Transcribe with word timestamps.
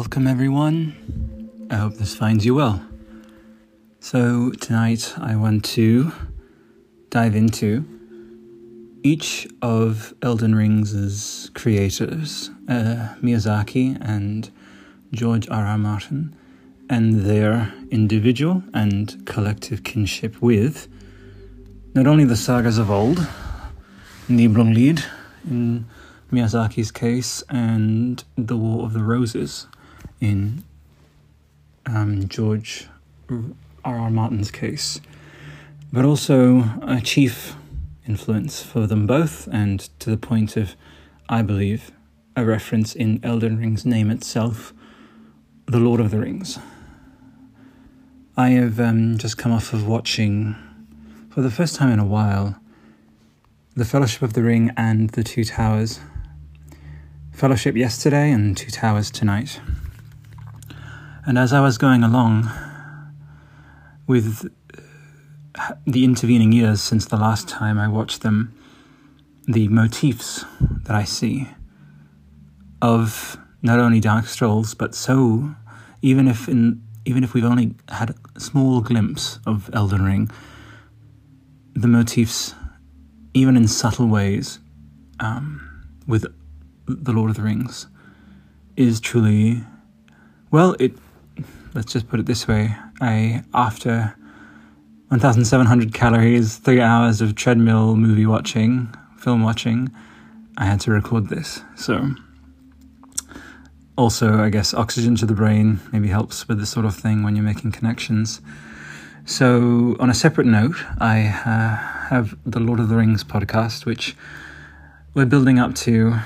Welcome, 0.00 0.28
everyone. 0.28 1.66
I 1.72 1.74
hope 1.74 1.94
this 1.94 2.14
finds 2.14 2.46
you 2.46 2.54
well. 2.54 2.86
So, 3.98 4.52
tonight 4.52 5.12
I 5.18 5.34
want 5.34 5.64
to 5.74 6.12
dive 7.10 7.34
into 7.34 7.84
each 9.02 9.48
of 9.60 10.14
Elden 10.22 10.54
Ring's 10.54 11.50
creators, 11.52 12.48
uh, 12.68 13.16
Miyazaki 13.20 13.98
and 14.00 14.48
George 15.10 15.48
R. 15.48 15.66
R. 15.66 15.76
Martin, 15.76 16.32
and 16.88 17.22
their 17.22 17.74
individual 17.90 18.62
and 18.72 19.26
collective 19.26 19.82
kinship 19.82 20.40
with 20.40 20.86
not 21.94 22.06
only 22.06 22.24
the 22.24 22.36
sagas 22.36 22.78
of 22.78 22.88
old, 22.88 23.26
Nibelungenlied 24.28 25.04
in 25.50 25.86
Miyazaki's 26.30 26.92
case, 26.92 27.42
and 27.48 28.22
The 28.36 28.56
War 28.56 28.84
of 28.84 28.92
the 28.92 29.02
Roses 29.02 29.66
in 30.20 30.64
um, 31.86 32.28
George 32.28 32.88
R. 33.30 33.98
R. 33.98 34.10
Martin's 34.10 34.50
case, 34.50 35.00
but 35.92 36.04
also 36.04 36.64
a 36.82 37.00
chief 37.02 37.54
influence 38.06 38.62
for 38.62 38.86
them 38.86 39.06
both, 39.06 39.46
and 39.52 39.88
to 40.00 40.10
the 40.10 40.16
point 40.16 40.56
of, 40.56 40.74
I 41.28 41.42
believe, 41.42 41.90
a 42.36 42.44
reference 42.44 42.94
in 42.94 43.20
Elden 43.22 43.58
Ring's 43.58 43.84
name 43.84 44.10
itself, 44.10 44.72
The 45.66 45.78
Lord 45.78 46.00
of 46.00 46.10
the 46.10 46.18
Rings. 46.20 46.58
I 48.36 48.50
have 48.50 48.78
um, 48.78 49.18
just 49.18 49.36
come 49.36 49.52
off 49.52 49.72
of 49.72 49.86
watching, 49.86 50.56
for 51.30 51.42
the 51.42 51.50
first 51.50 51.76
time 51.76 51.90
in 51.90 51.98
a 51.98 52.06
while, 52.06 52.60
The 53.74 53.84
Fellowship 53.84 54.22
of 54.22 54.32
the 54.32 54.42
Ring 54.42 54.72
and 54.76 55.10
The 55.10 55.24
Two 55.24 55.44
Towers. 55.44 56.00
Fellowship 57.32 57.76
yesterday 57.76 58.30
and 58.30 58.56
Two 58.56 58.70
Towers 58.70 59.10
tonight. 59.10 59.60
And 61.28 61.36
as 61.36 61.52
I 61.52 61.60
was 61.60 61.76
going 61.76 62.02
along 62.02 62.50
with 64.06 64.50
uh, 65.54 65.74
the 65.86 66.02
intervening 66.02 66.52
years 66.52 66.80
since 66.80 67.04
the 67.04 67.18
last 67.18 67.46
time 67.46 67.78
I 67.78 67.86
watched 67.86 68.22
them, 68.22 68.54
the 69.46 69.68
motifs 69.68 70.46
that 70.84 70.96
I 70.96 71.04
see 71.04 71.46
of 72.80 73.36
not 73.60 73.78
only 73.78 74.00
Dark 74.00 74.24
Souls, 74.24 74.72
but 74.72 74.94
so 74.94 75.54
even 76.00 76.28
if 76.28 76.48
in 76.48 76.82
even 77.04 77.22
if 77.22 77.34
we've 77.34 77.44
only 77.44 77.74
had 77.90 78.14
a 78.34 78.40
small 78.40 78.80
glimpse 78.80 79.38
of 79.46 79.68
Elden 79.74 80.06
Ring, 80.06 80.30
the 81.74 81.88
motifs, 81.88 82.54
even 83.34 83.54
in 83.54 83.68
subtle 83.68 84.08
ways, 84.08 84.60
um, 85.20 85.84
with 86.06 86.24
the 86.86 87.12
Lord 87.12 87.28
of 87.28 87.36
the 87.36 87.42
Rings, 87.42 87.86
is 88.78 88.98
truly 88.98 89.62
well. 90.50 90.74
It 90.80 90.94
let's 91.78 91.92
just 91.92 92.08
put 92.08 92.18
it 92.18 92.26
this 92.26 92.48
way 92.48 92.74
I, 93.00 93.44
after 93.54 94.16
1,700 95.10 95.94
calories, 95.94 96.56
three 96.56 96.80
hours 96.80 97.20
of 97.20 97.36
treadmill 97.36 97.94
movie 97.94 98.26
watching, 98.26 98.92
film 99.16 99.44
watching, 99.44 99.88
I 100.56 100.64
had 100.64 100.80
to 100.80 100.90
record 100.90 101.28
this. 101.28 101.60
So, 101.76 102.16
also, 103.94 104.40
I 104.42 104.50
guess 104.50 104.74
oxygen 104.74 105.14
to 105.16 105.26
the 105.26 105.34
brain 105.34 105.78
maybe 105.92 106.08
helps 106.08 106.48
with 106.48 106.58
this 106.58 106.68
sort 106.68 106.84
of 106.84 106.96
thing 106.96 107.22
when 107.22 107.36
you're 107.36 107.44
making 107.44 107.70
connections. 107.70 108.40
So, 109.24 109.96
on 110.00 110.10
a 110.10 110.14
separate 110.14 110.48
note, 110.48 110.84
I 110.98 111.28
uh, 111.28 112.08
have 112.08 112.36
the 112.44 112.58
Lord 112.58 112.80
of 112.80 112.88
the 112.88 112.96
Rings 112.96 113.22
podcast, 113.22 113.86
which 113.86 114.16
we're 115.14 115.26
building 115.26 115.60
up 115.60 115.76
to 115.76 116.16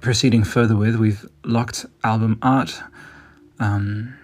proceeding 0.00 0.44
further 0.44 0.76
with. 0.76 0.96
We've 0.96 1.28
locked 1.44 1.84
album 2.02 2.38
art. 2.40 2.82
Um, 3.60 4.14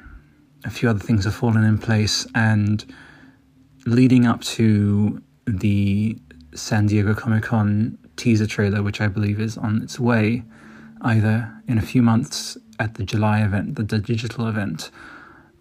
a 0.64 0.70
few 0.70 0.88
other 0.88 0.98
things 0.98 1.24
have 1.24 1.34
fallen 1.34 1.64
in 1.64 1.78
place, 1.78 2.26
and 2.34 2.84
leading 3.86 4.26
up 4.26 4.42
to 4.42 5.22
the 5.46 6.18
San 6.54 6.86
Diego 6.86 7.14
Comic 7.14 7.44
Con 7.44 7.98
teaser 8.16 8.46
trailer, 8.46 8.82
which 8.82 9.00
I 9.00 9.08
believe 9.08 9.40
is 9.40 9.56
on 9.56 9.82
its 9.82 9.98
way, 9.98 10.42
either 11.02 11.52
in 11.68 11.78
a 11.78 11.82
few 11.82 12.02
months 12.02 12.56
at 12.78 12.94
the 12.94 13.04
July 13.04 13.42
event, 13.42 13.76
the, 13.76 13.98
digital 13.98 14.46
event, 14.46 14.90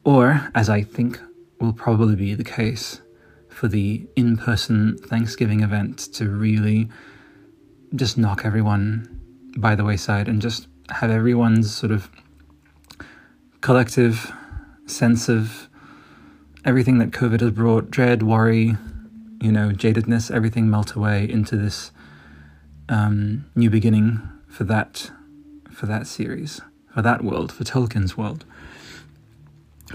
or 0.03 0.49
as 0.55 0.69
I 0.69 0.81
think 0.81 1.19
will 1.59 1.73
probably 1.73 2.15
be 2.15 2.33
the 2.35 2.43
case 2.43 3.01
for 3.49 3.67
the 3.67 4.07
in 4.15 4.37
person 4.37 4.97
Thanksgiving 4.97 5.61
event 5.61 5.97
to 6.13 6.29
really 6.29 6.89
just 7.95 8.17
knock 8.17 8.45
everyone 8.45 9.19
by 9.57 9.73
the 9.73 9.83
wayside 9.83 10.27
and 10.27 10.41
just 10.41 10.67
have 10.89 11.09
everyone's 11.09 11.73
sort 11.73 11.91
of 11.91 12.09
collective 13.61 14.31
sense 14.87 15.29
of 15.29 15.69
everything 16.65 16.97
that 16.97 17.11
COVID 17.11 17.41
has 17.41 17.51
brought 17.51 17.91
dread, 17.91 18.23
worry, 18.23 18.75
you 19.41 19.51
know, 19.51 19.69
jadedness, 19.69 20.31
everything 20.31 20.69
melt 20.69 20.93
away 20.93 21.29
into 21.29 21.55
this 21.55 21.91
um, 22.89 23.45
new 23.55 23.69
beginning 23.69 24.27
for 24.47 24.63
that 24.63 25.11
for 25.71 25.85
that 25.85 26.07
series, 26.07 26.59
for 26.91 27.03
that 27.03 27.23
world, 27.23 27.51
for 27.51 27.63
Tolkien's 27.63 28.17
world. 28.17 28.43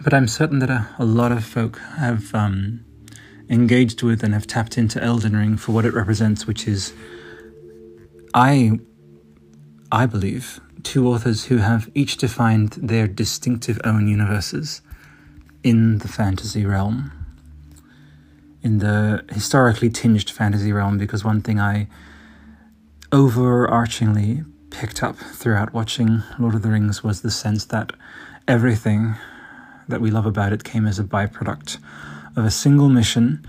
But 0.03 0.15
I'm 0.15 0.29
certain 0.29 0.61
that 0.61 0.71
a, 0.71 0.89
a 0.99 1.05
lot 1.05 1.33
of 1.33 1.45
folk 1.45 1.79
have 1.97 2.33
um, 2.35 2.85
engaged 3.49 4.03
with 4.03 4.23
and 4.23 4.33
have 4.33 4.47
tapped 4.47 4.79
into 4.79 5.03
Elden 5.03 5.37
Ring 5.37 5.57
for 5.57 5.73
what 5.73 5.85
it 5.85 5.93
represents, 5.93 6.47
which 6.47 6.69
is, 6.69 6.93
I, 8.33 8.79
I 9.91 10.07
believe, 10.07 10.61
two 10.83 11.09
authors 11.09 11.47
who 11.47 11.59
have 11.59 11.91
each 11.95 12.17
defined 12.17 12.71
their 12.73 13.07
distinctive 13.07 13.81
own 13.85 14.09
universes 14.09 14.83
in 15.63 15.99
the 15.99 16.09
fantasy 16.09 16.67
realm, 16.67 17.13
in 18.63 18.79
the 18.79 19.25
historically 19.31 19.91
tinged 19.91 20.31
fantasy 20.31 20.73
realm, 20.73 20.99
because 20.99 21.25
one 21.25 21.41
thing 21.41 21.61
I 21.61 21.89
overarchingly 23.11 24.45
picked 24.71 25.03
up 25.03 25.17
throughout 25.17 25.73
watching 25.75 26.23
Lord 26.39 26.55
of 26.55 26.63
the 26.63 26.71
Rings 26.71 27.05
was 27.05 27.21
the 27.21 27.31
sense 27.31 27.65
that 27.67 27.93
everything 28.49 29.17
that 29.89 30.01
we 30.01 30.11
love 30.11 30.27
about 30.27 30.53
it 30.53 30.65
came 30.65 30.87
as 30.87 30.99
a 30.99 31.05
byproduct 31.05 31.79
of 32.37 32.45
a 32.45 32.51
single 32.51 32.89
mission, 32.89 33.47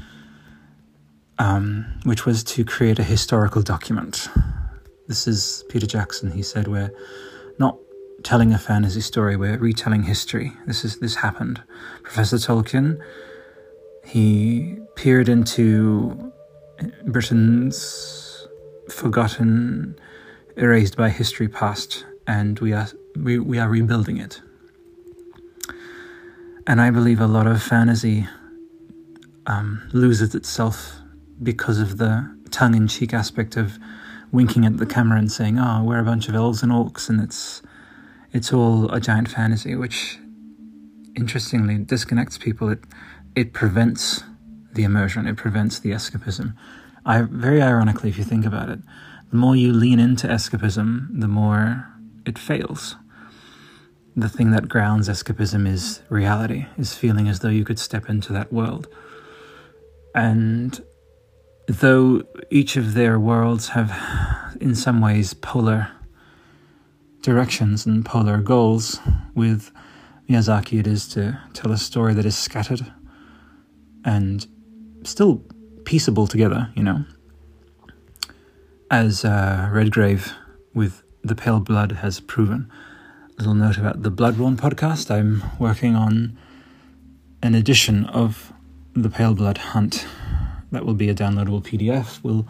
um, 1.39 1.85
which 2.03 2.25
was 2.25 2.43
to 2.43 2.65
create 2.65 2.99
a 2.99 3.03
historical 3.03 3.61
document. 3.61 4.27
This 5.07 5.27
is 5.27 5.65
Peter 5.67 5.85
Jackson, 5.85 6.31
he 6.31 6.41
said, 6.41 6.67
we're 6.69 6.91
not 7.59 7.77
telling 8.23 8.53
a 8.53 8.57
fantasy 8.57 9.01
story, 9.01 9.35
we're 9.35 9.57
retelling 9.57 10.03
history. 10.03 10.53
This 10.65 10.85
is 10.85 10.99
this 10.99 11.15
happened. 11.15 11.61
Professor 12.03 12.37
Tolkien, 12.37 13.01
he 14.05 14.77
peered 14.95 15.27
into 15.27 16.31
Britain's 17.05 18.47
forgotten, 18.89 19.99
erased 20.55 20.95
by 20.95 21.09
history 21.09 21.49
past, 21.49 22.05
and 22.25 22.57
we 22.59 22.71
are 22.71 22.87
we, 23.17 23.39
we 23.39 23.59
are 23.59 23.67
rebuilding 23.67 24.17
it. 24.17 24.41
And 26.65 26.79
I 26.79 26.91
believe 26.91 27.19
a 27.19 27.27
lot 27.27 27.45
of 27.45 27.61
fantasy 27.61 28.25
um, 29.47 29.89
loses 29.91 30.33
itself 30.33 30.95
because 31.41 31.79
of 31.79 31.97
the 31.97 32.33
tongue 32.51 32.73
in 32.73 32.87
cheek 32.87 33.13
aspect 33.13 33.57
of 33.57 33.77
winking 34.33 34.65
at 34.65 34.77
the 34.77 34.85
camera 34.85 35.17
and 35.17 35.31
saying, 35.31 35.57
"Oh, 35.57 35.83
we're 35.85 35.99
a 35.99 36.03
bunch 36.03 36.27
of 36.27 36.35
elves 36.35 36.61
and 36.61 36.71
orcs," 36.71 37.09
and 37.09 37.21
it's 37.21 37.61
it's 38.33 38.51
all 38.51 38.91
a 38.91 38.99
giant 38.99 39.29
fantasy, 39.29 39.75
which 39.75 40.19
interestingly 41.15 41.77
disconnects 41.77 42.37
people. 42.37 42.67
It 42.67 42.83
it 43.35 43.53
prevents 43.53 44.23
the 44.73 44.83
immersion. 44.83 45.27
It 45.27 45.37
prevents 45.37 45.79
the 45.79 45.91
escapism. 45.91 46.55
I 47.05 47.21
very 47.21 47.61
ironically, 47.61 48.09
if 48.09 48.17
you 48.17 48.25
think 48.25 48.45
about 48.45 48.69
it, 48.69 48.79
the 49.29 49.37
more 49.37 49.55
you 49.55 49.71
lean 49.71 49.99
into 49.99 50.27
escapism, 50.27 51.07
the 51.21 51.27
more 51.27 51.87
it 52.25 52.37
fails. 52.37 52.95
The 54.15 54.29
thing 54.29 54.51
that 54.51 54.69
grounds 54.69 55.09
escapism 55.09 55.67
is 55.67 56.01
reality, 56.09 56.67
is 56.77 56.93
feeling 56.93 57.27
as 57.27 57.39
though 57.39 57.49
you 57.49 57.65
could 57.65 57.79
step 57.79 58.09
into 58.09 58.31
that 58.33 58.53
world. 58.53 58.87
And 60.13 60.79
though 61.67 62.23
each 62.49 62.75
of 62.75 62.93
their 62.93 63.19
worlds 63.19 63.69
have, 63.69 63.91
in 64.59 64.75
some 64.75 65.01
ways, 65.01 65.33
polar 65.33 65.89
directions 67.21 67.85
and 67.85 68.05
polar 68.05 68.37
goals, 68.39 68.99
with 69.33 69.71
Miyazaki, 70.29 70.79
it 70.79 70.87
is 70.87 71.07
to 71.09 71.39
tell 71.53 71.71
a 71.71 71.77
story 71.77 72.13
that 72.13 72.25
is 72.25 72.37
scattered 72.37 72.91
and 74.03 74.45
still 75.03 75.43
peaceable 75.85 76.27
together, 76.27 76.69
you 76.75 76.83
know. 76.83 77.05
As 78.91 79.25
uh, 79.25 79.69
Redgrave 79.71 80.33
with 80.73 81.03
The 81.23 81.35
Pale 81.35 81.61
Blood 81.61 81.93
has 81.93 82.19
proven. 82.19 82.69
A 83.29 83.41
Little 83.41 83.55
note 83.55 83.77
about 83.77 84.03
the 84.03 84.11
Bloodborne 84.11 84.57
podcast. 84.57 85.09
I'm 85.09 85.43
working 85.57 85.95
on 85.95 86.37
an 87.41 87.55
edition 87.55 88.05
of 88.05 88.53
The 88.93 89.09
Pale 89.09 89.35
Blood 89.35 89.57
Hunt 89.57 90.05
that 90.73 90.85
will 90.85 90.93
be 90.93 91.09
a 91.09 91.15
downloadable 91.15 91.63
PDF, 91.63 92.21
will 92.23 92.47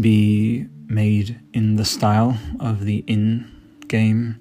be 0.00 0.66
made 0.86 1.38
in 1.52 1.76
the 1.76 1.84
style 1.84 2.38
of 2.60 2.84
the 2.84 3.04
in 3.06 3.50
game 3.88 4.40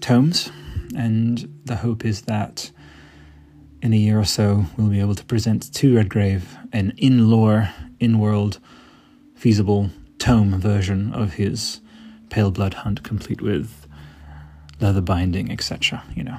tomes, 0.00 0.50
and 0.96 1.48
the 1.64 1.76
hope 1.76 2.04
is 2.04 2.22
that 2.22 2.70
in 3.82 3.92
a 3.92 3.96
year 3.96 4.18
or 4.18 4.24
so 4.24 4.64
we'll 4.76 4.88
be 4.88 5.00
able 5.00 5.14
to 5.14 5.24
present 5.24 5.72
to 5.74 5.96
Redgrave 5.96 6.56
an 6.72 6.92
in 6.96 7.30
lore, 7.30 7.70
in 8.00 8.18
world, 8.18 8.58
feasible 9.34 9.90
tome 10.18 10.58
version 10.60 11.12
of 11.12 11.34
his 11.34 11.80
Pale 12.30 12.52
Blood 12.52 12.74
Hunt, 12.74 13.02
complete 13.02 13.42
with 13.42 13.86
leather 14.80 15.00
binding, 15.00 15.50
etc. 15.50 16.02
You 16.14 16.24
know, 16.24 16.38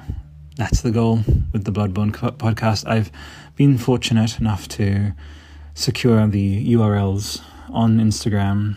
that's 0.56 0.80
the 0.82 0.90
goal 0.90 1.20
with 1.52 1.64
the 1.64 1.72
Bloodborne 1.72 2.12
podcast. 2.12 2.86
I've 2.88 3.12
been 3.56 3.78
fortunate 3.78 4.38
enough 4.38 4.68
to 4.68 5.12
secure 5.74 6.26
the 6.28 6.72
URLs 6.72 7.42
on 7.68 7.98
Instagram 7.98 8.76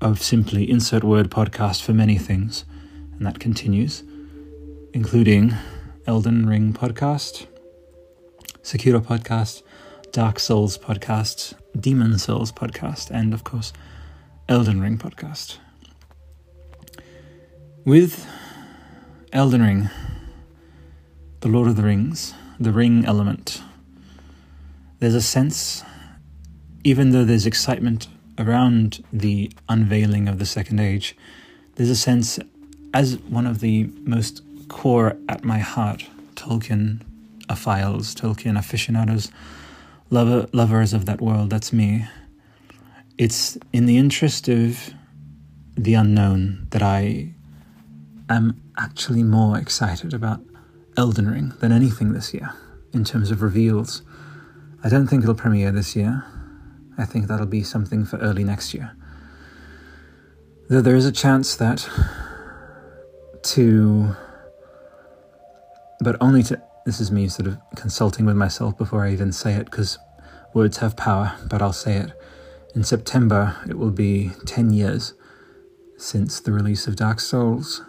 of 0.00 0.22
simply 0.22 0.70
insert 0.70 1.02
word 1.02 1.28
podcast 1.28 1.82
for 1.82 1.92
many 1.92 2.16
things, 2.16 2.64
and 3.12 3.26
that 3.26 3.40
continues, 3.40 4.04
including 4.94 5.54
Elden 6.06 6.46
Ring 6.46 6.72
podcast, 6.72 7.48
Sekiro 8.62 9.00
podcast, 9.00 9.62
Dark 10.12 10.38
Souls 10.38 10.78
podcast, 10.78 11.54
Demon 11.78 12.16
Souls 12.18 12.52
podcast, 12.52 13.10
and 13.10 13.34
of 13.34 13.42
course, 13.42 13.72
Elden 14.48 14.80
Ring 14.80 14.98
podcast. 14.98 15.58
With 17.84 18.24
Elden 19.32 19.62
Ring, 19.62 19.90
The 21.40 21.48
Lord 21.48 21.66
of 21.66 21.74
the 21.74 21.82
Rings, 21.82 22.34
the 22.60 22.72
ring 22.72 23.04
element, 23.04 23.62
there's 25.00 25.14
a 25.14 25.22
sense, 25.22 25.84
even 26.84 27.10
though 27.10 27.24
there's 27.24 27.46
excitement 27.46 28.08
around 28.38 29.04
the 29.12 29.50
unveiling 29.68 30.28
of 30.28 30.38
the 30.38 30.46
Second 30.46 30.80
Age, 30.80 31.16
there's 31.76 31.90
a 31.90 31.96
sense, 31.96 32.38
as 32.92 33.18
one 33.18 33.46
of 33.46 33.60
the 33.60 33.84
most 34.02 34.42
core 34.68 35.16
at 35.28 35.44
my 35.44 35.58
heart 35.58 36.06
Tolkien 36.34 37.00
aphiles, 37.48 38.14
Tolkien 38.14 38.58
aficionados, 38.58 39.30
lover, 40.10 40.48
lovers 40.52 40.92
of 40.92 41.06
that 41.06 41.20
world, 41.20 41.50
that's 41.50 41.72
me. 41.72 42.06
It's 43.16 43.58
in 43.72 43.86
the 43.86 43.96
interest 43.96 44.48
of 44.48 44.92
the 45.76 45.94
unknown 45.94 46.66
that 46.70 46.82
I 46.82 47.32
am 48.28 48.60
actually 48.76 49.22
more 49.22 49.58
excited 49.58 50.12
about 50.12 50.40
Elden 50.96 51.28
Ring 51.30 51.52
than 51.60 51.72
anything 51.72 52.12
this 52.12 52.34
year 52.34 52.52
in 52.92 53.04
terms 53.04 53.30
of 53.30 53.42
reveals. 53.42 54.02
I 54.82 54.88
don't 54.88 55.08
think 55.08 55.24
it'll 55.24 55.34
premiere 55.34 55.72
this 55.72 55.96
year. 55.96 56.24
I 56.96 57.04
think 57.04 57.26
that'll 57.26 57.46
be 57.46 57.64
something 57.64 58.04
for 58.04 58.16
early 58.18 58.44
next 58.44 58.74
year. 58.74 58.96
Though 60.68 60.80
there 60.80 60.94
is 60.94 61.06
a 61.06 61.12
chance 61.12 61.56
that 61.56 61.88
to, 63.42 64.14
but 66.00 66.16
only 66.20 66.42
to, 66.44 66.62
this 66.86 67.00
is 67.00 67.10
me 67.10 67.28
sort 67.28 67.48
of 67.48 67.58
consulting 67.74 68.24
with 68.24 68.36
myself 68.36 68.78
before 68.78 69.04
I 69.04 69.12
even 69.12 69.32
say 69.32 69.54
it 69.54 69.64
because 69.64 69.98
words 70.54 70.78
have 70.78 70.96
power, 70.96 71.34
but 71.48 71.60
I'll 71.60 71.72
say 71.72 71.96
it. 71.96 72.12
In 72.74 72.84
September, 72.84 73.56
it 73.68 73.78
will 73.78 73.90
be 73.90 74.30
10 74.46 74.72
years 74.72 75.14
since 75.96 76.38
the 76.38 76.52
release 76.52 76.86
of 76.86 76.94
Dark 76.94 77.18
Souls 77.18 77.82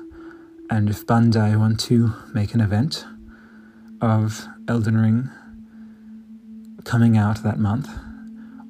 and 0.69 0.89
if 0.89 1.05
Bandai 1.05 1.57
want 1.57 1.79
to 1.81 2.13
make 2.33 2.53
an 2.53 2.61
event 2.61 3.05
of 4.01 4.47
Elden 4.67 4.97
Ring 4.97 5.29
coming 6.89 7.15
out 7.15 7.43
that 7.43 7.59
month, 7.59 7.87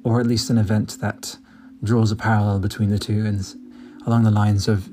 or 0.04 0.20
at 0.20 0.28
least 0.28 0.50
an 0.50 0.58
event 0.58 0.98
that 1.00 1.38
draws 1.82 2.12
a 2.12 2.18
parallel 2.18 2.60
between 2.60 2.90
the 2.90 3.00
two 3.00 3.26
and 3.26 3.56
along 4.06 4.24
the 4.24 4.30
lines 4.30 4.68
of 4.68 4.90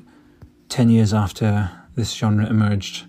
10 0.69 0.91
years 0.91 1.13
after 1.13 1.69
this 1.97 2.13
genre 2.15 2.47
emerged 2.47 3.05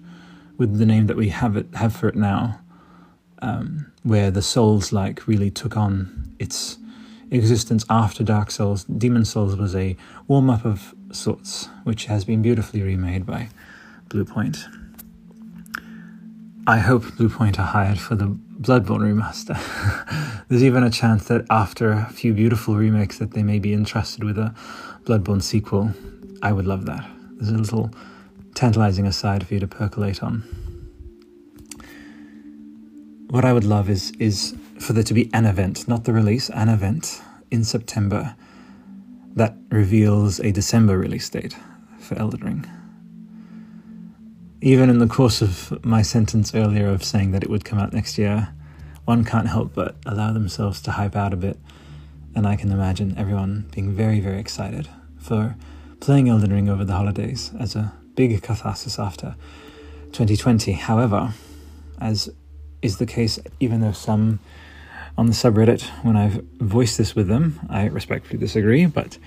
with 0.57 0.79
the 0.79 0.87
name 0.87 1.05
that 1.05 1.17
we 1.17 1.29
have 1.29 1.55
it 1.55 1.67
have 1.75 1.95
for 1.95 2.09
it 2.09 2.15
now 2.15 2.59
um, 3.43 3.91
where 4.01 4.31
the 4.31 4.41
souls 4.41 4.91
like 4.91 5.27
really 5.27 5.51
took 5.51 5.77
on 5.77 6.33
its 6.39 6.79
existence 7.29 7.85
after 7.87 8.23
dark 8.23 8.49
souls 8.49 8.85
demon 8.85 9.23
souls 9.23 9.55
was 9.55 9.75
a 9.75 9.95
warm-up 10.27 10.65
of 10.65 10.95
sorts 11.11 11.69
which 11.83 12.05
has 12.05 12.25
been 12.25 12.41
beautifully 12.41 12.81
remade 12.81 13.23
by 13.23 13.49
Bluepoint. 14.09 14.57
I 16.69 16.79
hope 16.79 17.03
Bluepoint 17.03 17.57
are 17.59 17.65
hired 17.65 17.97
for 17.97 18.15
the 18.15 18.25
Bloodborne 18.59 18.99
remaster. 18.99 19.57
There's 20.49 20.65
even 20.65 20.83
a 20.83 20.89
chance 20.89 21.25
that 21.29 21.45
after 21.49 21.93
a 21.93 22.09
few 22.11 22.33
beautiful 22.33 22.75
remakes 22.75 23.19
that 23.19 23.31
they 23.31 23.41
may 23.41 23.57
be 23.57 23.71
interested 23.71 24.25
with 24.25 24.37
a 24.37 24.53
Bloodborne 25.05 25.41
sequel. 25.41 25.93
I 26.41 26.51
would 26.51 26.65
love 26.65 26.85
that. 26.85 27.09
There's 27.37 27.51
a 27.51 27.57
little 27.57 27.89
tantalizing 28.53 29.07
aside 29.07 29.47
for 29.47 29.53
you 29.53 29.61
to 29.61 29.67
percolate 29.67 30.21
on. 30.21 30.41
What 33.29 33.45
I 33.45 33.53
would 33.53 33.63
love 33.63 33.89
is 33.89 34.11
is 34.19 34.53
for 34.77 34.91
there 34.91 35.03
to 35.03 35.13
be 35.13 35.29
an 35.33 35.45
event, 35.45 35.87
not 35.87 36.03
the 36.03 36.11
release, 36.11 36.49
an 36.49 36.67
event 36.67 37.21
in 37.49 37.63
September 37.63 38.35
that 39.37 39.55
reveals 39.69 40.41
a 40.41 40.51
December 40.51 40.97
release 40.97 41.29
date 41.29 41.55
for 41.97 42.19
Elden 42.19 42.41
Ring 42.41 42.76
even 44.61 44.89
in 44.89 44.99
the 44.99 45.07
course 45.07 45.41
of 45.41 45.83
my 45.85 46.01
sentence 46.01 46.55
earlier 46.55 46.87
of 46.87 47.03
saying 47.03 47.31
that 47.31 47.43
it 47.43 47.49
would 47.49 47.65
come 47.65 47.79
out 47.79 47.93
next 47.93 48.17
year, 48.17 48.49
one 49.05 49.23
can't 49.23 49.47
help 49.47 49.73
but 49.73 49.95
allow 50.05 50.33
themselves 50.33 50.81
to 50.81 50.91
hype 50.91 51.15
out 51.15 51.33
a 51.33 51.37
bit. 51.37 51.57
And 52.35 52.47
I 52.47 52.55
can 52.55 52.71
imagine 52.71 53.15
everyone 53.17 53.69
being 53.71 53.93
very, 53.93 54.19
very 54.19 54.39
excited 54.39 54.89
for 55.19 55.55
playing 55.99 56.29
Elden 56.29 56.53
Ring 56.53 56.69
over 56.69 56.83
the 56.83 56.93
holidays 56.93 57.51
as 57.59 57.75
a 57.75 57.93
big 58.15 58.41
catharsis 58.41 58.99
after 58.99 59.35
2020. 60.11 60.73
However, 60.73 61.33
as 62.01 62.29
is 62.81 62.97
the 62.97 63.05
case, 63.05 63.39
even 63.59 63.81
though 63.81 63.91
some 63.91 64.39
on 65.17 65.27
the 65.27 65.33
subreddit, 65.33 65.83
when 66.03 66.15
I've 66.15 66.43
voiced 66.59 66.97
this 66.97 67.15
with 67.15 67.27
them, 67.27 67.59
I 67.69 67.85
respectfully 67.85 68.37
disagree, 68.37 68.85
but 68.85 69.17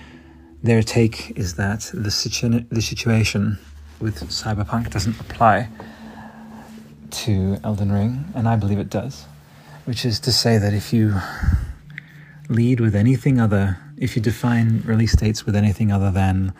their 0.63 0.83
take 0.83 1.37
is 1.37 1.55
that 1.55 1.89
the, 1.93 2.11
situ- 2.11 2.65
the 2.69 2.81
situation 2.81 3.57
with 4.01 4.21
Cyberpunk 4.29 4.89
doesn't 4.89 5.19
apply 5.19 5.69
to 7.11 7.57
Elden 7.63 7.91
Ring, 7.91 8.25
and 8.35 8.47
I 8.47 8.55
believe 8.55 8.79
it 8.79 8.89
does. 8.89 9.25
Which 9.85 10.05
is 10.05 10.19
to 10.21 10.31
say 10.31 10.57
that 10.57 10.73
if 10.73 10.93
you 10.93 11.15
lead 12.49 12.79
with 12.79 12.95
anything 12.95 13.39
other, 13.39 13.77
if 13.97 14.15
you 14.15 14.21
define 14.21 14.81
release 14.85 15.15
dates 15.15 15.45
with 15.45 15.55
anything 15.55 15.91
other 15.91 16.11
than 16.11 16.53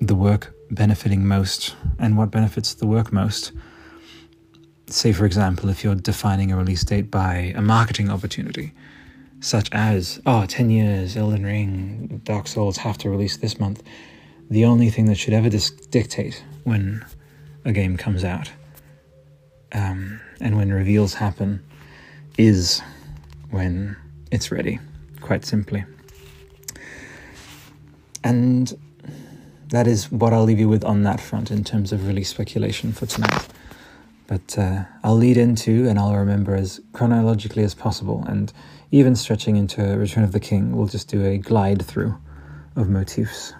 the 0.00 0.14
work 0.14 0.54
benefiting 0.70 1.26
most 1.26 1.76
and 1.98 2.16
what 2.16 2.30
benefits 2.30 2.74
the 2.74 2.86
work 2.86 3.12
most, 3.12 3.52
say 4.86 5.12
for 5.12 5.24
example, 5.24 5.68
if 5.68 5.84
you're 5.84 5.94
defining 5.94 6.52
a 6.52 6.56
release 6.56 6.84
date 6.84 7.10
by 7.10 7.52
a 7.56 7.62
marketing 7.62 8.10
opportunity, 8.10 8.72
such 9.40 9.68
as, 9.72 10.20
oh, 10.24 10.46
10 10.46 10.70
years, 10.70 11.16
Elden 11.16 11.44
Ring, 11.44 12.20
Dark 12.24 12.46
Souls 12.46 12.78
have 12.78 12.98
to 12.98 13.10
release 13.10 13.36
this 13.36 13.58
month 13.58 13.82
the 14.52 14.66
only 14.66 14.90
thing 14.90 15.06
that 15.06 15.16
should 15.16 15.32
ever 15.32 15.48
dis- 15.48 15.70
dictate 15.70 16.44
when 16.64 17.02
a 17.64 17.72
game 17.72 17.96
comes 17.96 18.22
out 18.22 18.50
um, 19.72 20.20
and 20.40 20.58
when 20.58 20.70
reveals 20.70 21.14
happen 21.14 21.64
is 22.36 22.82
when 23.50 23.96
it's 24.30 24.52
ready, 24.52 24.78
quite 25.22 25.46
simply. 25.46 25.84
And 28.22 28.78
that 29.68 29.86
is 29.86 30.12
what 30.12 30.34
I'll 30.34 30.44
leave 30.44 30.60
you 30.60 30.68
with 30.68 30.84
on 30.84 31.02
that 31.04 31.18
front 31.18 31.50
in 31.50 31.64
terms 31.64 31.90
of 31.90 32.06
release 32.06 32.28
speculation 32.28 32.92
for 32.92 33.06
tonight. 33.06 33.48
But 34.26 34.58
uh, 34.58 34.84
I'll 35.02 35.16
lead 35.16 35.38
into 35.38 35.88
and 35.88 35.98
I'll 35.98 36.14
remember 36.14 36.54
as 36.54 36.78
chronologically 36.92 37.64
as 37.64 37.74
possible, 37.74 38.22
and 38.28 38.52
even 38.90 39.16
stretching 39.16 39.56
into 39.56 39.82
Return 39.82 40.24
of 40.24 40.32
the 40.32 40.40
King, 40.40 40.76
we'll 40.76 40.88
just 40.88 41.08
do 41.08 41.24
a 41.24 41.38
glide 41.38 41.82
through 41.82 42.18
of 42.76 42.90
motifs. 42.90 43.54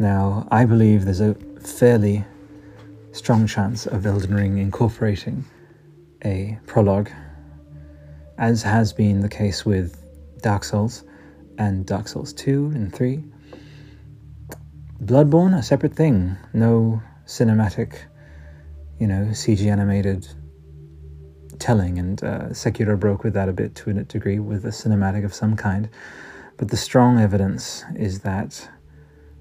Now, 0.00 0.46
I 0.52 0.64
believe 0.64 1.04
there's 1.04 1.20
a 1.20 1.34
fairly 1.60 2.24
strong 3.10 3.48
chance 3.48 3.84
of 3.84 4.06
Elden 4.06 4.32
Ring 4.32 4.58
incorporating 4.58 5.44
a 6.24 6.56
prologue, 6.66 7.10
as 8.38 8.62
has 8.62 8.92
been 8.92 9.22
the 9.22 9.28
case 9.28 9.66
with 9.66 10.00
Dark 10.40 10.62
Souls 10.62 11.02
and 11.58 11.84
Dark 11.84 12.06
Souls 12.06 12.32
2 12.32 12.66
and 12.76 12.94
3. 12.94 13.24
Bloodborne, 15.02 15.58
a 15.58 15.64
separate 15.64 15.96
thing. 15.96 16.36
No 16.52 17.02
cinematic, 17.26 17.96
you 19.00 19.08
know, 19.08 19.26
CG 19.32 19.66
animated 19.68 20.28
telling, 21.58 21.98
and 21.98 22.22
uh, 22.22 22.40
Sekiro 22.50 22.98
broke 22.98 23.24
with 23.24 23.34
that 23.34 23.48
a 23.48 23.52
bit 23.52 23.74
to 23.74 23.90
a 23.90 23.94
degree 23.94 24.38
with 24.38 24.64
a 24.64 24.68
cinematic 24.68 25.24
of 25.24 25.34
some 25.34 25.56
kind. 25.56 25.88
But 26.56 26.68
the 26.68 26.76
strong 26.76 27.18
evidence 27.18 27.84
is 27.96 28.20
that 28.20 28.68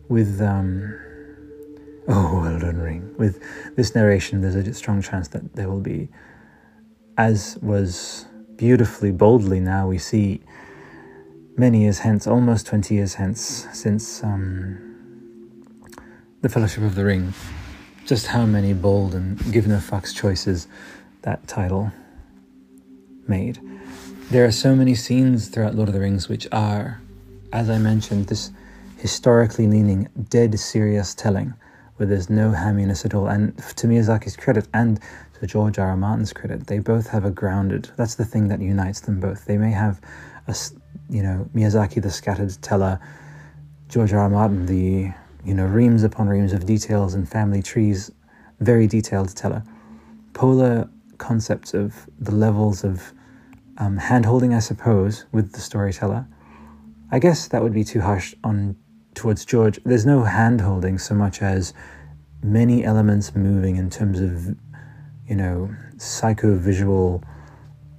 with 0.10 0.42
um, 0.42 0.98
oh 2.08 2.44
Elden 2.52 2.82
Ring. 2.82 3.16
With 3.18 3.42
this 3.76 3.96
narration, 3.96 4.42
there's 4.42 4.56
a 4.56 4.74
strong 4.74 5.02
chance 5.02 5.28
that 5.30 5.56
there 5.56 5.70
will 5.70 5.82
be, 5.82 6.10
as 7.18 7.58
was 7.62 8.26
beautifully, 8.56 9.12
boldly 9.12 9.60
now 9.60 9.88
we 9.88 9.98
see 9.98 10.42
many 11.58 11.84
years 11.84 12.00
hence, 12.00 12.28
almost 12.28 12.68
20 12.68 12.94
years 12.94 13.16
hence, 13.16 13.68
since 13.74 14.24
um, 14.24 14.88
the 16.42 16.50
Fellowship 16.50 16.84
of 16.84 16.96
the 16.96 17.04
Ring, 17.04 17.34
just 18.06 18.28
how 18.28 18.46
many 18.46 18.74
bold 18.74 19.14
and 19.16 19.38
give 19.52 19.68
no 19.68 19.78
fucks 19.78 20.16
choices 20.16 20.68
that 21.24 21.48
title 21.48 21.92
made. 23.28 23.60
There 24.30 24.46
are 24.46 24.52
so 24.52 24.76
many 24.76 24.94
scenes 24.94 25.48
throughout 25.48 25.76
Lord 25.76 25.90
of 25.90 25.94
the 25.94 26.00
Rings 26.00 26.30
which 26.30 26.48
are, 26.52 27.02
as 27.52 27.70
I 27.70 27.78
mentioned, 27.78 28.28
this 28.28 28.52
historically 28.98 29.68
leaning, 29.68 30.10
dead 30.30 30.60
serious 30.60 31.14
telling 31.14 31.54
where 31.96 32.08
there's 32.08 32.30
no 32.30 32.52
hamminess 32.52 33.06
at 33.06 33.14
all. 33.14 33.28
And 33.28 33.58
to 33.58 33.88
Miyazaki's 33.88 34.36
credit 34.36 34.68
and 34.74 35.00
to 35.40 35.48
George 35.48 35.80
R. 35.80 35.90
R. 35.90 35.98
Martin's 35.98 36.34
credit, 36.34 36.68
they 36.68 36.80
both 36.80 37.08
have 37.08 37.26
a 37.26 37.32
grounded. 37.32 37.90
That's 37.96 38.16
the 38.16 38.26
thing 38.26 38.48
that 38.50 38.62
unites 38.62 39.00
them 39.02 39.20
both. 39.20 39.46
They 39.46 39.58
may 39.58 39.72
have 39.72 40.00
a, 40.48 40.56
you 41.10 41.24
know, 41.24 41.50
Miyazaki 41.56 42.02
the 42.02 42.12
scattered 42.12 42.56
teller, 42.62 43.00
George 43.90 44.14
R. 44.14 44.20
R. 44.20 44.30
Martin 44.30 44.66
the 44.68 45.12
you 45.48 45.54
know, 45.54 45.66
reams 45.66 46.04
upon 46.04 46.28
reams 46.28 46.52
of 46.52 46.66
details 46.66 47.14
and 47.14 47.28
family 47.28 47.64
trees, 47.64 48.12
very 48.60 48.86
detailed 48.86 49.34
teller. 49.34 49.64
Polar 50.34 50.90
concepts 51.20 51.74
of 51.74 52.10
the 52.20 52.36
levels 52.36 52.84
of 52.84 53.14
um, 53.78 53.96
hand 53.96 54.26
holding, 54.26 54.54
I 54.54 54.60
suppose, 54.60 55.26
with 55.32 55.54
the 55.54 55.62
storyteller. 55.62 56.28
I 57.12 57.20
guess 57.20 57.48
that 57.48 57.64
would 57.64 57.74
be 57.74 57.86
too 57.86 58.02
harsh 58.02 58.36
on 58.44 58.76
towards 59.18 59.44
George. 59.44 59.80
There's 59.84 60.06
no 60.06 60.24
hand 60.24 60.62
holding 60.62 60.98
so 60.98 61.14
much 61.14 61.42
as 61.42 61.74
many 62.42 62.86
elements 62.86 63.36
moving 63.36 63.76
in 63.76 63.90
terms 63.90 64.20
of, 64.20 64.56
you 65.28 65.36
know, 65.36 65.70
psycho-visual, 65.98 67.24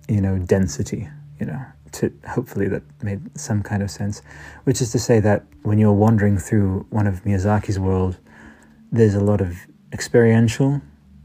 you 0.09 0.21
know, 0.21 0.39
density, 0.39 1.09
you 1.39 1.47
know 1.47 1.61
to 1.93 2.13
hopefully 2.29 2.69
that 2.69 2.83
made 3.03 3.39
some 3.39 3.63
kind 3.63 3.83
of 3.83 3.91
sense, 3.91 4.23
which 4.65 4.81
is 4.81 4.93
to 4.93 4.99
say 4.99 5.21
that 5.21 5.45
when 5.63 5.79
you're 5.79 5.93
wandering 5.93 6.39
through 6.39 6.87
one 6.91 7.07
of 7.07 7.25
Miyazaki's 7.25 7.79
world, 7.79 8.19
there's 8.93 9.15
a 9.15 9.21
lot 9.21 9.41
of 9.41 9.57
experiential, 9.93 10.81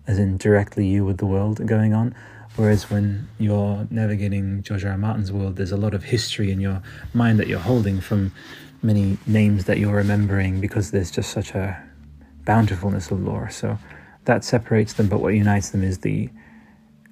as 0.07 0.19
in 0.19 0.38
directly 0.38 0.88
you 0.88 1.05
with 1.05 1.17
the 1.17 1.25
world 1.25 1.65
going 1.65 1.93
on, 1.93 2.15
whereas 2.55 2.89
when 2.89 3.27
you're 3.39 3.88
navigating 3.89 4.63
George 4.63 4.85
R. 4.85 4.91
R. 4.91 4.97
Martin's 4.97 5.31
world, 5.31 5.55
there's 5.55 5.71
a 5.71 5.77
lot 5.77 5.93
of 5.93 6.03
history 6.03 6.51
in 6.51 6.59
your 6.59 6.81
mind 7.13 7.39
that 7.39 7.47
you're 7.47 7.59
holding 7.59 8.00
from 8.01 8.31
many 8.83 9.17
names 9.25 9.65
that 9.65 9.77
you're 9.77 9.95
remembering 9.95 10.59
because 10.59 10.91
there's 10.91 11.11
just 11.11 11.31
such 11.31 11.51
a 11.51 11.81
bountifulness 12.45 13.11
of 13.11 13.21
lore. 13.21 13.49
So 13.49 13.77
that 14.25 14.43
separates 14.43 14.93
them, 14.93 15.07
but 15.07 15.19
what 15.19 15.33
unites 15.33 15.69
them 15.69 15.83
is 15.83 15.99
the 15.99 16.29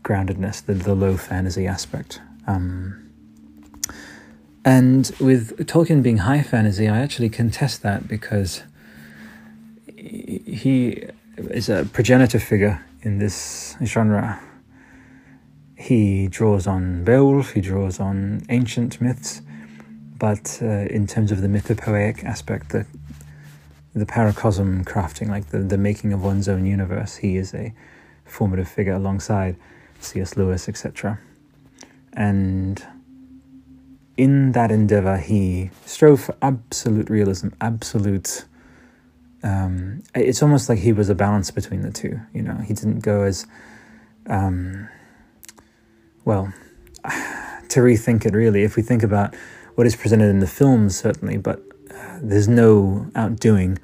groundedness, 0.04 0.66
the, 0.66 0.74
the 0.74 0.96
low 0.96 1.18
fantasy 1.18 1.68
aspect. 1.68 2.22
Um, 2.48 3.10
and 4.64 5.12
with 5.20 5.58
Tolkien 5.68 6.04
being 6.04 6.18
high 6.18 6.44
fantasy, 6.44 6.88
I 6.88 7.00
actually 7.00 7.30
contest 7.30 7.82
that 7.84 8.08
because 8.08 8.64
he 9.98 11.08
is 11.38 11.70
a 11.70 11.86
progenitor 11.86 12.40
figure 12.40 12.84
in 13.02 13.18
this 13.18 13.76
genre. 13.84 14.40
He 15.76 16.28
draws 16.28 16.68
on 16.68 17.04
Beowulf, 17.04 17.54
he 17.54 17.62
draws 17.62 18.00
on 18.00 18.44
ancient 18.50 19.02
myths, 19.02 19.42
but 20.22 20.60
uh, 20.62 20.68
in 20.68 21.08
terms 21.08 21.32
of 21.32 21.42
the 21.42 21.48
mythopoeic 21.48 22.24
aspect, 22.24 22.70
the 22.70 22.86
the 23.96 24.06
paracosm 24.06 24.86
crafting, 24.86 25.30
like 25.30 25.48
the, 25.48 25.58
the 25.58 25.80
making 25.80 26.14
of 26.14 26.24
one's 26.24 26.48
own 26.48 26.64
universe, 26.66 27.18
he 27.18 27.38
is 27.38 27.56
a 27.56 27.74
formative 28.24 28.70
figure 28.70 28.94
alongside 28.94 29.58
C.S. 30.00 30.38
Lewis, 30.38 30.70
etc. 30.70 31.20
And 32.14 32.86
in 34.16 34.52
that 34.52 34.70
endeavor, 34.70 35.18
he 35.18 35.72
strove 35.88 36.22
for 36.22 36.36
absolute 36.42 37.10
realism, 37.10 37.50
absolute. 37.60 38.46
Um, 39.44 40.04
it's 40.14 40.44
almost 40.44 40.70
like 40.70 40.78
he 40.78 40.94
was 40.94 41.10
a 41.10 41.16
balance 41.16 41.50
between 41.50 41.82
the 41.82 41.92
two. 41.92 42.22
You 42.32 42.44
know, 42.44 42.58
he 42.58 42.76
didn't 42.76 43.00
go 43.00 43.24
as, 43.24 43.48
um, 44.28 44.88
well, 46.26 46.54
to 47.04 47.80
rethink 47.80 48.26
it 48.28 48.36
really. 48.36 48.62
If 48.62 48.76
we 48.76 48.84
think 48.84 49.02
about 49.02 49.36
what 49.76 49.88
is 49.88 49.96
presented 49.96 50.30
in 50.30 50.40
the 50.40 50.48
films, 50.48 50.98
certainly, 50.98 51.38
but 51.38 51.62
uh, 51.94 52.20
there's 52.22 52.48
no 52.48 53.10
outdoing 53.16 53.80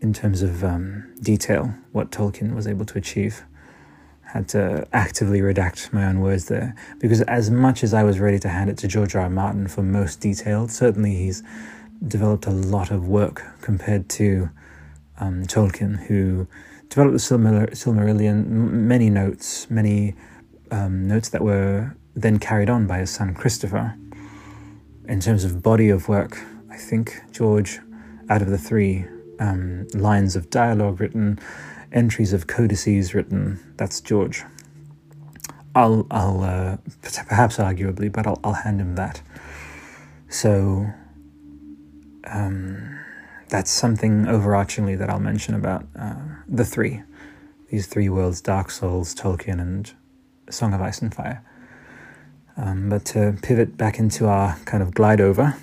in 0.00 0.12
terms 0.12 0.42
of 0.42 0.62
um, 0.62 1.12
detail 1.22 1.74
what 1.92 2.10
Tolkien 2.10 2.54
was 2.54 2.66
able 2.66 2.84
to 2.84 2.98
achieve 2.98 3.42
had 4.34 4.48
to 4.48 4.84
actively 4.92 5.40
redact 5.40 5.92
my 5.92 6.04
own 6.04 6.18
words 6.18 6.46
there 6.46 6.74
because 6.98 7.22
as 7.22 7.52
much 7.52 7.84
as 7.84 7.94
I 7.94 8.02
was 8.02 8.18
ready 8.18 8.40
to 8.40 8.48
hand 8.48 8.68
it 8.68 8.76
to 8.78 8.88
George 8.88 9.14
R. 9.14 9.22
R. 9.22 9.30
Martin 9.30 9.68
for 9.68 9.82
most 9.82 10.20
detailed, 10.20 10.72
certainly 10.72 11.14
he's 11.14 11.44
developed 12.06 12.46
a 12.46 12.50
lot 12.50 12.90
of 12.90 13.06
work 13.08 13.42
compared 13.60 14.08
to 14.10 14.50
um, 15.20 15.44
Tolkien, 15.44 16.06
who 16.06 16.48
developed 16.88 17.12
the 17.12 17.18
Silmarillion, 17.18 18.46
many 18.46 19.08
notes, 19.08 19.70
many 19.70 20.16
um, 20.72 21.06
notes 21.06 21.28
that 21.28 21.42
were 21.42 21.94
then 22.16 22.40
carried 22.40 22.68
on 22.68 22.88
by 22.88 22.98
his 22.98 23.10
son 23.10 23.34
Christopher. 23.34 23.96
In 25.06 25.20
terms 25.20 25.44
of 25.44 25.62
body 25.62 25.90
of 25.90 26.08
work, 26.08 26.38
I 26.70 26.76
think 26.76 27.20
George, 27.30 27.78
out 28.30 28.40
of 28.40 28.48
the 28.48 28.58
three 28.58 29.04
um, 29.38 29.86
lines 29.92 30.34
of 30.34 30.48
dialogue 30.48 31.00
written, 31.00 31.38
entries 31.92 32.32
of 32.32 32.46
codices 32.46 33.14
written. 33.14 33.60
That's 33.76 34.00
George. 34.00 34.44
I'll, 35.74 36.06
I'll 36.10 36.42
uh, 36.42 36.76
perhaps 37.28 37.58
arguably, 37.58 38.10
but 38.10 38.26
I'll, 38.26 38.40
I'll 38.42 38.54
hand 38.54 38.80
him 38.80 38.94
that. 38.94 39.20
So, 40.28 40.86
um, 42.26 42.98
that's 43.50 43.70
something 43.70 44.24
overarchingly 44.24 44.98
that 44.98 45.10
I'll 45.10 45.20
mention 45.20 45.54
about 45.54 45.86
uh, 45.98 46.16
the 46.48 46.64
three, 46.64 47.02
these 47.70 47.86
three 47.86 48.08
worlds: 48.08 48.40
Dark 48.40 48.70
Souls, 48.70 49.14
Tolkien, 49.14 49.60
and 49.60 49.92
Song 50.50 50.72
of 50.72 50.80
Ice 50.80 51.02
and 51.02 51.14
Fire. 51.14 51.44
Um, 52.56 52.88
but 52.88 53.04
to 53.06 53.36
pivot 53.42 53.76
back 53.76 53.98
into 53.98 54.26
our 54.26 54.56
kind 54.64 54.82
of 54.82 54.94
glide 54.94 55.20
over 55.20 55.56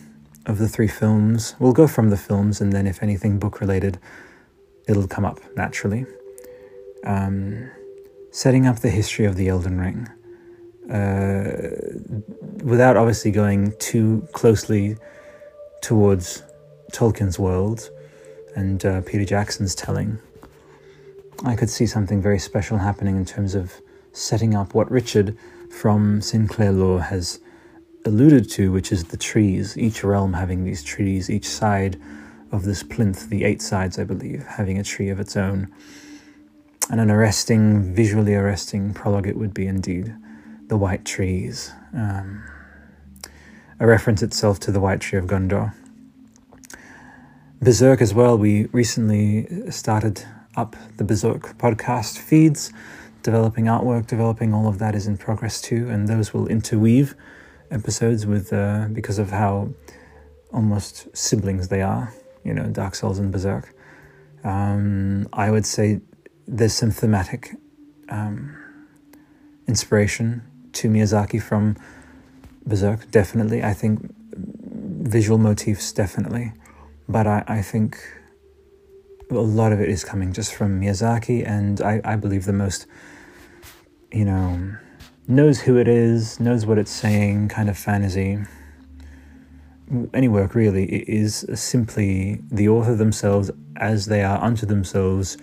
of 0.46 0.58
the 0.58 0.68
three 0.68 0.88
films, 0.88 1.56
we'll 1.60 1.74
go 1.74 1.88
from 1.88 2.10
the 2.10 2.18
films, 2.18 2.60
and 2.60 2.74
then 2.74 2.88
if 2.88 3.02
anything 3.02 3.40
book 3.40 3.62
related, 3.62 4.00
it'll 4.88 5.08
come 5.08 5.24
up 5.24 5.40
naturally 5.56 6.06
um, 7.06 7.70
setting 8.32 8.66
up 8.66 8.80
the 8.80 8.90
history 8.90 9.26
of 9.26 9.36
the 9.36 9.48
Elden 9.48 9.80
Ring, 9.80 10.08
uh, 10.92 12.64
without 12.64 12.98
obviously 12.98 13.32
going 13.32 13.74
too 13.80 14.28
closely 14.34 14.98
towards 15.82 16.44
Tolkien's 16.92 17.40
world 17.40 17.90
and 18.56 18.86
uh, 18.86 19.02
Peter 19.02 19.26
Jackson's 19.26 19.74
telling. 19.76 20.20
I 21.44 21.56
could 21.56 21.70
see 21.70 21.88
something 21.88 22.22
very 22.22 22.38
special 22.38 22.78
happening 22.78 23.16
in 23.16 23.26
terms 23.26 23.56
of 23.56 23.74
setting 24.12 24.54
up 24.54 24.76
what 24.76 24.92
Richard 24.92 25.38
from 25.72 26.22
Sinclair 26.22 26.72
Lore 26.72 27.01
has 27.01 27.40
alluded 28.06 28.50
to, 28.51 28.72
which 28.72 28.92
is 28.92 29.06
the 29.06 29.18
trees, 29.18 29.78
each 29.78 30.04
realm 30.04 30.34
having 30.34 30.63
these 30.63 30.84
trees, 30.84 31.30
each 31.30 31.48
side 31.48 32.00
of 32.51 32.66
this 32.66 32.84
plinth, 32.84 33.30
the 33.30 33.44
eight 33.44 33.62
sides, 33.62 33.98
I 33.98 34.04
believe, 34.04 34.44
having 34.44 34.78
a 34.78 34.84
tree 34.84 35.10
of 35.10 35.20
its 35.20 35.38
own 35.38 35.74
and 36.90 37.00
an 37.00 37.10
arresting, 37.10 37.96
visually 37.96 38.36
arresting 38.36 38.94
prologue 38.94 39.28
it 39.28 39.38
would 39.38 39.54
be 39.54 39.66
indeed. 39.66 40.13
The 40.68 40.78
White 40.78 41.06
Trees, 41.06 41.72
um, 41.94 42.44
a 43.80 43.88
reference 43.88 44.22
itself 44.22 44.60
to 44.62 44.72
the 44.72 44.80
White 44.80 45.01
Tree 45.01 45.20
of 45.20 45.25
Gondor. 45.25 45.74
Berserk 47.62 48.01
as 48.01 48.13
well, 48.13 48.38
we 48.38 48.66
recently 48.68 49.70
started 49.72 50.25
up 50.56 50.75
the 50.98 51.04
Berserk 51.04 51.58
podcast 51.58 52.18
feeds, 52.18 52.74
developing 53.24 53.66
artwork, 53.66 54.08
developing 54.08 54.54
all 54.54 54.68
of 54.68 54.80
that 54.80 54.96
is 54.96 55.08
in 55.08 55.18
progress 55.18 55.62
too, 55.62 55.90
and 55.90 56.08
those 56.08 56.34
will 56.34 56.48
interweave 56.48 57.16
episodes 57.70 58.25
with, 58.25 58.51
uh, 58.51 58.88
because 58.92 59.20
of 59.20 59.30
how 59.30 59.70
almost 60.54 61.08
siblings 61.16 61.68
they 61.70 61.82
are, 61.82 62.13
you 62.44 62.54
know, 62.54 62.68
Dark 62.68 62.96
Souls 62.96 63.20
and 63.20 63.32
Berserk. 63.32 63.74
Um, 64.44 65.28
I 65.34 65.51
would 65.51 65.66
say 65.66 66.01
there's 66.48 66.74
some 66.74 66.92
thematic 66.92 67.56
um, 68.10 68.58
inspiration 69.68 70.42
to 70.74 70.90
Miyazaki 70.90 71.42
from 71.42 71.78
Berserk, 72.66 73.10
definitely. 73.12 73.63
I 73.63 73.74
think 73.74 74.13
visual 74.36 75.38
motifs, 75.38 75.92
definitely. 75.92 76.54
But 77.08 77.28
I, 77.28 77.44
I 77.48 77.62
think 77.62 77.98
a 79.30 79.36
lot 79.36 79.72
of 79.72 79.80
it 79.80 79.90
is 79.90 80.04
coming 80.04 80.34
just 80.34 80.54
from 80.54 80.82
Miyazaki, 80.82 81.48
and 81.48 81.82
I, 81.82 82.01
I 82.04 82.16
believe 82.16 82.46
the 82.46 82.54
most, 82.54 82.86
you 84.12 84.25
know, 84.25 84.75
knows 85.27 85.62
who 85.62 85.77
it 85.77 85.88
is, 85.88 86.39
knows 86.39 86.65
what 86.65 86.77
it's 86.77 86.91
saying, 86.91 87.50
kind 87.50 87.70
of 87.70 87.77
fantasy. 87.77 88.39
Any 90.13 90.27
work 90.27 90.56
really 90.56 90.86
is 91.10 91.46
simply 91.53 92.41
the 92.51 92.70
author 92.70 92.96
themselves 92.96 93.51
as 93.77 94.06
they 94.06 94.24
are 94.24 94.41
unto 94.41 94.65
themselves 94.65 95.38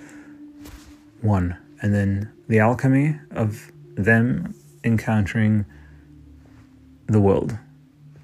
one, 1.20 1.56
and 1.82 1.94
then 1.94 2.32
the 2.48 2.58
alchemy 2.58 3.18
of 3.32 3.70
them 3.94 4.54
encountering 4.84 5.66
the 7.06 7.20
world 7.20 7.58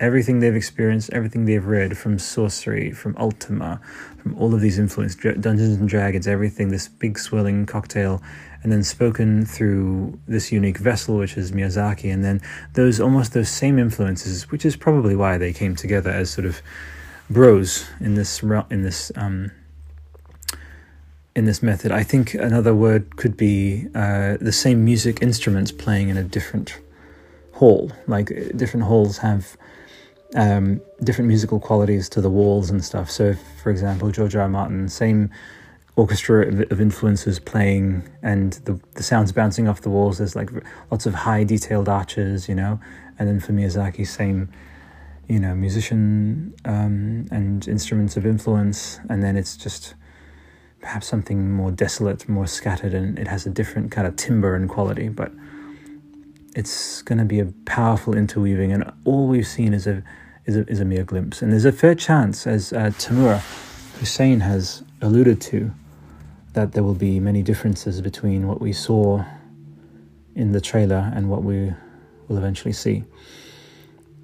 everything 0.00 0.40
they've 0.40 0.54
experienced, 0.54 1.10
everything 1.12 1.44
they've 1.44 1.64
read 1.64 1.96
from 1.96 2.18
sorcery, 2.18 2.90
from 2.90 3.16
Ultima, 3.16 3.80
from 4.18 4.34
all 4.36 4.54
of 4.54 4.60
these 4.60 4.78
influences, 4.78 5.16
Dungeons 5.40 5.78
and 5.78 5.88
Dragons, 5.88 6.26
everything, 6.26 6.68
this 6.68 6.88
big 6.88 7.18
swirling 7.18 7.66
cocktail, 7.66 8.22
and 8.62 8.72
then 8.72 8.82
spoken 8.82 9.44
through 9.44 10.18
this 10.26 10.50
unique 10.50 10.78
vessel, 10.78 11.18
which 11.18 11.36
is 11.36 11.52
Miyazaki, 11.52 12.12
and 12.12 12.24
then 12.24 12.40
those 12.72 13.00
almost 13.00 13.34
those 13.34 13.50
same 13.50 13.78
influences, 13.78 14.50
which 14.50 14.64
is 14.64 14.76
probably 14.76 15.14
why 15.14 15.36
they 15.38 15.52
came 15.52 15.76
together 15.76 16.10
as 16.10 16.30
sort 16.30 16.46
of 16.46 16.62
bros 17.30 17.86
in 18.00 18.14
this 18.14 18.42
in 18.42 18.82
this 18.82 19.12
um, 19.16 19.50
in 21.36 21.44
this 21.44 21.62
method. 21.62 21.92
I 21.92 22.02
think 22.02 22.34
another 22.34 22.74
word 22.74 23.16
could 23.16 23.36
be 23.36 23.88
uh, 23.94 24.38
the 24.40 24.52
same 24.52 24.84
music 24.84 25.20
instruments 25.20 25.72
playing 25.72 26.08
in 26.08 26.16
a 26.16 26.24
different 26.24 26.80
hall. 27.52 27.92
Like 28.06 28.28
different 28.56 28.86
halls 28.86 29.18
have 29.18 29.56
um, 30.34 30.80
different 31.02 31.28
musical 31.28 31.60
qualities 31.60 32.08
to 32.10 32.20
the 32.20 32.30
walls 32.30 32.70
and 32.70 32.84
stuff. 32.84 33.10
So, 33.10 33.24
if, 33.30 33.40
for 33.62 33.70
example, 33.70 34.10
George 34.10 34.34
R. 34.36 34.42
R. 34.42 34.48
Martin, 34.48 34.88
same 34.88 35.30
orchestra 35.96 36.46
of 36.70 36.80
influences 36.80 37.38
playing 37.38 38.02
and 38.20 38.54
the, 38.64 38.80
the 38.94 39.02
sounds 39.02 39.30
bouncing 39.30 39.68
off 39.68 39.82
the 39.82 39.90
walls. 39.90 40.18
There's 40.18 40.34
like 40.34 40.50
lots 40.90 41.06
of 41.06 41.14
high 41.14 41.44
detailed 41.44 41.88
arches, 41.88 42.48
you 42.48 42.54
know. 42.54 42.80
And 43.18 43.28
then 43.28 43.38
for 43.38 43.52
Miyazaki, 43.52 44.06
same, 44.06 44.48
you 45.28 45.38
know, 45.38 45.54
musician 45.54 46.52
um, 46.64 47.26
and 47.30 47.66
instruments 47.68 48.16
of 48.16 48.26
influence. 48.26 48.98
And 49.08 49.22
then 49.22 49.36
it's 49.36 49.56
just 49.56 49.94
perhaps 50.80 51.06
something 51.06 51.52
more 51.52 51.70
desolate, 51.70 52.28
more 52.28 52.46
scattered, 52.48 52.92
and 52.92 53.18
it 53.18 53.28
has 53.28 53.46
a 53.46 53.50
different 53.50 53.92
kind 53.92 54.06
of 54.06 54.16
timbre 54.16 54.56
and 54.56 54.68
quality. 54.68 55.08
But 55.08 55.32
it's 56.56 57.02
going 57.02 57.18
to 57.18 57.24
be 57.24 57.38
a 57.40 57.46
powerful 57.66 58.16
interweaving, 58.16 58.72
and 58.72 58.92
all 59.04 59.28
we've 59.28 59.46
seen 59.46 59.72
is 59.72 59.86
a 59.86 60.02
is 60.46 60.56
a, 60.56 60.68
is 60.68 60.80
a 60.80 60.84
mere 60.84 61.04
glimpse. 61.04 61.42
And 61.42 61.52
there's 61.52 61.64
a 61.64 61.72
fair 61.72 61.94
chance, 61.94 62.46
as 62.46 62.72
uh, 62.72 62.90
Tamoor 62.98 63.36
Hussain 63.98 64.40
has 64.40 64.82
alluded 65.00 65.40
to, 65.42 65.70
that 66.52 66.72
there 66.72 66.82
will 66.82 66.94
be 66.94 67.18
many 67.18 67.42
differences 67.42 68.00
between 68.00 68.46
what 68.46 68.60
we 68.60 68.72
saw 68.72 69.24
in 70.34 70.52
the 70.52 70.60
trailer 70.60 71.12
and 71.14 71.30
what 71.30 71.42
we 71.42 71.72
will 72.28 72.38
eventually 72.38 72.72
see. 72.72 73.04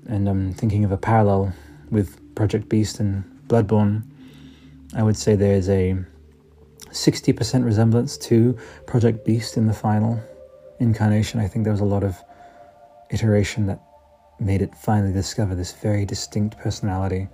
And 0.07 0.29
I'm 0.29 0.53
thinking 0.53 0.85
of 0.85 0.93
a 0.93 0.97
parallel 0.97 1.53
with 1.91 2.35
Project 2.35 2.69
Beast 2.69 3.01
and 3.01 3.25
Bloodborne. 3.49 4.03
I 4.95 5.03
would 5.03 5.17
say 5.17 5.37
there 5.37 5.55
is 5.55 5.69
a 5.69 5.97
60% 6.89 7.65
resemblance 7.65 8.17
to 8.19 8.59
Project 8.87 9.25
Beast 9.25 9.57
in 9.57 9.67
the 9.67 9.75
final 9.75 10.21
incarnation. 10.79 11.41
I 11.41 11.47
think 11.47 11.65
there 11.65 11.73
was 11.73 11.81
a 11.81 11.85
lot 11.85 12.03
of 12.03 12.17
iteration 13.11 13.67
that 13.67 13.81
made 14.41 14.63
it 14.63 14.75
finally 14.75 15.13
discover 15.13 15.55
this 15.55 15.73
very 15.73 16.05
distinct 16.05 16.59
personality. 16.59 17.29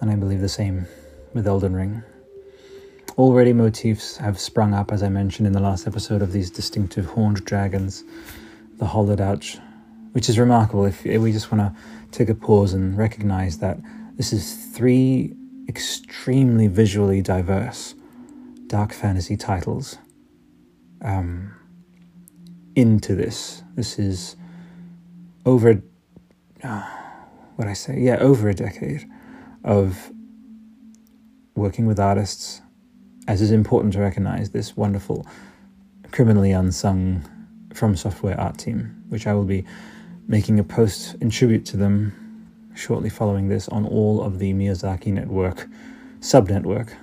And 0.00 0.10
I 0.10 0.16
believe 0.16 0.40
the 0.40 0.48
same 0.48 0.86
with 1.32 1.46
Elden 1.46 1.74
Ring. 1.74 2.02
Already 3.16 3.52
motifs 3.52 4.16
have 4.16 4.40
sprung 4.40 4.74
up, 4.74 4.90
as 4.90 5.02
I 5.02 5.08
mentioned 5.08 5.46
in 5.46 5.52
the 5.52 5.60
last 5.60 5.86
episode, 5.86 6.22
of 6.22 6.32
these 6.32 6.50
distinctive 6.50 7.06
horned 7.06 7.44
dragons, 7.44 8.04
the 8.78 8.86
hollowed 8.86 9.20
out, 9.20 9.58
which 10.12 10.28
is 10.28 10.38
remarkable 10.38 10.84
if 10.84 11.04
we 11.04 11.32
just 11.32 11.52
want 11.52 11.60
to 11.60 11.80
take 12.10 12.28
a 12.28 12.34
pause 12.34 12.72
and 12.72 12.96
recognize 12.96 13.58
that 13.58 13.78
this 14.16 14.32
is 14.32 14.66
three 14.72 15.34
extremely 15.68 16.66
visually 16.66 17.22
diverse 17.22 17.94
dark 18.66 18.92
fantasy 18.92 19.36
titles 19.36 19.98
um, 21.02 21.54
into 22.74 23.14
this. 23.14 23.62
This 23.74 23.98
is 23.98 24.36
over, 25.44 25.82
uh, 26.62 26.82
what 27.56 27.68
I 27.68 27.72
say, 27.72 27.98
yeah, 28.00 28.16
over 28.16 28.48
a 28.48 28.54
decade 28.54 29.08
of 29.64 30.10
working 31.54 31.86
with 31.86 32.00
artists 32.00 32.62
as 33.28 33.40
is 33.40 33.52
important 33.52 33.92
to 33.92 34.00
recognize 34.00 34.50
this 34.50 34.76
wonderful, 34.76 35.26
criminally 36.10 36.52
unsung 36.52 37.24
From 37.74 37.96
Software 37.96 38.38
art 38.38 38.58
team, 38.58 39.04
which 39.08 39.26
I 39.26 39.34
will 39.34 39.44
be 39.44 39.64
making 40.26 40.58
a 40.58 40.64
post 40.64 41.14
in 41.20 41.30
tribute 41.30 41.64
to 41.66 41.76
them 41.76 42.12
shortly 42.74 43.10
following 43.10 43.48
this 43.48 43.68
on 43.68 43.86
all 43.86 44.22
of 44.22 44.38
the 44.38 44.52
Miyazaki 44.52 45.12
Network 45.12 45.68
sub 46.20 46.48
network 46.48 46.94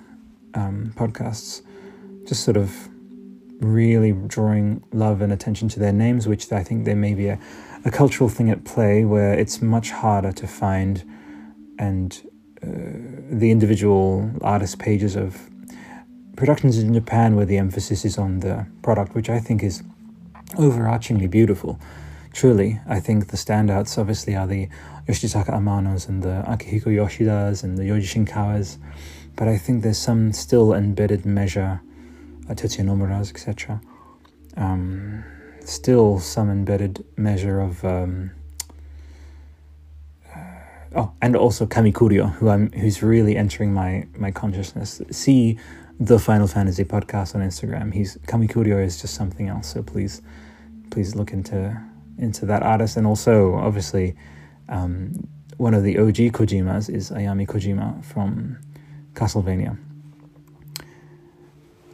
um, 0.53 0.93
podcasts. 0.95 1.61
Just 2.27 2.43
sort 2.43 2.57
of 2.57 2.89
really 3.59 4.13
drawing 4.13 4.83
love 4.93 5.21
and 5.21 5.31
attention 5.33 5.67
to 5.69 5.79
their 5.79 5.91
names, 5.91 6.27
which 6.27 6.51
I 6.51 6.63
think 6.63 6.85
there 6.85 6.95
may 6.95 7.13
be 7.13 7.27
a, 7.27 7.39
a 7.85 7.91
cultural 7.91 8.29
thing 8.29 8.49
at 8.49 8.63
play 8.65 9.05
where 9.05 9.33
it's 9.33 9.61
much 9.61 9.91
harder 9.91 10.31
to 10.31 10.47
find 10.47 11.03
and 11.77 12.21
uh, 12.61 12.67
the 13.31 13.51
individual 13.51 14.31
artist 14.41 14.79
pages 14.79 15.15
of 15.15 15.49
productions 16.35 16.77
in 16.77 16.93
Japan 16.93 17.35
where 17.35 17.45
the 17.45 17.57
emphasis 17.57 18.03
is 18.03 18.17
on 18.17 18.39
the 18.39 18.65
product, 18.81 19.15
which 19.15 19.29
I 19.29 19.39
think 19.39 19.63
is 19.63 19.83
overarchingly 20.55 21.29
beautiful. 21.29 21.79
Truly, 22.33 22.79
I 22.87 22.99
think 22.99 23.27
the 23.27 23.37
standouts 23.37 23.97
obviously 23.97 24.35
are 24.35 24.47
the 24.47 24.69
Yoshitaka 25.07 25.49
Amanos 25.49 26.07
and 26.07 26.21
the 26.21 26.43
Akihiko 26.47 26.85
Yoshidas 26.85 27.63
and 27.63 27.77
the 27.77 27.83
Yoji 27.83 28.25
Shinkawas, 28.25 28.77
but 29.35 29.47
I 29.47 29.57
think 29.57 29.83
there's 29.83 29.97
some 29.97 30.31
still 30.33 30.73
embedded 30.73 31.25
measure, 31.25 31.81
uh, 32.49 32.53
Tetsuya 32.53 32.85
Nomura's, 32.85 33.31
etc. 33.31 33.81
Um, 34.57 35.23
still 35.65 36.19
some 36.19 36.49
embedded 36.49 37.05
measure 37.17 37.59
of. 37.59 37.83
Um, 37.83 38.31
uh, 40.33 40.39
oh, 40.95 41.13
and 41.21 41.35
also 41.35 41.65
Kamikokuryo, 41.65 42.33
who 42.35 42.49
I'm, 42.49 42.71
who's 42.71 43.01
really 43.03 43.35
entering 43.35 43.73
my 43.73 44.07
my 44.17 44.31
consciousness. 44.31 45.01
See 45.11 45.57
the 45.99 46.17
Final 46.17 46.47
Fantasy 46.47 46.85
podcast 46.85 47.35
on 47.35 47.41
Instagram. 47.41 47.93
He's 47.93 48.17
Kamikokuryo 48.27 48.83
is 48.83 49.01
just 49.01 49.15
something 49.15 49.49
else. 49.49 49.67
So 49.67 49.83
please, 49.83 50.21
please 50.91 51.15
look 51.15 51.33
into 51.33 51.79
into 52.17 52.45
that 52.45 52.63
artist. 52.63 52.97
And 52.97 53.07
also, 53.07 53.55
obviously, 53.55 54.15
um, 54.67 55.27
one 55.57 55.73
of 55.73 55.83
the 55.83 55.97
OG 55.97 56.33
Kojimas 56.33 56.89
is 56.93 57.11
Ayami 57.11 57.47
Kojima 57.47 58.03
from 58.03 58.57
Castlevania. 59.13 59.77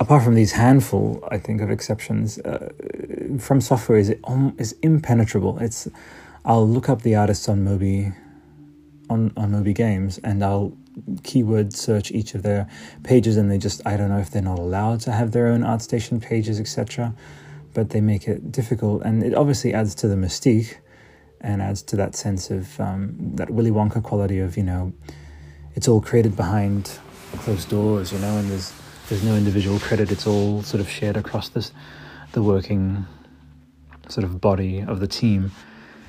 Apart 0.05 0.23
from 0.23 0.35
these 0.35 0.51
handful, 0.51 1.27
I 1.31 1.39
think 1.39 1.61
of 1.61 1.71
exceptions, 1.71 2.37
uh, 2.37 2.71
from 3.39 3.59
software 3.59 3.97
is 3.97 4.13
is 4.59 4.75
impenetrable. 4.83 5.57
It's 5.57 5.87
I'll 6.45 6.67
look 6.67 6.89
up 6.89 7.01
the 7.01 7.15
artists 7.15 7.49
on 7.49 7.63
Moby 7.63 8.11
on 9.09 9.33
on 9.35 9.51
Moby 9.51 9.73
Games 9.73 10.19
and 10.23 10.43
I'll 10.43 10.77
keyword 11.23 11.73
search 11.73 12.11
each 12.11 12.35
of 12.35 12.43
their 12.43 12.69
pages 13.01 13.35
and 13.35 13.49
they 13.49 13.57
just 13.57 13.81
i 13.85 13.97
don't 13.97 14.09
know 14.09 14.19
if 14.19 14.29
they're 14.31 14.49
not 14.53 14.59
allowed 14.59 15.01
to 15.01 15.11
have 15.11 15.31
their 15.31 15.47
own 15.47 15.61
artstation 15.61 16.21
pages 16.21 16.57
etc 16.57 17.13
but 17.73 17.89
they 17.89 17.99
make 17.99 18.29
it 18.29 18.49
difficult 18.49 19.01
and 19.03 19.21
it 19.21 19.33
obviously 19.35 19.73
adds 19.73 19.93
to 19.93 20.07
the 20.07 20.15
mystique 20.15 20.75
and 21.41 21.61
adds 21.61 21.81
to 21.81 21.97
that 21.97 22.15
sense 22.15 22.49
of 22.49 22.79
um, 22.79 23.13
that 23.35 23.49
willy 23.49 23.71
wonka 23.71 24.01
quality 24.01 24.39
of 24.39 24.55
you 24.55 24.63
know 24.63 24.93
it's 25.73 25.89
all 25.89 25.99
created 25.99 26.33
behind 26.37 26.97
closed 27.39 27.69
doors 27.69 28.13
you 28.13 28.19
know 28.19 28.37
and 28.37 28.49
there's 28.49 28.71
there's 29.09 29.23
no 29.23 29.35
individual 29.35 29.79
credit 29.79 30.11
it's 30.11 30.27
all 30.27 30.61
sort 30.63 30.81
of 30.81 30.89
shared 30.89 31.17
across 31.17 31.49
this 31.49 31.71
the 32.33 32.41
working 32.41 33.05
sort 34.09 34.23
of 34.23 34.39
body 34.41 34.79
of 34.81 34.99
the 34.99 35.07
team 35.07 35.51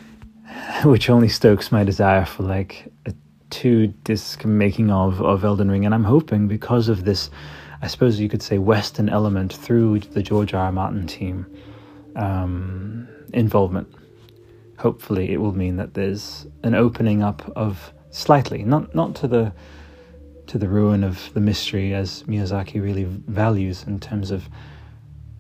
which 0.85 1.09
only 1.11 1.29
stokes 1.29 1.73
my 1.73 1.85
desire 1.85 2.25
for 2.25 2.43
like 2.43 2.93
a 3.07 3.15
two 3.51 3.89
disc 4.05 4.45
making 4.45 4.91
of 4.91 5.23
of 5.23 5.45
Elden 5.45 5.71
Ring, 5.71 5.85
and 5.85 5.95
I'm 5.95 6.05
hoping 6.05 6.49
because 6.49 6.89
of 6.89 7.05
this, 7.05 7.31
I 7.83 7.87
suppose 7.87 8.21
you 8.21 8.29
could 8.29 8.43
say 8.43 8.59
Western 8.59 9.09
element 9.09 9.53
through 9.53 10.01
the 10.01 10.23
George 10.23 10.55
R. 10.55 10.67
R. 10.67 10.73
Martin 10.73 11.07
team 11.07 11.47
um, 12.15 13.09
involvement. 13.33 13.89
Hopefully, 14.79 15.33
it 15.33 15.39
will 15.39 15.57
mean 15.57 15.77
that 15.77 15.95
there's 15.95 16.47
an 16.63 16.75
opening 16.75 17.23
up 17.23 17.51
of 17.57 17.93
slightly, 18.11 18.63
not 18.63 18.95
not 18.95 19.15
to 19.17 19.29
the 19.29 19.53
to 20.49 20.59
the 20.59 20.69
ruin 20.69 21.05
of 21.05 21.33
the 21.35 21.41
mystery 21.41 21.95
as 21.95 22.23
Miyazaki 22.25 22.83
really 22.83 23.05
values 23.05 23.85
in 23.87 24.01
terms 24.01 24.31
of 24.31 24.49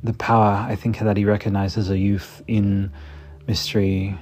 the 0.03 0.12
power 0.12 0.66
I 0.69 0.77
think 0.77 0.99
that 0.99 1.16
he 1.16 1.25
recognizes 1.25 1.90
a 1.90 1.99
youth 1.99 2.42
in 2.47 2.92
mystery 3.47 4.19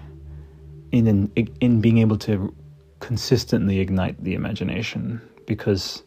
in 0.92 1.30
in, 1.36 1.48
in 1.60 1.80
being 1.80 1.98
able 1.98 2.18
to 2.18 2.54
consistently 3.00 3.80
ignite 3.80 4.22
the 4.22 4.34
imagination. 4.34 5.20
Because 5.46 6.02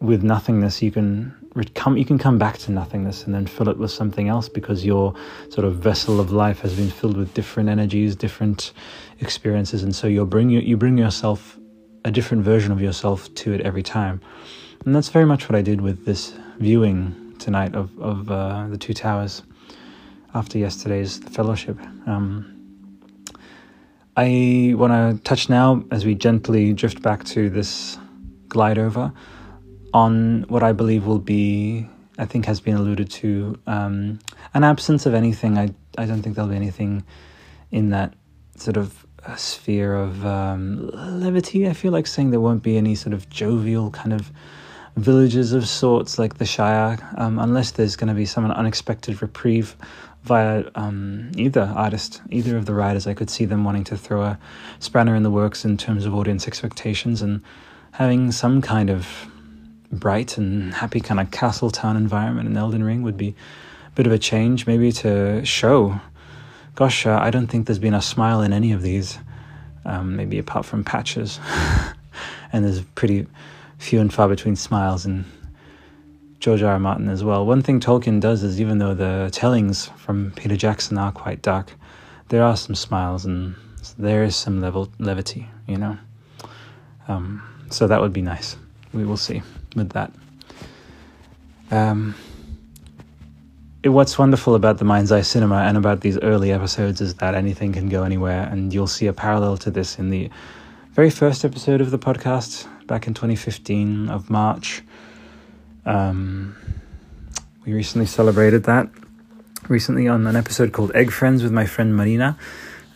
with 0.00 0.22
nothingness 0.22 0.82
you 0.82 0.92
can 0.92 1.34
come 1.74 1.96
you 1.96 2.04
can 2.04 2.18
come 2.18 2.38
back 2.38 2.58
to 2.58 2.70
nothingness 2.70 3.24
and 3.24 3.34
then 3.34 3.46
fill 3.46 3.68
it 3.68 3.78
with 3.78 3.90
something 3.90 4.28
else 4.28 4.46
because 4.48 4.84
your 4.84 5.14
sort 5.48 5.64
of 5.64 5.76
vessel 5.76 6.20
of 6.20 6.30
life 6.30 6.60
has 6.60 6.74
been 6.74 6.90
filled 6.90 7.16
with 7.16 7.32
different 7.34 7.68
energies 7.68 8.14
different 8.14 8.72
experiences. 9.20 9.82
And 9.82 9.94
so 9.94 10.06
you 10.06 10.24
bring 10.26 10.50
you 10.50 10.76
bring 10.76 10.98
yourself 10.98 11.58
a 12.06 12.10
different 12.10 12.42
version 12.44 12.72
of 12.72 12.80
yourself 12.80 13.32
to 13.34 13.52
it 13.52 13.60
every 13.60 13.82
time 13.82 14.20
and 14.84 14.94
that's 14.94 15.08
very 15.08 15.26
much 15.26 15.48
what 15.48 15.56
I 15.56 15.62
did 15.62 15.80
with 15.80 16.04
this 16.04 16.32
viewing 16.58 17.34
tonight 17.38 17.74
of 17.74 17.86
of 18.00 18.30
uh, 18.30 18.68
the 18.68 18.78
two 18.78 18.94
towers 18.94 19.42
after 20.34 20.58
yesterday's 20.58 21.18
fellowship 21.18 21.78
um, 22.06 22.56
I 24.16 24.72
want 24.76 24.92
to 24.92 25.22
touch 25.24 25.50
now 25.50 25.84
as 25.90 26.06
we 26.06 26.14
gently 26.14 26.72
drift 26.72 27.02
back 27.02 27.24
to 27.24 27.50
this 27.50 27.98
glide 28.48 28.78
over 28.78 29.12
on 29.92 30.44
what 30.48 30.62
I 30.62 30.72
believe 30.72 31.06
will 31.06 31.18
be, 31.18 31.88
I 32.18 32.24
think 32.24 32.46
has 32.46 32.60
been 32.60 32.76
alluded 32.76 33.10
to, 33.10 33.58
um, 33.66 34.18
an 34.54 34.64
absence 34.64 35.06
of 35.06 35.14
anything. 35.14 35.58
I, 35.58 35.70
I 35.98 36.06
don't 36.06 36.22
think 36.22 36.36
there'll 36.36 36.50
be 36.50 36.56
anything 36.56 37.04
in 37.70 37.90
that 37.90 38.14
sort 38.56 38.76
of 38.76 39.05
sphere 39.36 39.94
of 39.94 40.24
um, 40.24 40.90
levity. 40.92 41.68
I 41.68 41.72
feel 41.72 41.92
like 41.92 42.06
saying 42.06 42.30
there 42.30 42.40
won't 42.40 42.62
be 42.62 42.76
any 42.76 42.94
sort 42.94 43.12
of 43.12 43.28
jovial 43.28 43.90
kind 43.90 44.12
of 44.12 44.30
villages 44.96 45.52
of 45.52 45.68
sorts 45.68 46.18
like 46.18 46.38
the 46.38 46.46
Shire, 46.46 46.98
um, 47.16 47.38
unless 47.38 47.72
there's 47.72 47.96
going 47.96 48.08
to 48.08 48.14
be 48.14 48.24
some 48.24 48.44
unexpected 48.50 49.20
reprieve 49.20 49.76
via 50.24 50.64
um, 50.74 51.30
either 51.36 51.72
artist, 51.76 52.20
either 52.30 52.56
of 52.56 52.66
the 52.66 52.74
writers. 52.74 53.06
I 53.06 53.14
could 53.14 53.30
see 53.30 53.44
them 53.44 53.64
wanting 53.64 53.84
to 53.84 53.96
throw 53.96 54.22
a 54.22 54.38
spanner 54.80 55.14
in 55.14 55.22
the 55.22 55.30
works 55.30 55.64
in 55.64 55.76
terms 55.76 56.04
of 56.04 56.14
audience 56.14 56.46
expectations 56.46 57.22
and 57.22 57.42
having 57.92 58.32
some 58.32 58.60
kind 58.60 58.90
of 58.90 59.06
bright 59.92 60.36
and 60.36 60.74
happy 60.74 61.00
kind 61.00 61.20
of 61.20 61.30
castle 61.30 61.70
town 61.70 61.96
environment 61.96 62.48
in 62.48 62.56
Elden 62.56 62.82
Ring 62.82 63.02
would 63.02 63.16
be 63.16 63.34
a 63.86 63.90
bit 63.94 64.06
of 64.06 64.12
a 64.12 64.18
change, 64.18 64.66
maybe 64.66 64.90
to 64.92 65.44
show. 65.44 66.00
Gosh, 66.76 67.06
uh, 67.06 67.18
I 67.18 67.30
don't 67.30 67.46
think 67.46 67.66
there's 67.66 67.78
been 67.78 67.94
a 67.94 68.02
smile 68.02 68.42
in 68.42 68.52
any 68.52 68.70
of 68.70 68.82
these, 68.82 69.18
um, 69.86 70.14
maybe 70.14 70.38
apart 70.38 70.66
from 70.66 70.84
patches. 70.84 71.40
and 72.52 72.62
there's 72.62 72.82
pretty 72.94 73.26
few 73.78 73.98
and 73.98 74.12
far 74.12 74.28
between 74.28 74.56
smiles 74.56 75.06
in 75.06 75.24
George 76.38 76.62
R. 76.62 76.72
R. 76.72 76.78
Martin 76.78 77.08
as 77.08 77.24
well. 77.24 77.46
One 77.46 77.62
thing 77.62 77.80
Tolkien 77.80 78.20
does 78.20 78.42
is, 78.42 78.60
even 78.60 78.76
though 78.76 78.92
the 78.92 79.30
tellings 79.32 79.86
from 79.96 80.32
Peter 80.36 80.54
Jackson 80.54 80.98
are 80.98 81.12
quite 81.12 81.40
dark, 81.40 81.72
there 82.28 82.42
are 82.42 82.58
some 82.58 82.74
smiles 82.74 83.24
and 83.24 83.54
there 83.96 84.22
is 84.22 84.36
some 84.36 84.60
level 84.60 84.90
levity, 84.98 85.48
you 85.66 85.78
know. 85.78 85.96
Um, 87.08 87.42
so 87.70 87.86
that 87.86 88.02
would 88.02 88.12
be 88.12 88.20
nice. 88.20 88.54
We 88.92 89.06
will 89.06 89.16
see 89.16 89.40
with 89.74 89.92
that. 89.92 90.12
Um, 91.70 92.14
what's 93.88 94.18
wonderful 94.18 94.54
about 94.54 94.78
the 94.78 94.84
Mind's 94.84 95.12
Eye 95.12 95.22
Cinema 95.22 95.56
and 95.56 95.76
about 95.76 96.00
these 96.00 96.18
early 96.18 96.52
episodes 96.52 97.00
is 97.00 97.14
that 97.16 97.34
anything 97.34 97.72
can 97.72 97.88
go 97.88 98.02
anywhere, 98.02 98.48
and 98.50 98.72
you'll 98.72 98.86
see 98.86 99.06
a 99.06 99.12
parallel 99.12 99.56
to 99.58 99.70
this 99.70 99.98
in 99.98 100.10
the 100.10 100.30
very 100.92 101.10
first 101.10 101.44
episode 101.44 101.80
of 101.80 101.90
the 101.90 101.98
podcast 101.98 102.66
back 102.86 103.06
in 103.06 103.14
2015 103.14 104.08
of 104.08 104.30
March. 104.30 104.82
Um, 105.84 106.56
we 107.64 107.74
recently 107.74 108.06
celebrated 108.06 108.64
that 108.64 108.88
recently 109.68 110.08
on 110.08 110.26
an 110.26 110.36
episode 110.36 110.72
called 110.72 110.92
Egg 110.94 111.10
Friends 111.10 111.42
with 111.42 111.52
my 111.52 111.66
friend 111.66 111.96
Marina. 111.96 112.38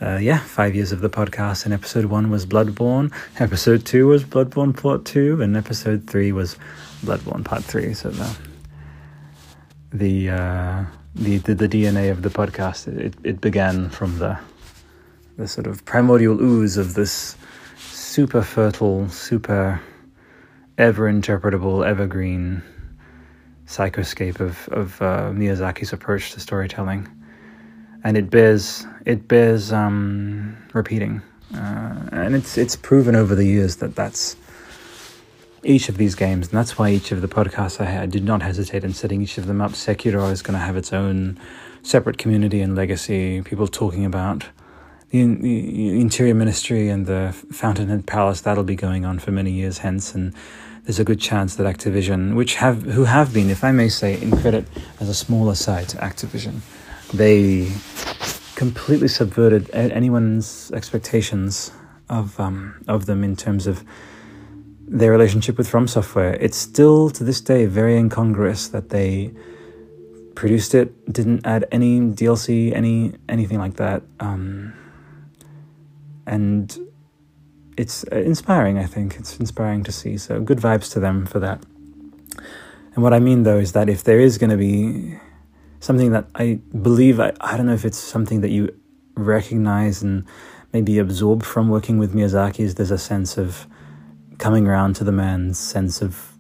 Uh, 0.00 0.16
yeah, 0.16 0.38
five 0.38 0.74
years 0.74 0.92
of 0.92 1.00
the 1.00 1.11
podcast, 1.11 1.64
and 1.64 1.74
episode 1.74 2.07
one 2.07 2.31
was 2.31 2.46
Bloodborne, 2.46 3.12
episode 3.38 3.85
two 3.85 4.07
was 4.07 4.24
Bloodborne 4.24 4.74
Part 4.74 5.05
Two, 5.05 5.42
and 5.42 5.57
episode 5.57 6.07
three 6.07 6.33
was 6.33 6.57
Bloodborne 7.05 7.44
Part 7.44 7.64
Three. 7.64 7.92
So 7.92 8.09
the 8.09 8.49
the 9.92 10.31
uh, 10.31 10.85
the, 11.14 11.38
the, 11.38 11.55
the 11.55 11.68
DNA 11.68 12.11
of 12.11 12.22
the 12.22 12.31
podcast. 12.31 12.88
It, 12.88 13.14
it 13.24 13.40
began 13.40 13.90
from 13.90 14.18
the 14.18 14.38
the 15.37 15.48
sort 15.48 15.66
of 15.66 15.85
primordial 15.85 16.40
ooze 16.40 16.76
of 16.76 16.94
this 16.94 17.37
super 17.79 18.42
fertile, 18.42 19.09
super 19.09 19.81
ever 20.76 21.11
interpretable, 21.11 21.87
evergreen 21.87 22.62
psychoscape 23.66 24.40
of 24.40 24.68
of 24.68 25.00
uh, 25.03 25.31
Miyazaki's 25.31 25.92
approach 25.92 26.33
to 26.33 26.40
storytelling, 26.40 27.09
and 28.05 28.16
it 28.16 28.31
bears 28.31 28.87
it 29.07 29.29
bears 29.29 29.72
um, 29.72 30.57
repeating, 30.72 31.22
uh, 31.55 32.09
and 32.12 32.35
it's 32.35 32.59
it's 32.59 32.76
proven 32.76 33.16
over 33.16 33.35
the 33.35 33.46
years 33.46 33.76
that 33.76 33.96
that's 33.96 34.37
each 35.62 35.88
of 35.88 35.96
these 35.96 36.14
games, 36.14 36.49
and 36.49 36.59
that's 36.59 36.79
why 36.79 36.90
each 36.90 37.12
of 37.12 37.20
the 37.20 37.29
podcasts 37.29 37.81
I 37.81 38.03
I 38.03 38.07
did 38.07 38.25
not 38.25 38.42
hesitate 38.42 38.85
in 38.85 38.92
setting 38.94 39.23
each 39.23 39.38
of 39.38 39.46
them 39.46 39.61
up. 39.61 39.73
Sekiro 39.73 40.31
is 40.31 40.42
going 40.42 40.59
to 40.59 40.64
have 40.64 40.77
its 40.77 40.92
own 40.92 41.38
separate 41.83 42.18
community 42.18 42.61
and 42.61 42.75
legacy. 42.75 43.42
People 43.42 43.66
talking 43.66 44.05
about 44.05 44.46
the, 45.11 45.25
the 45.25 46.01
interior 46.01 46.35
ministry 46.35 46.88
and 46.88 47.07
the 47.07 47.35
Fountainhead 47.53 48.07
Palace 48.07 48.40
that'll 48.42 48.64
be 48.64 48.77
going 48.77 49.05
on 49.05 49.18
for 49.18 49.33
many 49.33 49.51
years 49.51 49.79
hence, 49.79 50.14
and 50.14 50.35
there's 50.85 50.99
a 50.99 51.05
good 51.05 51.20
chance 51.20 51.57
that 51.57 51.64
Activision, 51.64 52.35
which 52.35 52.55
have 52.57 52.83
who 52.83 53.05
have 53.05 53.33
been, 53.33 53.51
if 53.51 53.62
I 53.62 53.73
may 53.73 53.88
say, 53.88 54.20
in 54.20 54.31
credit 54.31 54.66
as 54.99 55.09
a 55.09 55.14
smaller 55.14 55.55
side 55.55 55.88
to 55.90 55.96
Activision, 55.99 56.61
they 57.12 57.73
completely 58.55 59.09
subverted 59.09 59.70
anyone's 59.73 60.70
expectations 60.73 61.73
of 62.09 62.38
um, 62.40 62.83
of 62.88 63.07
them 63.07 63.25
in 63.25 63.37
terms 63.37 63.66
of 63.66 63.85
their 64.90 65.12
relationship 65.12 65.57
with 65.57 65.68
From 65.68 65.87
Software. 65.87 66.35
It's 66.35 66.57
still 66.57 67.11
to 67.11 67.22
this 67.22 67.40
day 67.40 67.66
very 67.66 67.96
incongruous 67.96 68.68
that 68.68 68.90
they 68.90 69.31
produced 70.35 70.74
it, 70.74 71.12
didn't 71.12 71.46
add 71.46 71.64
any 71.70 72.00
DLC, 72.00 72.74
any 72.74 73.12
anything 73.29 73.59
like 73.59 73.76
that, 73.76 74.03
um, 74.18 74.74
and 76.26 76.76
it's 77.76 78.05
uh, 78.11 78.16
inspiring. 78.16 78.79
I 78.79 78.87
think 78.87 79.16
it's 79.16 79.38
inspiring 79.38 79.85
to 79.85 79.92
see. 79.92 80.18
So 80.18 80.40
good 80.40 80.59
vibes 80.59 80.92
to 80.92 81.00
them 81.00 81.24
for 81.24 81.38
that. 81.38 81.62
And 82.94 83.05
what 83.05 83.12
I 83.12 83.20
mean 83.20 83.44
though 83.44 83.59
is 83.59 83.72
that 83.72 83.88
if 83.88 84.03
there 84.03 84.18
is 84.18 84.38
going 84.38 84.50
to 84.50 84.57
be 84.57 85.16
something 85.79 86.11
that 86.11 86.26
I 86.35 86.59
believe, 86.83 87.20
I, 87.20 87.33
I 87.40 87.57
don't 87.57 87.66
know 87.66 87.74
if 87.74 87.85
it's 87.85 87.98
something 87.98 88.40
that 88.40 88.50
you 88.50 88.74
recognize 89.14 90.03
and 90.03 90.24
maybe 90.72 90.98
absorb 90.98 91.44
from 91.44 91.68
working 91.68 91.98
with 91.98 92.12
Miyazaki, 92.12 92.61
is 92.61 92.74
there's 92.74 92.90
a 92.90 92.98
sense 92.98 93.38
of 93.38 93.68
coming 94.40 94.66
around 94.66 94.96
to 94.96 95.05
the 95.05 95.12
man's 95.12 95.59
sense 95.59 96.00
of 96.00 96.33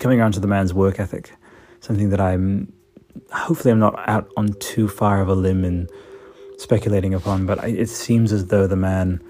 coming 0.00 0.20
around 0.20 0.32
to 0.32 0.40
the 0.40 0.48
man's 0.48 0.72
work 0.74 0.98
ethic. 0.98 1.30
Something 1.80 2.08
that 2.10 2.20
I'm 2.20 2.72
hopefully 3.30 3.70
I'm 3.70 3.78
not 3.78 3.96
out 4.08 4.28
on 4.36 4.54
too 4.54 4.88
far 4.88 5.20
of 5.20 5.28
a 5.28 5.34
limb 5.34 5.64
in 5.64 5.86
speculating 6.58 7.14
upon, 7.14 7.46
but 7.46 7.62
it 7.62 7.90
seems 7.90 8.32
as 8.32 8.46
though 8.46 8.66
the 8.66 8.76
man 8.76 9.22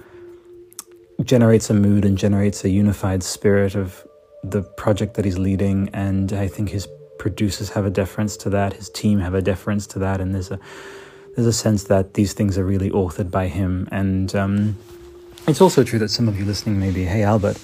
generates 1.23 1.69
a 1.69 1.75
mood 1.75 2.05
and 2.05 2.17
generates 2.17 2.65
a 2.65 2.71
unified 2.71 3.23
spirit 3.23 3.75
of 3.75 4.07
the 4.45 4.63
project 4.63 5.15
that 5.15 5.25
he's 5.25 5.39
leading. 5.39 5.91
And 5.93 6.33
I 6.33 6.47
think 6.47 6.71
his 6.71 6.87
producers 7.19 7.71
have 7.71 7.85
a 7.85 7.91
deference 7.91 8.37
to 8.39 8.51
that, 8.51 8.73
his 8.75 8.89
team 8.89 9.19
have 9.19 9.35
a 9.35 9.43
deference 9.43 9.87
to 9.89 9.99
that, 9.99 10.21
and 10.21 10.33
there's 10.35 10.51
a 10.51 10.61
there's 11.35 11.49
a 11.49 11.53
sense 11.53 11.85
that 11.85 12.15
these 12.15 12.33
things 12.35 12.57
are 12.57 12.65
really 12.65 12.91
authored 12.91 13.33
by 13.33 13.49
him. 13.49 13.89
And 13.91 14.33
um, 14.37 14.79
it's 15.47 15.61
also 15.61 15.85
true 15.85 15.99
that 15.99 16.09
some 16.09 16.29
of 16.29 16.39
you 16.39 16.45
listening 16.45 16.79
may 16.79 16.91
be, 16.91 17.05
hey 17.05 17.23
Albert, 17.23 17.59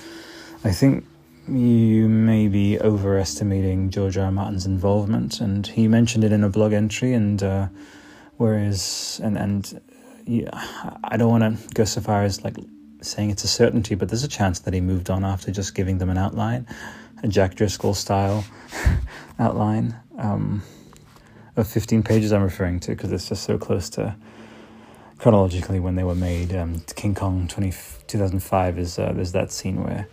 I 0.64 0.73
think 0.73 1.07
you 1.49 2.09
may 2.09 2.47
be 2.47 2.79
overestimating 2.79 3.90
George 3.90 4.19
R. 4.19 4.27
R. 4.27 4.31
Martin's 4.31 4.66
involvement, 4.66 5.40
and 5.40 5.66
he 5.66 5.88
mentioned 5.88 6.23
it 6.23 6.33
in 6.33 6.45
a 6.45 6.49
blog 6.49 6.73
entry. 6.73 7.14
And 7.14 7.43
uh, 7.43 7.69
whereas, 8.37 9.21
and 9.23 9.38
and 9.38 9.81
yeah, 10.27 10.51
I 11.05 11.16
don't 11.16 11.31
want 11.31 11.59
to 11.59 11.75
go 11.75 11.85
so 11.85 12.01
far 12.01 12.23
as 12.23 12.45
like 12.45 12.57
saying 13.01 13.31
it's 13.31 13.45
a 13.45 13.49
certainty, 13.49 13.95
but 13.95 14.09
there's 14.09 14.25
a 14.25 14.29
chance 14.29 14.61
that 14.61 14.75
he 14.75 14.81
moved 14.81 15.09
on 15.09 15.25
after 15.25 15.51
just 15.51 15.75
giving 15.75 15.99
them 15.99 16.11
an 16.11 16.19
outline, 16.19 16.66
a 17.23 17.29
Jack 17.29 17.55
Driscoll 17.55 17.95
style 17.95 18.45
outline 19.38 19.97
um, 20.19 20.62
of 21.57 21.66
15 21.66 22.03
pages. 22.03 22.33
I'm 22.33 22.43
referring 22.43 22.79
to 22.81 22.90
because 22.90 23.11
it's 23.11 23.29
just 23.29 23.45
so 23.45 23.57
close 23.57 23.88
to 23.90 24.14
chronologically 25.20 25.78
when 25.78 25.94
they 25.96 26.04
were 26.04 26.14
made. 26.14 26.54
Um, 26.54 26.83
King 26.96 27.14
Kong 27.14 27.46
20, 27.46 27.72
2005 28.06 28.78
is 28.78 28.98
uh, 28.98 29.12
there's 29.12 29.33
that 29.33 29.52
scene 29.52 29.85
where 29.85 30.09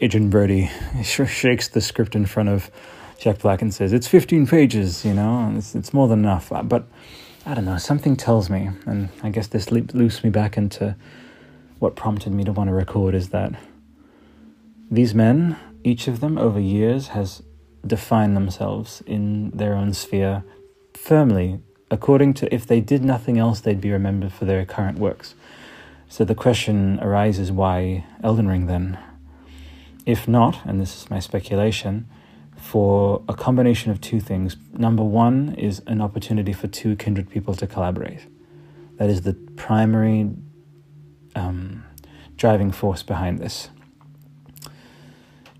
Adrien 0.00 0.30
Brody 0.30 0.70
shakes 1.02 1.68
the 1.68 1.80
script 1.80 2.14
in 2.14 2.26
front 2.26 2.48
of 2.48 2.70
Jack 3.18 3.38
Black 3.38 3.62
and 3.62 3.72
says, 3.72 3.92
"It's 3.92 4.06
15 4.06 4.46
pages, 4.46 5.04
you 5.04 5.14
know, 5.14 5.52
it's, 5.56 5.74
it's 5.74 5.94
more 5.94 6.08
than 6.08 6.20
enough." 6.20 6.50
But 6.64 6.84
I 7.46 7.54
don't 7.54 7.64
know, 7.64 7.78
something 7.78 8.16
tells 8.16 8.50
me, 8.50 8.70
and 8.86 9.08
I 9.22 9.30
guess 9.30 9.46
this 9.48 9.70
loops 9.70 10.22
me 10.22 10.30
back 10.30 10.56
into 10.56 10.96
what 11.78 11.96
prompted 11.96 12.32
me 12.32 12.44
to 12.44 12.52
want 12.52 12.68
to 12.68 12.74
record 12.74 13.14
is 13.14 13.30
that 13.30 13.54
these 14.90 15.14
men, 15.14 15.56
each 15.82 16.06
of 16.06 16.20
them 16.20 16.38
over 16.38 16.60
years, 16.60 17.08
has 17.08 17.42
defined 17.84 18.36
themselves 18.36 19.02
in 19.06 19.50
their 19.50 19.74
own 19.74 19.92
sphere 19.94 20.44
firmly, 20.94 21.60
according 21.92 22.32
to 22.32 22.52
if 22.52 22.66
they 22.66 22.80
did 22.80 23.04
nothing 23.04 23.38
else, 23.38 23.60
they'd 23.60 23.80
be 23.80 23.92
remembered 23.92 24.32
for 24.32 24.46
their 24.46 24.64
current 24.64 24.98
works. 24.98 25.34
So 26.08 26.24
the 26.24 26.34
question 26.34 26.98
arises 27.00 27.52
why 27.52 28.06
Elden 28.24 28.48
Ring 28.48 28.66
then? 28.66 28.98
If 30.06 30.26
not, 30.26 30.64
and 30.64 30.80
this 30.80 30.96
is 30.96 31.10
my 31.10 31.20
speculation, 31.20 32.08
for 32.56 33.22
a 33.28 33.34
combination 33.34 33.92
of 33.92 34.00
two 34.00 34.20
things. 34.20 34.56
Number 34.72 35.04
one 35.04 35.54
is 35.58 35.82
an 35.86 36.00
opportunity 36.00 36.54
for 36.54 36.66
two 36.66 36.96
kindred 36.96 37.28
people 37.28 37.54
to 37.56 37.66
collaborate. 37.66 38.26
That 38.96 39.10
is 39.10 39.22
the 39.22 39.34
primary 39.56 40.30
um, 41.36 41.84
driving 42.36 42.72
force 42.72 43.02
behind 43.02 43.38
this. 43.38 43.68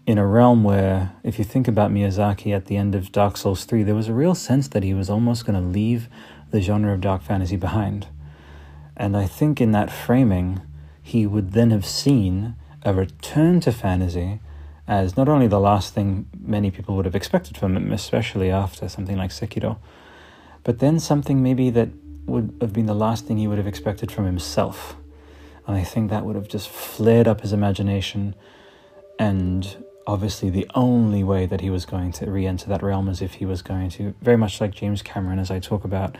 In 0.04 0.18
a 0.18 0.26
realm 0.26 0.64
where, 0.64 1.12
if 1.22 1.38
you 1.38 1.44
think 1.44 1.68
about 1.68 1.92
Miyazaki 1.92 2.52
at 2.52 2.64
the 2.64 2.76
end 2.76 2.96
of 2.96 3.12
Dark 3.12 3.36
Souls 3.36 3.64
3, 3.64 3.84
there 3.84 3.94
was 3.94 4.08
a 4.08 4.12
real 4.12 4.34
sense 4.34 4.66
that 4.68 4.82
he 4.82 4.92
was 4.94 5.08
almost 5.08 5.46
going 5.46 5.54
to 5.54 5.64
leave 5.64 6.08
the 6.50 6.60
genre 6.60 6.92
of 6.92 7.00
dark 7.00 7.22
fantasy 7.22 7.54
behind. 7.54 8.08
And 8.96 9.16
I 9.16 9.26
think 9.26 9.60
in 9.60 9.70
that 9.72 9.92
framing, 9.92 10.60
he 11.00 11.24
would 11.24 11.52
then 11.52 11.70
have 11.70 11.86
seen 11.86 12.56
a 12.82 12.92
return 12.92 13.60
to 13.60 13.70
fantasy 13.70 14.40
as 14.88 15.16
not 15.16 15.28
only 15.28 15.46
the 15.46 15.60
last 15.60 15.94
thing 15.94 16.28
many 16.36 16.72
people 16.72 16.96
would 16.96 17.04
have 17.04 17.14
expected 17.14 17.56
from 17.56 17.76
him, 17.76 17.92
especially 17.92 18.50
after 18.50 18.88
something 18.88 19.16
like 19.16 19.30
Sekiro, 19.30 19.78
but 20.64 20.80
then 20.80 20.98
something 20.98 21.44
maybe 21.44 21.70
that 21.70 21.90
would 22.26 22.56
have 22.60 22.72
been 22.72 22.86
the 22.86 22.94
last 22.94 23.26
thing 23.26 23.38
he 23.38 23.46
would 23.46 23.58
have 23.58 23.68
expected 23.68 24.10
from 24.10 24.26
himself. 24.26 24.96
And 25.64 25.76
I 25.76 25.84
think 25.84 26.10
that 26.10 26.24
would 26.24 26.34
have 26.34 26.48
just 26.48 26.68
flared 26.68 27.28
up 27.28 27.42
his 27.42 27.52
imagination. 27.52 28.34
And 29.16 29.76
obviously, 30.06 30.50
the 30.50 30.66
only 30.74 31.22
way 31.24 31.46
that 31.46 31.60
he 31.60 31.70
was 31.70 31.84
going 31.84 32.12
to 32.12 32.30
re 32.30 32.46
enter 32.46 32.68
that 32.68 32.82
realm 32.82 33.08
is 33.08 33.22
if 33.22 33.34
he 33.34 33.46
was 33.46 33.62
going 33.62 33.90
to, 33.90 34.14
very 34.20 34.36
much 34.36 34.60
like 34.60 34.72
James 34.72 35.02
Cameron, 35.02 35.38
as 35.38 35.50
I 35.50 35.58
talk 35.58 35.84
about 35.84 36.16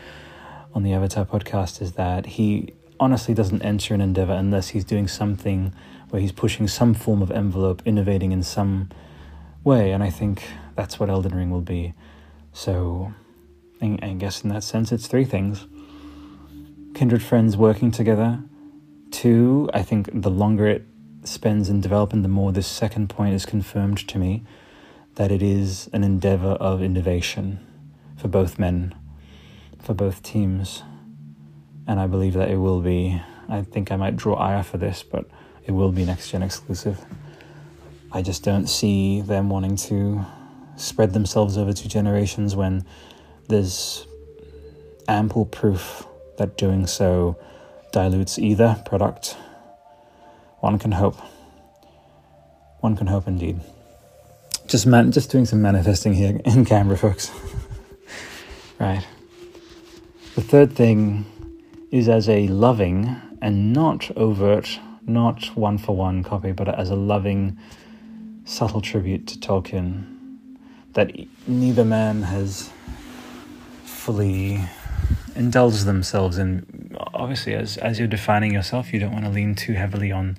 on 0.73 0.83
the 0.83 0.93
Avatar 0.93 1.25
podcast, 1.25 1.81
is 1.81 1.93
that 1.93 2.25
he 2.25 2.73
honestly 2.99 3.33
doesn't 3.33 3.61
enter 3.61 3.93
an 3.93 4.01
endeavor 4.01 4.33
unless 4.33 4.69
he's 4.69 4.85
doing 4.85 5.07
something 5.07 5.73
where 6.09 6.21
he's 6.21 6.31
pushing 6.31 6.67
some 6.67 6.93
form 6.93 7.21
of 7.21 7.31
envelope, 7.31 7.81
innovating 7.85 8.31
in 8.31 8.43
some 8.43 8.89
way. 9.63 9.91
And 9.91 10.03
I 10.03 10.09
think 10.09 10.43
that's 10.75 10.99
what 10.99 11.09
Elden 11.09 11.35
Ring 11.35 11.49
will 11.49 11.61
be. 11.61 11.93
So 12.53 13.13
I 13.81 14.15
guess 14.17 14.43
in 14.43 14.49
that 14.49 14.63
sense, 14.63 14.91
it's 14.91 15.07
three 15.07 15.25
things 15.25 15.67
kindred 16.93 17.23
friends 17.23 17.57
working 17.57 17.91
together. 17.91 18.39
Two, 19.11 19.69
I 19.73 19.81
think 19.81 20.09
the 20.13 20.29
longer 20.29 20.67
it 20.67 20.85
spends 21.23 21.69
in 21.69 21.81
developing, 21.81 22.21
the 22.21 22.27
more 22.27 22.51
this 22.51 22.67
second 22.67 23.09
point 23.09 23.33
is 23.33 23.45
confirmed 23.45 24.07
to 24.07 24.17
me 24.17 24.43
that 25.15 25.31
it 25.31 25.41
is 25.41 25.89
an 25.93 26.03
endeavor 26.03 26.51
of 26.53 26.81
innovation 26.81 27.59
for 28.17 28.27
both 28.27 28.57
men, 28.57 28.95
for 29.79 29.93
both 29.93 30.23
teams. 30.23 30.83
And 31.87 31.99
I 31.99 32.07
believe 32.07 32.33
that 32.33 32.49
it 32.49 32.57
will 32.57 32.81
be. 32.81 33.21
I 33.49 33.61
think 33.61 33.91
I 33.91 33.97
might 33.97 34.15
draw 34.15 34.35
ire 34.35 34.63
for 34.63 34.77
this, 34.77 35.03
but 35.03 35.25
it 35.65 35.71
will 35.71 35.91
be 35.91 36.05
next 36.05 36.31
gen 36.31 36.41
exclusive. 36.41 37.03
I 38.11 38.21
just 38.21 38.43
don't 38.43 38.67
see 38.67 39.21
them 39.21 39.49
wanting 39.49 39.75
to 39.77 40.25
spread 40.75 41.13
themselves 41.13 41.57
over 41.57 41.73
two 41.73 41.89
generations 41.89 42.55
when 42.55 42.85
there's 43.47 44.07
ample 45.07 45.45
proof 45.45 46.07
that 46.37 46.57
doing 46.57 46.87
so 46.87 47.37
dilutes 47.91 48.39
either 48.39 48.81
product. 48.85 49.35
One 50.63 50.79
can 50.79 50.93
hope. 50.93 51.17
One 52.79 52.95
can 52.95 53.07
hope 53.07 53.27
indeed. 53.27 53.59
Just 54.65 54.87
man, 54.87 55.11
just 55.11 55.29
doing 55.29 55.43
some 55.43 55.61
manifesting 55.61 56.13
here 56.13 56.39
in 56.45 56.63
Canberra, 56.63 56.97
folks. 56.97 57.29
right. 58.79 59.05
The 60.35 60.41
third 60.41 60.71
thing 60.71 61.25
is 61.91 62.07
as 62.07 62.29
a 62.29 62.47
loving 62.47 63.13
and 63.41 63.73
not 63.73 64.09
overt, 64.15 64.79
not 65.05 65.47
one 65.57 65.77
for 65.77 65.97
one 65.97 66.23
copy, 66.23 66.53
but 66.53 66.69
as 66.79 66.89
a 66.89 66.95
loving, 66.95 67.57
subtle 68.45 68.79
tribute 68.79 69.27
to 69.27 69.39
Tolkien 69.39 70.37
that 70.93 71.11
neither 71.45 71.83
man 71.83 72.21
has 72.21 72.69
fully 73.83 74.61
indulged 75.35 75.83
themselves 75.83 76.37
in 76.37 76.92
obviously 77.13 77.53
as 77.53 77.77
as 77.77 77.99
you're 77.99 78.07
defining 78.07 78.53
yourself 78.53 78.93
you 78.93 78.99
don't 78.99 79.11
want 79.11 79.25
to 79.25 79.31
lean 79.31 79.55
too 79.55 79.73
heavily 79.73 80.11
on 80.11 80.37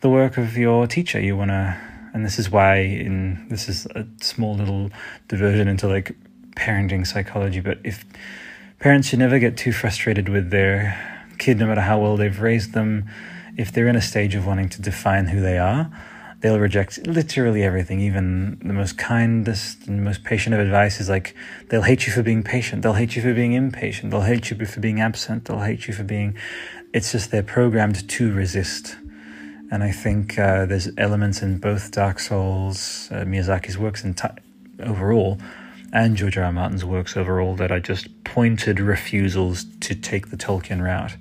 the 0.00 0.08
work 0.08 0.36
of 0.36 0.56
your 0.56 0.86
teacher. 0.86 1.20
You 1.20 1.36
want 1.36 1.50
to 1.50 1.76
and 2.12 2.24
this 2.24 2.38
is 2.38 2.50
why 2.50 2.76
in 2.78 3.46
this 3.48 3.68
is 3.68 3.86
a 3.94 4.06
small 4.20 4.54
little 4.54 4.90
diversion 5.28 5.68
into 5.68 5.86
like 5.86 6.16
parenting 6.56 7.06
psychology 7.06 7.60
but 7.60 7.78
if 7.84 8.04
parents 8.78 9.08
should 9.08 9.18
never 9.18 9.38
get 9.38 9.56
too 9.56 9.72
frustrated 9.72 10.28
with 10.28 10.50
their 10.50 10.96
kid 11.38 11.58
no 11.58 11.66
matter 11.66 11.82
how 11.82 11.98
well 11.98 12.16
they've 12.16 12.40
raised 12.40 12.72
them 12.72 13.04
if 13.58 13.70
they're 13.72 13.88
in 13.88 13.96
a 13.96 14.02
stage 14.02 14.34
of 14.34 14.46
wanting 14.46 14.68
to 14.68 14.80
define 14.80 15.26
who 15.26 15.40
they 15.40 15.58
are 15.58 15.90
they'll 16.46 16.60
reject 16.60 17.04
literally 17.08 17.64
everything. 17.64 17.98
Even 17.98 18.60
the 18.60 18.72
most 18.72 18.96
kindest 18.96 19.88
and 19.88 20.04
most 20.04 20.22
patient 20.22 20.54
of 20.54 20.60
advice 20.60 21.00
is 21.00 21.08
like, 21.08 21.34
they'll 21.68 21.82
hate 21.82 22.06
you 22.06 22.12
for 22.12 22.22
being 22.22 22.44
patient. 22.44 22.82
They'll 22.82 22.92
hate 22.92 23.16
you 23.16 23.22
for 23.22 23.34
being 23.34 23.54
impatient. 23.54 24.12
They'll 24.12 24.20
hate 24.20 24.48
you 24.48 24.64
for 24.64 24.78
being 24.78 25.00
absent. 25.00 25.46
They'll 25.46 25.62
hate 25.62 25.88
you 25.88 25.94
for 25.94 26.04
being. 26.04 26.36
It's 26.94 27.10
just 27.10 27.32
they're 27.32 27.42
programmed 27.42 28.08
to 28.08 28.32
resist. 28.32 28.94
And 29.72 29.82
I 29.82 29.90
think 29.90 30.38
uh, 30.38 30.66
there's 30.66 30.88
elements 30.96 31.42
in 31.42 31.58
both 31.58 31.90
Dark 31.90 32.20
Souls, 32.20 33.08
uh, 33.10 33.24
Miyazaki's 33.24 33.76
works 33.76 34.04
in 34.04 34.14
overall, 34.78 35.40
and 35.92 36.16
George 36.16 36.38
R. 36.38 36.44
R. 36.44 36.52
Martin's 36.52 36.84
works 36.84 37.16
overall 37.16 37.56
that 37.56 37.72
are 37.72 37.80
just 37.80 38.22
pointed 38.22 38.78
refusals 38.78 39.64
to 39.80 39.96
take 39.96 40.30
the 40.30 40.36
Tolkien 40.36 40.80
route. 40.80 41.16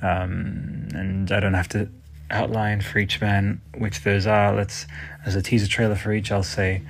Um, 0.00 0.86
and 0.94 1.32
I 1.32 1.40
don't 1.40 1.54
have 1.54 1.68
to 1.70 1.90
outline 2.30 2.80
for 2.80 2.98
each 2.98 3.20
man 3.20 3.60
which 3.76 4.02
those 4.02 4.26
are. 4.26 4.54
Let's, 4.54 4.86
as 5.24 5.34
a 5.34 5.42
teaser 5.42 5.68
trailer 5.68 5.96
for 5.96 6.12
each, 6.12 6.30
I'll 6.30 6.42
say 6.42 6.82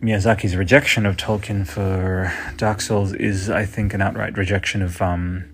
Miyazaki's 0.00 0.54
rejection 0.54 1.06
of 1.06 1.16
Tolkien 1.16 1.66
for 1.66 2.32
Dark 2.56 2.80
Souls 2.80 3.12
is, 3.12 3.50
I 3.50 3.66
think, 3.66 3.94
an 3.94 4.00
outright 4.00 4.36
rejection 4.38 4.80
of 4.80 5.02
um, 5.02 5.44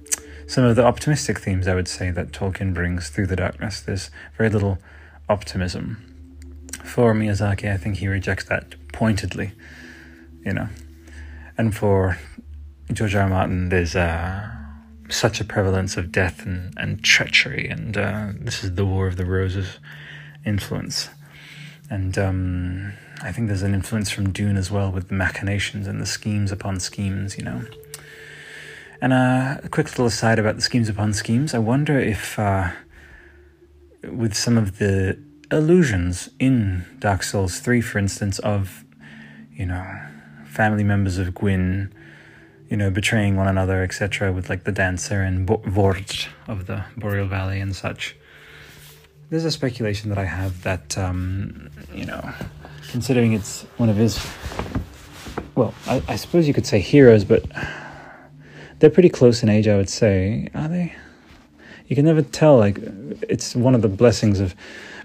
some 0.46 0.64
of 0.64 0.76
the 0.76 0.84
optimistic 0.84 1.38
themes 1.38 1.66
I 1.66 1.74
would 1.74 1.88
say 1.88 2.10
that 2.10 2.32
Tolkien 2.32 2.74
brings 2.74 3.08
through 3.08 3.26
the 3.28 3.36
darkness. 3.36 3.80
There's 3.80 4.10
very 4.36 4.50
little 4.50 4.78
optimism. 5.28 6.10
For 6.84 7.14
Miyazaki, 7.14 7.72
I 7.72 7.78
think 7.78 7.96
he 7.96 8.08
rejects 8.08 8.44
that 8.44 8.74
pointedly, 8.92 9.52
you 10.44 10.52
know. 10.52 10.68
And 11.56 11.74
for 11.74 12.18
George 12.92 13.14
R. 13.14 13.22
R. 13.22 13.28
Martin, 13.28 13.70
there's 13.70 13.96
uh, 13.96 14.53
such 15.14 15.40
a 15.40 15.44
prevalence 15.44 15.96
of 15.96 16.12
death 16.12 16.44
and, 16.44 16.74
and 16.76 17.02
treachery, 17.02 17.68
and 17.68 17.96
uh, 17.96 18.28
this 18.38 18.64
is 18.64 18.74
the 18.74 18.84
War 18.84 19.06
of 19.06 19.16
the 19.16 19.24
Roses 19.24 19.78
influence. 20.44 21.08
And 21.90 22.16
um, 22.18 22.92
I 23.22 23.32
think 23.32 23.48
there's 23.48 23.62
an 23.62 23.74
influence 23.74 24.10
from 24.10 24.30
Dune 24.30 24.56
as 24.56 24.70
well 24.70 24.90
with 24.90 25.08
the 25.08 25.14
machinations 25.14 25.86
and 25.86 26.00
the 26.00 26.06
schemes 26.06 26.50
upon 26.50 26.80
schemes, 26.80 27.38
you 27.38 27.44
know. 27.44 27.62
And 29.00 29.12
uh, 29.12 29.58
a 29.62 29.68
quick 29.68 29.86
little 29.88 30.06
aside 30.06 30.38
about 30.38 30.56
the 30.56 30.62
schemes 30.62 30.88
upon 30.88 31.12
schemes 31.12 31.54
I 31.54 31.58
wonder 31.58 31.98
if, 31.98 32.38
uh, 32.38 32.70
with 34.02 34.34
some 34.34 34.56
of 34.56 34.78
the 34.78 35.18
illusions 35.52 36.30
in 36.38 36.84
Dark 36.98 37.22
Souls 37.22 37.60
3, 37.60 37.80
for 37.80 37.98
instance, 37.98 38.38
of, 38.40 38.84
you 39.52 39.66
know, 39.66 39.84
family 40.46 40.84
members 40.84 41.18
of 41.18 41.34
Gwyn 41.34 41.92
you 42.68 42.76
know, 42.76 42.90
betraying 42.90 43.36
one 43.36 43.48
another, 43.48 43.82
etc., 43.82 44.32
with 44.32 44.48
like 44.48 44.64
the 44.64 44.72
dancer 44.72 45.22
and 45.22 45.46
Vordt 45.46 46.28
of 46.48 46.66
the 46.66 46.84
Boreal 46.96 47.26
Valley 47.26 47.60
and 47.60 47.74
such. 47.74 48.16
There's 49.30 49.44
a 49.44 49.50
speculation 49.50 50.10
that 50.10 50.18
I 50.18 50.24
have 50.24 50.62
that, 50.62 50.96
um, 50.96 51.70
you 51.92 52.04
know, 52.04 52.32
considering 52.90 53.32
it's 53.32 53.62
one 53.76 53.88
of 53.88 53.96
his, 53.96 54.24
well, 55.54 55.74
I, 55.86 56.02
I 56.08 56.16
suppose 56.16 56.46
you 56.46 56.54
could 56.54 56.66
say 56.66 56.78
heroes, 56.78 57.24
but 57.24 57.44
they're 58.78 58.90
pretty 58.90 59.08
close 59.08 59.42
in 59.42 59.48
age, 59.48 59.66
I 59.66 59.76
would 59.76 59.88
say. 59.88 60.48
Are 60.54 60.68
they? 60.68 60.94
You 61.88 61.96
can 61.96 62.04
never 62.04 62.22
tell. 62.22 62.58
Like, 62.58 62.78
it's 63.28 63.54
one 63.54 63.74
of 63.74 63.82
the 63.82 63.88
blessings 63.88 64.40
of 64.40 64.54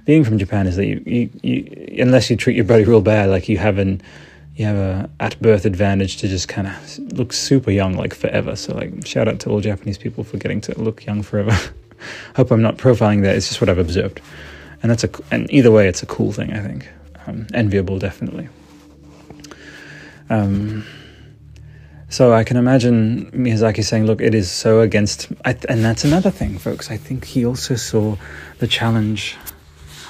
being 0.05 0.23
from 0.23 0.37
Japan 0.37 0.67
is 0.67 0.75
that 0.75 0.85
you, 0.85 1.03
you, 1.05 1.29
you 1.41 2.01
unless 2.01 2.29
you 2.29 2.35
treat 2.35 2.55
your 2.55 2.65
body 2.65 2.83
real 2.83 3.01
bad, 3.01 3.29
like 3.29 3.49
you 3.49 3.57
haven't 3.57 4.01
you 4.59 4.65
have 4.65 4.75
a 4.75 5.09
at 5.21 5.41
birth 5.41 5.63
advantage 5.63 6.17
to 6.17 6.27
just 6.27 6.49
kind 6.49 6.67
of 6.67 7.13
look 7.17 7.31
super 7.31 7.71
young 7.71 7.93
like 7.93 8.13
forever. 8.13 8.57
So 8.57 8.75
like 8.75 9.07
shout 9.07 9.29
out 9.29 9.39
to 9.41 9.49
all 9.49 9.61
Japanese 9.61 9.97
people 9.97 10.25
for 10.25 10.35
getting 10.35 10.59
to 10.61 10.77
look 10.77 11.05
young 11.05 11.23
forever. 11.23 11.57
Hope 12.35 12.51
I'm 12.51 12.61
not 12.61 12.75
profiling 12.75 13.21
that. 13.23 13.37
It's 13.37 13.47
just 13.47 13.61
what 13.61 13.69
I've 13.69 13.77
observed, 13.77 14.19
and 14.83 14.91
that's 14.91 15.05
a 15.05 15.09
and 15.31 15.49
either 15.49 15.71
way, 15.71 15.87
it's 15.87 16.03
a 16.03 16.05
cool 16.05 16.33
thing. 16.33 16.51
I 16.51 16.59
think 16.59 16.89
um, 17.25 17.47
enviable, 17.53 17.99
definitely. 17.99 18.49
Um, 20.29 20.85
so 22.09 22.33
I 22.33 22.43
can 22.43 22.57
imagine 22.57 23.31
Miyazaki 23.31 23.83
saying, 23.83 24.07
"Look, 24.07 24.19
it 24.19 24.35
is 24.35 24.51
so 24.51 24.81
against," 24.81 25.31
I, 25.45 25.55
and 25.69 25.85
that's 25.85 26.03
another 26.03 26.31
thing, 26.31 26.57
folks. 26.57 26.91
I 26.91 26.97
think 26.97 27.23
he 27.23 27.45
also 27.45 27.75
saw 27.75 28.17
the 28.57 28.67
challenge 28.67 29.37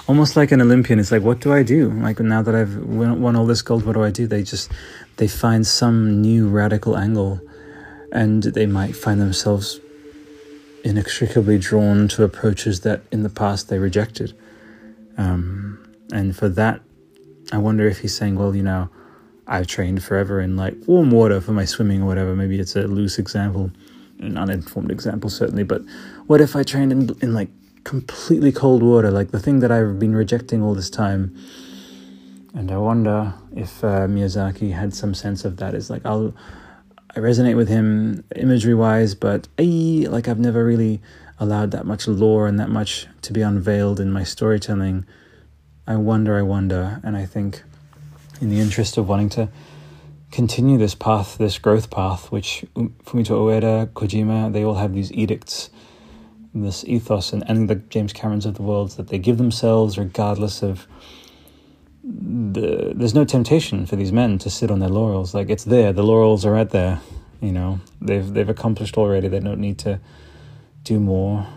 almost 0.09 0.35
like 0.35 0.51
an 0.51 0.59
Olympian. 0.59 0.99
It's 0.99 1.11
like, 1.11 1.21
what 1.21 1.39
do 1.39 1.53
I 1.53 1.61
do? 1.61 1.91
Like 1.91 2.19
now 2.19 2.41
that 2.41 2.55
I've 2.55 2.75
won 2.77 3.35
all 3.35 3.45
this 3.45 3.61
gold, 3.61 3.85
what 3.85 3.93
do 3.93 4.03
I 4.03 4.09
do? 4.09 4.25
They 4.25 4.41
just 4.41 4.71
they 5.17 5.27
find 5.27 5.65
some 5.67 6.19
new 6.19 6.49
radical 6.49 6.97
angle, 6.97 7.39
and 8.11 8.41
they 8.41 8.65
might 8.65 8.95
find 8.95 9.21
themselves 9.21 9.79
inextricably 10.83 11.59
drawn 11.59 12.07
to 12.07 12.23
approaches 12.23 12.79
that 12.81 13.03
in 13.11 13.21
the 13.21 13.29
past 13.29 13.69
they 13.69 13.77
rejected. 13.77 14.35
Um, 15.17 15.77
and 16.11 16.35
for 16.35 16.49
that, 16.49 16.81
I 17.51 17.59
wonder 17.59 17.87
if 17.87 17.99
he's 17.99 18.15
saying, 18.17 18.35
well, 18.35 18.55
you 18.55 18.63
know, 18.63 18.89
I've 19.45 19.67
trained 19.67 20.03
forever 20.03 20.41
in 20.41 20.57
like 20.57 20.75
warm 20.87 21.11
water 21.11 21.39
for 21.39 21.51
my 21.51 21.65
swimming 21.65 22.01
or 22.01 22.07
whatever. 22.07 22.35
Maybe 22.35 22.59
it's 22.59 22.75
a 22.75 22.87
loose 22.87 23.19
example, 23.19 23.71
an 24.19 24.39
uninformed 24.39 24.89
example 24.89 25.29
certainly. 25.29 25.63
But 25.63 25.83
what 26.25 26.41
if 26.41 26.55
I 26.55 26.63
trained 26.63 26.91
in, 26.91 27.15
in 27.21 27.35
like 27.35 27.49
completely 27.89 28.51
cold 28.51 28.83
water, 28.83 29.09
like 29.09 29.31
the 29.31 29.39
thing 29.39 29.61
that 29.61 29.71
I've 29.71 29.97
been 29.97 30.15
rejecting 30.15 30.61
all 30.61 30.75
this 30.75 30.91
time. 30.91 31.35
And 32.53 32.71
I 32.71 32.77
wonder 32.77 33.33
if 33.55 33.83
uh, 33.83 34.05
Miyazaki 34.05 34.73
had 34.73 34.93
some 34.93 35.15
sense 35.15 35.43
of 35.43 35.57
that. 35.57 35.73
It's 35.73 35.89
like 35.89 36.05
I'll, 36.05 36.35
I 37.15 37.19
resonate 37.19 37.57
with 37.57 37.67
him 37.67 38.23
imagery 38.35 38.75
wise, 38.75 39.15
but 39.15 39.47
I, 39.57 40.05
like 40.07 40.27
I've 40.27 40.37
never 40.37 40.63
really 40.63 41.01
allowed 41.39 41.71
that 41.71 41.87
much 41.87 42.07
lore 42.07 42.45
and 42.45 42.59
that 42.59 42.69
much 42.69 43.07
to 43.23 43.33
be 43.33 43.41
unveiled 43.41 43.99
in 43.99 44.11
my 44.11 44.23
storytelling. 44.23 45.03
I 45.87 45.95
wonder, 45.95 46.37
I 46.37 46.43
wonder, 46.43 47.01
and 47.03 47.17
I 47.17 47.25
think 47.25 47.63
in 48.39 48.51
the 48.51 48.59
interest 48.59 48.97
of 48.99 49.09
wanting 49.09 49.29
to 49.29 49.49
continue 50.29 50.77
this 50.77 50.93
path, 50.93 51.39
this 51.39 51.57
growth 51.57 51.89
path, 51.89 52.31
which 52.31 52.63
Fumito 52.75 53.33
Ueda, 53.47 53.87
Kojima, 53.93 54.53
they 54.53 54.63
all 54.63 54.75
have 54.75 54.93
these 54.93 55.11
edicts, 55.11 55.71
this 56.53 56.83
ethos, 56.85 57.33
and, 57.33 57.43
and 57.47 57.69
the 57.69 57.75
James 57.75 58.13
Camerons 58.13 58.45
of 58.45 58.55
the 58.55 58.63
world 58.63 58.91
that 58.91 59.07
they 59.07 59.19
give 59.19 59.37
themselves 59.37 59.97
regardless 59.97 60.63
of 60.63 60.87
the, 62.03 62.93
there's 62.95 63.13
no 63.13 63.25
temptation 63.25 63.85
for 63.85 63.95
these 63.95 64.11
men 64.11 64.37
to 64.39 64.49
sit 64.49 64.71
on 64.71 64.79
their 64.79 64.89
laurels. 64.89 65.33
Like 65.33 65.49
it's 65.49 65.63
there, 65.63 65.93
the 65.93 66.03
laurels 66.03 66.45
are 66.45 66.51
right 66.51 66.69
there. 66.69 67.01
You 67.41 67.51
know, 67.51 67.79
they've 68.01 68.27
they've 68.33 68.49
accomplished 68.49 68.97
already. 68.97 69.27
They 69.27 69.39
don't 69.39 69.61
need 69.61 69.77
to 69.79 69.99
do 70.83 70.99
more, 70.99 71.47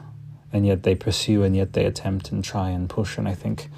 and 0.52 0.66
yet 0.66 0.82
they 0.82 0.94
pursue, 0.94 1.42
and 1.42 1.56
yet 1.56 1.72
they 1.72 1.84
attempt 1.86 2.30
and 2.30 2.44
try 2.44 2.70
and 2.70 2.88
push. 2.88 3.18
And 3.18 3.26
I 3.26 3.34
think 3.34 3.68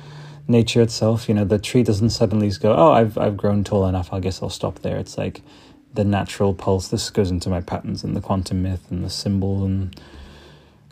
nature 0.46 0.82
itself, 0.82 1.28
you 1.28 1.34
know, 1.34 1.44
the 1.44 1.58
tree 1.58 1.82
doesn't 1.82 2.10
suddenly 2.10 2.50
go, 2.50 2.74
oh, 2.74 2.92
I've 2.92 3.16
I've 3.16 3.36
grown 3.36 3.64
tall 3.64 3.86
enough. 3.86 4.12
I 4.12 4.20
guess 4.20 4.42
I'll 4.42 4.50
stop 4.50 4.80
there. 4.80 4.96
It's 4.96 5.16
like 5.16 5.40
the 5.94 6.04
natural 6.04 6.52
pulse. 6.54 6.88
This 6.88 7.08
goes 7.08 7.30
into 7.30 7.48
my 7.48 7.60
patterns 7.60 8.04
and 8.04 8.14
the 8.14 8.20
quantum 8.20 8.62
myth 8.62 8.90
and 8.90 9.04
the 9.04 9.10
symbol 9.10 9.64
and 9.64 9.98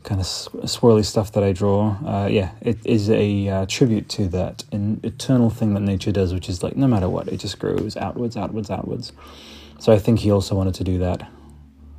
kind 0.05 0.21
of 0.21 0.27
swirly 0.27 1.05
stuff 1.05 1.33
that 1.33 1.45
I 1.45 1.53
draw. 1.53 1.97
Uh, 2.05 2.29
yeah, 2.31 2.53
it 2.61 2.79
is 2.85 3.09
a 3.11 3.49
uh, 3.49 3.67
tribute 3.67 4.09
to 4.11 4.29
that 4.29 4.65
eternal 4.73 5.51
thing 5.51 5.75
that 5.75 5.81
nature 5.81 6.12
does, 6.12 6.35
which 6.35 6.49
is 6.49 6.62
like 6.62 6.77
no 6.77 6.87
matter 6.87 7.09
what, 7.09 7.29
it 7.29 7.38
just 7.38 7.59
grows 7.59 7.97
outwards, 7.97 8.37
outwards, 8.37 8.71
outwards. 8.71 9.12
So 9.79 9.93
I 9.93 9.99
think 9.99 10.21
he 10.21 10.31
also 10.31 10.55
wanted 10.55 10.75
to 10.75 10.85
do 10.85 10.99
that 10.99 11.29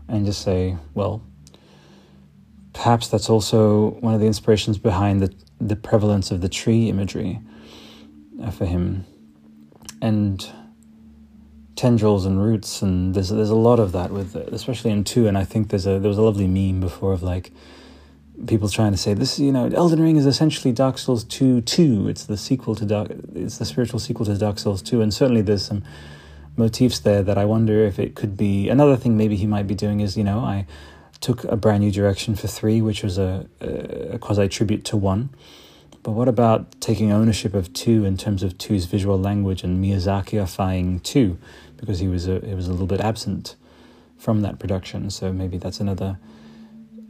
and 0.08 0.26
just 0.26 0.42
say, 0.42 0.78
well, 0.94 1.22
perhaps 2.74 3.08
that's 3.08 3.30
also 3.30 3.92
one 4.00 4.14
of 4.14 4.20
the 4.20 4.28
inspirations 4.28 4.78
behind 4.78 5.22
the 5.22 5.34
the 5.62 5.76
prevalence 5.76 6.30
of 6.32 6.42
the 6.42 6.50
tree 6.50 6.90
imagery 6.90 7.40
uh, 8.42 8.52
for 8.52 8.66
him, 8.66 9.06
and 10.02 10.52
tendrils 11.76 12.26
and 12.26 12.42
roots, 12.42 12.82
and 12.82 13.14
there's 13.16 13.30
there's 13.30 13.50
a 13.50 13.56
lot 13.56 13.80
of 13.80 13.92
that 13.94 14.12
with, 14.12 14.36
especially 14.36 14.92
in 14.92 15.04
two. 15.04 15.28
And 15.28 15.38
I 15.38 15.44
think 15.46 15.70
there's 15.70 15.88
a 15.88 16.00
there 16.00 16.10
was 16.10 16.18
a 16.18 16.22
lovely 16.22 16.48
meme 16.48 16.80
before 16.80 17.14
of 17.14 17.24
like 17.24 17.52
people 18.48 18.68
trying 18.68 18.92
to 18.92 18.98
say 18.98 19.14
this 19.14 19.40
you 19.40 19.52
know 19.52 19.68
Elden 19.68 20.02
Ring 20.02 20.18
is 20.18 20.26
essentially 20.26 20.74
Dark 20.74 20.98
Souls 20.98 21.24
2 21.24 21.62
2 21.62 22.08
it's 22.08 22.26
the 22.26 22.38
sequel 22.38 22.76
to 22.76 22.86
Dark 22.86 23.12
it's 23.36 23.58
the 23.58 23.66
spiritual 23.66 24.00
sequel 24.00 24.26
to 24.26 24.38
Dark 24.38 24.60
Souls 24.60 24.82
2 24.82 25.02
and 25.02 25.14
certainly 25.14 25.42
there's 25.42 25.66
some 25.66 25.84
motifs 26.56 27.00
there 27.00 27.24
that 27.24 27.38
I 27.38 27.46
wonder 27.46 27.84
if 27.84 27.98
it 27.98 28.14
could 28.16 28.38
be. 28.38 28.70
Another 28.70 28.96
thing 28.96 29.18
maybe 29.18 29.36
he 29.36 29.48
might 29.48 29.68
be 29.68 29.76
doing 29.76 30.00
is 30.00 30.18
you 30.18 30.24
know 30.24 30.40
I 30.40 30.66
took 31.22 31.44
a 31.46 31.56
brand 31.56 31.84
new 31.84 31.92
direction 31.92 32.36
for 32.36 32.48
3 32.48 32.82
which 32.82 33.04
was 33.04 33.18
a, 33.18 33.48
a 33.62 34.18
quasi 34.20 34.48
tribute 34.48 34.84
to 34.86 34.98
1 34.98 35.30
but 36.02 36.12
what 36.12 36.28
about 36.28 36.82
taking 36.82 37.12
ownership 37.12 37.54
of 37.54 37.72
2 37.74 38.04
in 38.04 38.18
terms 38.18 38.44
of 38.44 38.58
2's 38.58 38.86
visual 38.86 39.18
language 39.18 39.64
and 39.64 39.84
Miyazaki-ifying 39.84 41.02
2 41.02 41.38
because 41.78 42.00
he 42.00 42.08
was 42.08 42.28
a, 42.28 42.40
he 42.40 42.54
was 42.54 42.68
a 42.68 42.72
little 42.72 42.88
bit 42.88 43.00
absent 43.00 43.56
from 44.18 44.42
that 44.42 44.60
production. 44.60 45.10
So 45.10 45.34
maybe 45.34 45.58
that's 45.58 45.80
another 45.80 46.18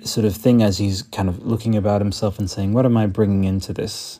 sort 0.03 0.25
of 0.25 0.35
thing 0.35 0.61
as 0.61 0.77
he's 0.77 1.01
kind 1.01 1.29
of 1.29 1.45
looking 1.45 1.75
about 1.75 2.01
himself 2.01 2.39
and 2.39 2.49
saying, 2.49 2.73
"What 2.73 2.85
am 2.85 2.97
I 2.97 3.07
bringing 3.07 3.43
into 3.43 3.73
this? 3.73 4.19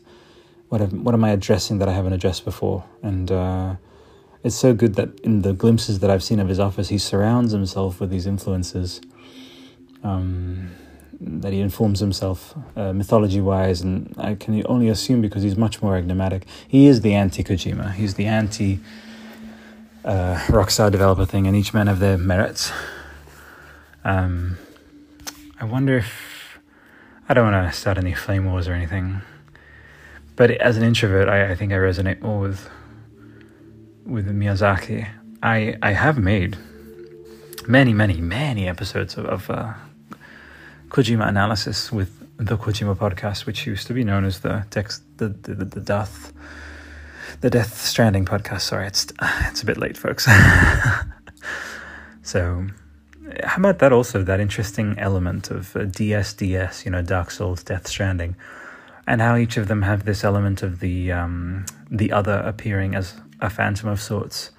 What 0.70 0.82
am, 0.82 1.04
what 1.04 1.14
am 1.14 1.24
I 1.24 1.32
addressing 1.32 1.80
that 1.80 1.90
I 1.90 1.94
haven't 1.94 2.14
addressed 2.14 2.46
before?" 2.46 2.84
And 3.02 3.32
uh, 3.32 3.76
it's 4.44 4.56
so 4.56 4.74
good 4.74 4.96
that 4.96 5.20
in 5.22 5.42
the 5.42 5.54
glimpses 5.54 6.00
that 6.00 6.10
I've 6.10 6.24
seen 6.24 6.40
of 6.40 6.48
his 6.48 6.60
office, 6.60 6.90
he 6.90 6.98
surrounds 6.98 7.52
himself 7.52 8.00
with 8.00 8.10
these 8.10 8.26
influences. 8.28 9.02
Um, 10.04 10.72
that 11.26 11.54
he 11.54 11.60
informs 11.60 12.00
himself 12.00 12.54
uh, 12.76 12.92
mythology 12.94 13.40
wise, 13.40 13.82
and 13.82 14.14
I 14.18 14.36
can 14.36 14.62
only 14.68 14.90
assume 14.90 15.22
because 15.22 15.44
he's 15.44 15.56
much 15.56 15.82
more 15.82 15.96
enigmatic. 15.96 16.46
He 16.68 16.88
is 16.88 17.02
the 17.02 17.14
anti 17.14 17.44
Kojima, 17.44 17.94
he's 17.94 18.16
the 18.16 18.26
anti 18.26 18.80
uh, 20.04 20.38
Rockstar 20.48 20.92
developer 20.92 21.26
thing, 21.26 21.48
and 21.48 21.56
each 21.56 21.74
man 21.74 21.88
have 21.88 22.00
their 22.00 22.18
merits. 22.18 22.72
Um, 24.04 24.58
I 25.64 25.66
wonder 25.66 25.98
if 25.98 26.60
I 27.30 27.34
don't 27.34 27.50
want 27.50 27.72
to 27.72 27.80
start 27.80 27.98
any 27.98 28.14
flame 28.14 28.44
wars 28.44 28.68
or 28.68 28.74
anything, 28.74 29.22
but 30.36 30.52
as 30.52 30.76
an 30.76 30.84
introvert, 30.84 31.30
I, 31.30 31.52
I 31.52 31.56
think 31.56 31.72
I 31.72 31.78
resonate 31.78 32.20
more 32.20 32.38
with 32.42 32.70
with 34.06 34.28
Miyazaki. 34.28 35.08
I 35.42 35.78
I 35.82 35.94
have 35.94 36.18
made 36.18 36.58
many 37.66 37.94
many 37.94 38.20
many 38.20 38.68
episodes 38.68 39.16
of, 39.16 39.26
of 39.26 39.50
uh, 39.50 39.74
Kojima 40.90 41.30
analysis 41.30 41.94
with 41.94 42.12
the 42.36 42.58
Kojima 42.58 42.98
podcast, 42.98 43.46
which 43.46 43.66
used 43.66 43.88
to 43.88 43.94
be 43.94 44.04
known 44.04 44.26
as 44.26 44.42
the 44.42 44.66
text 44.70 45.02
the 45.16 45.30
the, 45.30 45.56
the, 45.56 45.64
the 45.64 45.80
Death 45.80 46.34
the 47.40 47.50
Death 47.50 47.80
Stranding 47.80 48.26
podcast. 48.26 48.64
Sorry, 48.64 48.86
it's 48.86 49.14
it's 49.48 49.62
a 49.62 49.66
bit 49.66 49.78
late, 49.78 49.96
folks. 49.96 50.28
so 52.22 52.68
how 53.44 53.58
about 53.58 53.80
that 53.80 53.92
also, 53.92 54.24
that 54.24 54.40
interesting 54.40 54.98
element 54.98 55.50
of 55.52 55.76
uh, 55.76 55.82
DSDS, 55.82 56.86
you 56.86 56.92
know, 56.92 57.02
Dark 57.02 57.32
Souls, 57.32 57.64
Death 57.64 57.88
Stranding, 57.88 58.36
and 59.08 59.22
how 59.22 59.36
each 59.36 59.58
of 59.58 59.68
them 59.68 59.82
have 59.82 60.06
this 60.06 60.24
element 60.24 60.64
of 60.64 60.80
the 60.80 61.12
um, 61.12 61.66
the 61.90 62.12
other 62.12 62.42
appearing 62.46 62.96
as 62.96 63.16
a 63.42 63.50
phantom 63.50 63.90
of 63.90 64.02
sorts, 64.02 64.52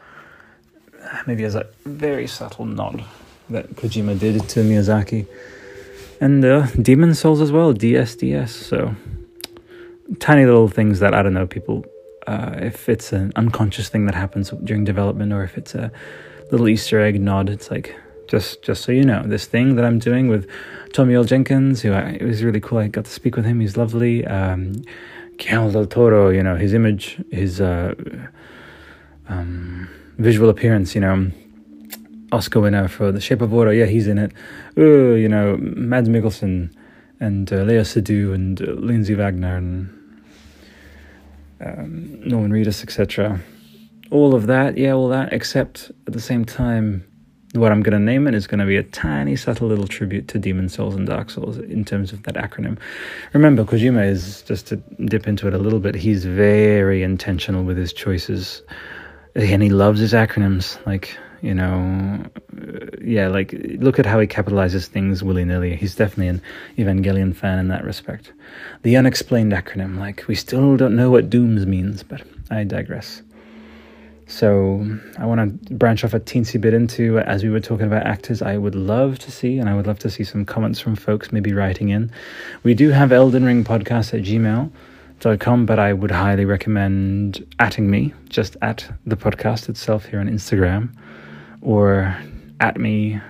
maybe 1.27 1.45
as 1.45 1.55
a 1.55 1.67
very 1.85 2.27
subtle 2.27 2.65
nod 2.65 3.05
that 3.51 3.75
Kojima 3.77 4.19
did 4.19 4.49
to 4.49 4.61
Miyazaki, 4.61 5.27
and 6.21 6.45
uh, 6.45 6.67
Demon 6.81 7.15
Souls 7.15 7.41
as 7.41 7.53
well, 7.53 7.75
DSDS. 7.75 8.49
So 8.49 8.95
tiny 10.19 10.45
little 10.45 10.69
things 10.69 11.01
that 11.01 11.15
I 11.15 11.23
don't 11.23 11.35
know 11.35 11.47
people. 11.47 11.85
Uh, 12.27 12.55
if 12.57 12.89
it's 12.89 13.13
an 13.13 13.33
unconscious 13.37 13.91
thing 13.91 14.07
that 14.07 14.15
happens 14.15 14.49
during 14.65 14.85
development, 14.85 15.33
or 15.33 15.45
if 15.45 15.59
it's 15.59 15.75
a 15.75 15.93
little 16.51 16.69
Easter 16.69 17.01
egg 17.01 17.21
nod, 17.21 17.51
it's 17.51 17.71
like 17.71 17.95
just 18.29 18.63
just 18.63 18.83
so 18.83 18.93
you 18.93 19.05
know, 19.05 19.23
this 19.25 19.47
thing 19.47 19.77
that 19.77 19.85
I'm 19.85 19.99
doing 19.99 20.29
with 20.29 20.49
Tommie 20.93 21.15
Earl 21.15 21.25
Jenkins, 21.25 21.83
who 21.83 21.93
I, 21.93 22.11
it 22.21 22.23
was 22.23 22.43
really 22.43 22.61
cool. 22.61 22.79
I 22.79 22.89
got 22.89 23.05
to 23.05 23.11
speak 23.11 23.37
with 23.37 23.45
him. 23.45 23.61
He's 23.61 23.77
lovely. 23.77 24.27
Um, 24.27 24.83
Guillermo 25.37 25.73
del 25.73 25.87
Toro, 25.87 26.31
you 26.31 26.43
know, 26.43 26.57
his 26.57 26.73
image, 26.75 27.23
his 27.31 27.61
uh, 27.61 27.95
um, 29.29 29.89
visual 30.19 30.49
appearance, 30.49 30.95
you 30.95 31.01
know, 31.01 31.31
Oscar 32.33 32.61
winner 32.61 32.89
for 32.89 33.13
The 33.13 33.21
Shape 33.21 33.41
of 33.41 33.53
Water. 33.53 33.73
Yeah, 33.73 33.87
he's 33.87 34.07
in 34.07 34.19
it. 34.19 34.33
Uh, 34.77 35.15
you 35.15 35.29
know, 35.29 35.57
Mads 35.59 36.09
Mikkelsen 36.09 36.75
and 37.21 37.53
uh, 37.53 37.65
Seydoux 37.85 38.35
and 38.35 38.61
uh, 38.61 38.73
Lindsay 38.73 39.15
Wagner 39.15 39.57
and 39.57 40.23
um, 41.61 42.21
Norman 42.29 42.53
Reedus, 42.53 42.83
etc. 42.83 43.41
All 44.11 44.35
of 44.35 44.47
that, 44.47 44.77
yeah, 44.77 44.93
all 44.93 45.09
that, 45.09 45.33
except 45.33 45.91
at 46.07 46.13
the 46.13 46.21
same 46.21 46.45
time, 46.45 47.05
what 47.55 47.71
I'm 47.71 47.83
going 47.83 47.93
to 47.93 48.05
name 48.05 48.27
it 48.27 48.35
is 48.35 48.47
going 48.47 48.59
to 48.59 48.67
be 48.67 48.77
a 48.77 48.83
tiny, 48.83 49.37
subtle 49.37 49.69
little 49.69 49.87
tribute 49.87 50.29
to 50.29 50.39
Demon 50.39 50.69
Souls 50.69 50.95
and 50.95 51.07
Dark 51.07 51.31
Souls 51.31 51.57
in 51.57 51.85
terms 51.85 52.13
of 52.13 52.23
that 52.25 52.35
acronym. 52.35 52.79
Remember, 53.33 53.65
Kojima 53.65 54.09
is, 54.09 54.43
just 54.43 54.67
to 54.69 54.77
dip 55.05 55.29
into 55.29 55.47
it 55.47 55.55
a 55.55 55.59
little 55.59 55.81
bit, 55.81 55.95
he's 55.95 56.25
very 56.25 57.03
intentional 57.03 57.63
with 57.63 57.77
his 57.77 57.93
choices. 57.93 58.63
And 59.37 59.63
he 59.63 59.71
loves 59.71 60.01
his 60.01 60.13
acronyms. 60.13 60.85
Like, 60.85 61.17
you 61.43 61.55
know, 61.55 62.25
uh, 62.57 62.87
yeah, 63.03 63.29
like, 63.29 63.53
look 63.79 63.99
at 63.99 64.07
how 64.07 64.19
he 64.19 64.27
capitalizes 64.27 64.87
things 64.87 65.23
willy 65.23 65.45
nilly. 65.45 65.77
He's 65.77 65.95
definitely 65.95 66.29
an 66.29 66.43
Evangelion 66.79 67.37
fan 67.37 67.59
in 67.59 67.69
that 67.69 67.85
respect. 67.85 68.33
The 68.83 68.97
unexplained 68.97 69.53
acronym, 69.53 69.99
like, 69.99 70.25
we 70.27 70.35
still 70.35 70.77
don't 70.77 70.97
know 70.97 71.11
what 71.11 71.31
Dooms 71.31 71.67
means, 71.67 72.03
but 72.03 72.23
I 72.51 72.65
digress. 72.65 73.23
So 74.27 74.87
I 75.19 75.27
want 75.27 75.67
to 75.67 75.75
branch 75.75 76.03
off 76.03 76.15
a 76.15 76.21
teensy 76.21 76.61
bit 76.61 76.73
into, 76.73 77.19
as 77.19 77.43
we 77.43 77.51
were 77.51 77.61
talking 77.61 77.87
about 77.87 78.07
actors, 78.07 78.41
I 78.41 78.57
would 78.57 78.75
love 78.75 79.19
to 79.21 79.31
see, 79.31 79.59
and 79.59 79.69
I 79.69 79.75
would 79.77 79.87
love 79.87 79.99
to 80.01 80.11
see 80.11 80.25
some 80.25 80.45
comments 80.45 80.81
from 80.81 80.97
folks 80.97 81.31
maybe 81.31 81.53
writing 81.53 81.91
in. 81.91 82.11
We 82.63 82.75
do 82.75 82.91
have 82.91 83.13
Elden 83.13 83.45
Ring 83.45 83.65
podcast 83.65 84.15
at 84.15 84.25
gmail.com, 84.25 85.67
but 85.67 85.79
I 85.79 85.93
would 85.93 86.11
highly 86.11 86.47
recommend 86.47 87.47
atting 87.59 87.85
me, 87.85 88.15
just 88.31 88.57
at 88.63 88.91
the 89.07 89.17
podcast 89.17 89.69
itself 89.69 90.07
here 90.07 90.21
on 90.21 90.29
Instagram, 90.29 90.95
or 91.61 92.17
at 92.61 92.79
me 92.79 93.21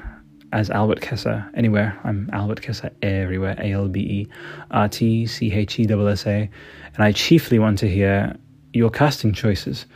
as 0.52 0.70
Albert 0.70 1.00
Chessa 1.00 1.50
anywhere. 1.54 1.98
I'm 2.04 2.30
Albert 2.32 2.62
Chessa 2.62 2.92
everywhere, 3.02 3.56
A 3.58 3.72
L 3.72 3.88
B 3.88 4.00
E 4.00 4.28
R 4.70 4.88
T 4.88 5.26
C 5.26 5.52
H 5.52 5.80
E 5.80 5.84
S 5.84 5.90
S 5.90 6.26
A. 6.28 6.50
And 6.94 7.04
I 7.04 7.10
chiefly 7.10 7.58
want 7.58 7.78
to 7.80 7.88
hear 7.88 8.36
your 8.72 8.90
casting 8.90 9.32
choices 9.32 9.86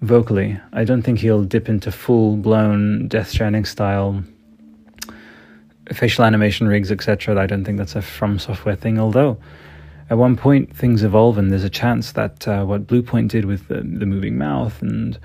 vocally. 0.00 0.58
I 0.72 0.84
don't 0.84 1.02
think 1.02 1.18
he'll 1.18 1.44
dip 1.44 1.68
into 1.68 1.92
full 1.92 2.36
blown 2.36 3.08
Death 3.08 3.28
Stranding 3.28 3.64
style 3.64 4.22
facial 5.92 6.24
animation 6.24 6.68
rigs, 6.68 6.90
etc. 6.90 7.40
I 7.40 7.46
don't 7.46 7.64
think 7.64 7.78
that's 7.78 7.96
a 7.96 8.02
From 8.02 8.38
Software 8.38 8.76
thing, 8.76 8.98
although 8.98 9.38
at 10.08 10.18
one 10.18 10.36
point 10.36 10.74
things 10.76 11.02
evolve 11.02 11.38
and 11.38 11.50
there's 11.50 11.64
a 11.64 11.70
chance 11.70 12.12
that 12.12 12.46
uh, 12.46 12.64
what 12.64 12.86
Bluepoint 12.86 13.28
did 13.28 13.44
with 13.44 13.68
the, 13.68 13.76
the, 13.76 14.06
moving 14.06 14.36
mouth 14.36 14.82
and 14.82 15.18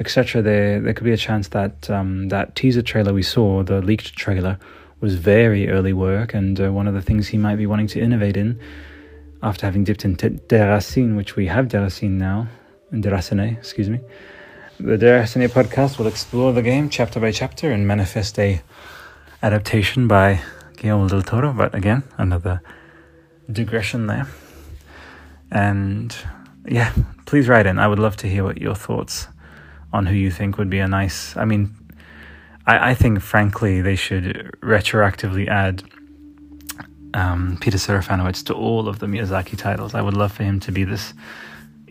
etc. 0.00 0.42
There, 0.42 0.80
there 0.80 0.94
could 0.94 1.04
be 1.04 1.12
a 1.12 1.18
chance 1.18 1.48
that 1.48 1.90
um, 1.90 2.28
that 2.28 2.56
teaser 2.56 2.82
trailer 2.82 3.12
we 3.12 3.22
saw, 3.22 3.62
the 3.62 3.80
leaked 3.80 4.16
trailer, 4.16 4.58
was 5.00 5.16
very 5.16 5.68
early 5.68 5.92
work, 5.92 6.32
and 6.32 6.60
uh, 6.60 6.72
one 6.72 6.86
of 6.86 6.94
the 6.94 7.02
things 7.02 7.28
he 7.28 7.38
might 7.38 7.56
be 7.56 7.66
wanting 7.66 7.88
to 7.88 8.00
innovate 8.00 8.36
in, 8.36 8.58
after 9.42 9.66
having 9.66 9.84
dipped 9.84 10.04
into 10.04 10.30
Deracine, 10.30 11.16
which 11.16 11.36
we 11.36 11.46
have 11.46 11.66
Deracine 11.66 12.12
now, 12.12 12.48
Excuse 12.92 13.88
me. 13.88 14.00
The 14.78 14.98
Deracine 14.98 15.48
podcast 15.48 15.98
will 15.98 16.06
explore 16.06 16.52
the 16.52 16.60
game 16.60 16.90
chapter 16.90 17.20
by 17.20 17.32
chapter 17.32 17.70
and 17.70 17.88
manifest 17.88 18.38
a 18.38 18.60
adaptation 19.42 20.06
by 20.06 20.42
Guillermo 20.76 21.08
del 21.08 21.22
Toro. 21.22 21.54
But 21.54 21.74
again, 21.74 22.02
another 22.18 22.60
digression 23.50 24.08
there. 24.08 24.26
And 25.50 26.14
yeah, 26.66 26.92
please 27.24 27.48
write 27.48 27.66
in. 27.66 27.78
I 27.78 27.88
would 27.88 27.98
love 27.98 28.16
to 28.18 28.28
hear 28.28 28.44
what 28.44 28.60
your 28.60 28.74
thoughts 28.74 29.28
on 29.92 30.06
who 30.06 30.14
you 30.14 30.30
think 30.30 30.58
would 30.58 30.68
be 30.68 30.78
a 30.78 30.88
nice. 30.88 31.34
I 31.36 31.46
mean, 31.46 31.74
I, 32.66 32.90
I 32.90 32.94
think 32.94 33.22
frankly 33.22 33.80
they 33.80 33.96
should 33.96 34.50
retroactively 34.60 35.48
add 35.48 35.82
um, 37.14 37.56
Peter 37.60 37.78
Serafinowicz 37.78 38.44
to 38.46 38.54
all 38.54 38.86
of 38.86 38.98
the 38.98 39.06
Miyazaki 39.06 39.56
titles. 39.56 39.94
I 39.94 40.02
would 40.02 40.14
love 40.14 40.32
for 40.32 40.44
him 40.44 40.60
to 40.60 40.72
be 40.72 40.84
this 40.84 41.14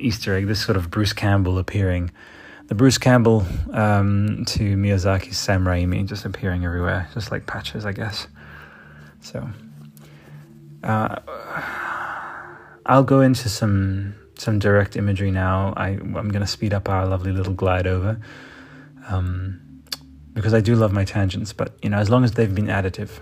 Easter 0.02 0.36
egg, 0.36 0.48
this 0.48 0.64
sort 0.64 0.78
of 0.78 0.92
Bruce 0.92 1.14
Campbell 1.14 1.58
appearing, 1.58 2.12
the 2.68 2.76
Bruce 2.76 2.98
Campbell 2.98 3.46
um, 3.74 4.46
to 4.46 4.76
Miyazaki's 4.78 5.38
Sam 5.38 5.66
Raimi 5.66 6.06
just 6.06 6.26
appearing 6.26 6.66
everywhere, 6.66 7.10
just 7.14 7.32
like 7.32 7.46
patches, 7.46 7.86
I 7.86 7.92
guess. 7.92 8.28
So, 9.22 9.50
uh, 10.84 11.20
I'll 12.86 13.04
go 13.04 13.22
into 13.22 13.50
some 13.50 14.16
some 14.38 14.58
direct 14.58 14.96
imagery 14.96 15.32
now. 15.32 15.74
I 15.78 15.90
I'm 15.90 16.30
gonna 16.30 16.48
speed 16.48 16.74
up 16.74 16.90
our 16.90 17.06
lovely 17.06 17.32
little 17.32 17.54
glide 17.54 17.88
over, 17.88 18.20
um, 19.08 19.84
because 20.34 20.54
I 20.54 20.62
do 20.62 20.76
love 20.76 20.92
my 20.92 21.06
tangents. 21.06 21.54
But 21.54 21.78
you 21.82 21.90
know, 21.90 21.98
as 21.98 22.10
long 22.10 22.24
as 22.24 22.32
they've 22.32 22.54
been 22.54 22.68
additive, 22.68 23.22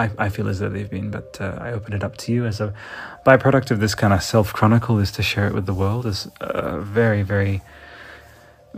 I 0.00 0.10
I 0.26 0.28
feel 0.28 0.48
as 0.48 0.58
though 0.60 0.68
they've 0.68 0.90
been. 0.90 1.10
But 1.10 1.38
uh, 1.40 1.58
I 1.60 1.72
open 1.72 1.92
it 1.92 2.02
up 2.02 2.16
to 2.18 2.32
you 2.32 2.46
as 2.46 2.60
a 2.60 2.72
byproduct 3.26 3.70
of 3.70 3.80
this 3.80 3.94
kind 3.94 4.12
of 4.12 4.22
self 4.22 4.52
chronicle 4.52 4.98
is 4.98 5.12
to 5.12 5.22
share 5.22 5.46
it 5.46 5.54
with 5.54 5.66
the 5.66 5.74
world. 5.74 6.06
Is 6.06 6.28
a 6.40 6.80
very 6.80 7.22
very. 7.22 7.62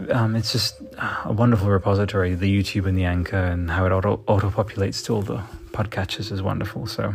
Um, 0.09 0.37
it's 0.37 0.53
just 0.53 0.81
a 0.99 1.33
wonderful 1.33 1.68
repository. 1.68 2.35
The 2.35 2.51
YouTube 2.51 2.87
and 2.87 2.97
the 2.97 3.05
Anchor 3.05 3.37
and 3.37 3.70
how 3.70 3.85
it 3.87 3.93
auto 3.93 4.23
auto 4.27 4.51
populates 4.51 5.05
to 5.05 5.14
all 5.14 5.23
the 5.23 5.43
podcatchers 5.73 6.33
is 6.33 6.41
wonderful. 6.41 6.87
So, 6.87 7.14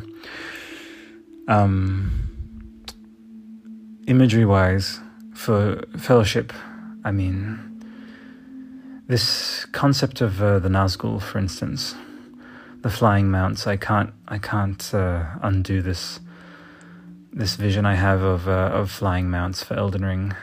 um, 1.48 2.12
imagery 4.08 4.46
wise, 4.46 5.00
for 5.34 5.82
fellowship, 5.98 6.54
I 7.04 7.12
mean, 7.12 7.68
this 9.08 9.66
concept 9.72 10.22
of 10.22 10.42
uh, 10.42 10.60
the 10.60 10.70
Nazgul, 10.70 11.22
for 11.22 11.40
instance, 11.40 11.96
the 12.82 12.90
flying 12.90 13.30
mounts. 13.30 13.68
I 13.68 13.78
can't, 13.78 14.14
I 14.28 14.38
can't 14.38 14.94
uh, 14.94 15.26
undo 15.42 15.82
this. 15.82 16.20
This 17.34 17.56
vision 17.56 17.86
I 17.86 17.94
have 17.94 18.24
of 18.24 18.48
uh, 18.48 18.72
of 18.74 18.90
flying 18.90 19.30
mounts 19.30 19.62
for 19.62 19.76
Elden 19.76 20.04
Ring, 20.04 20.34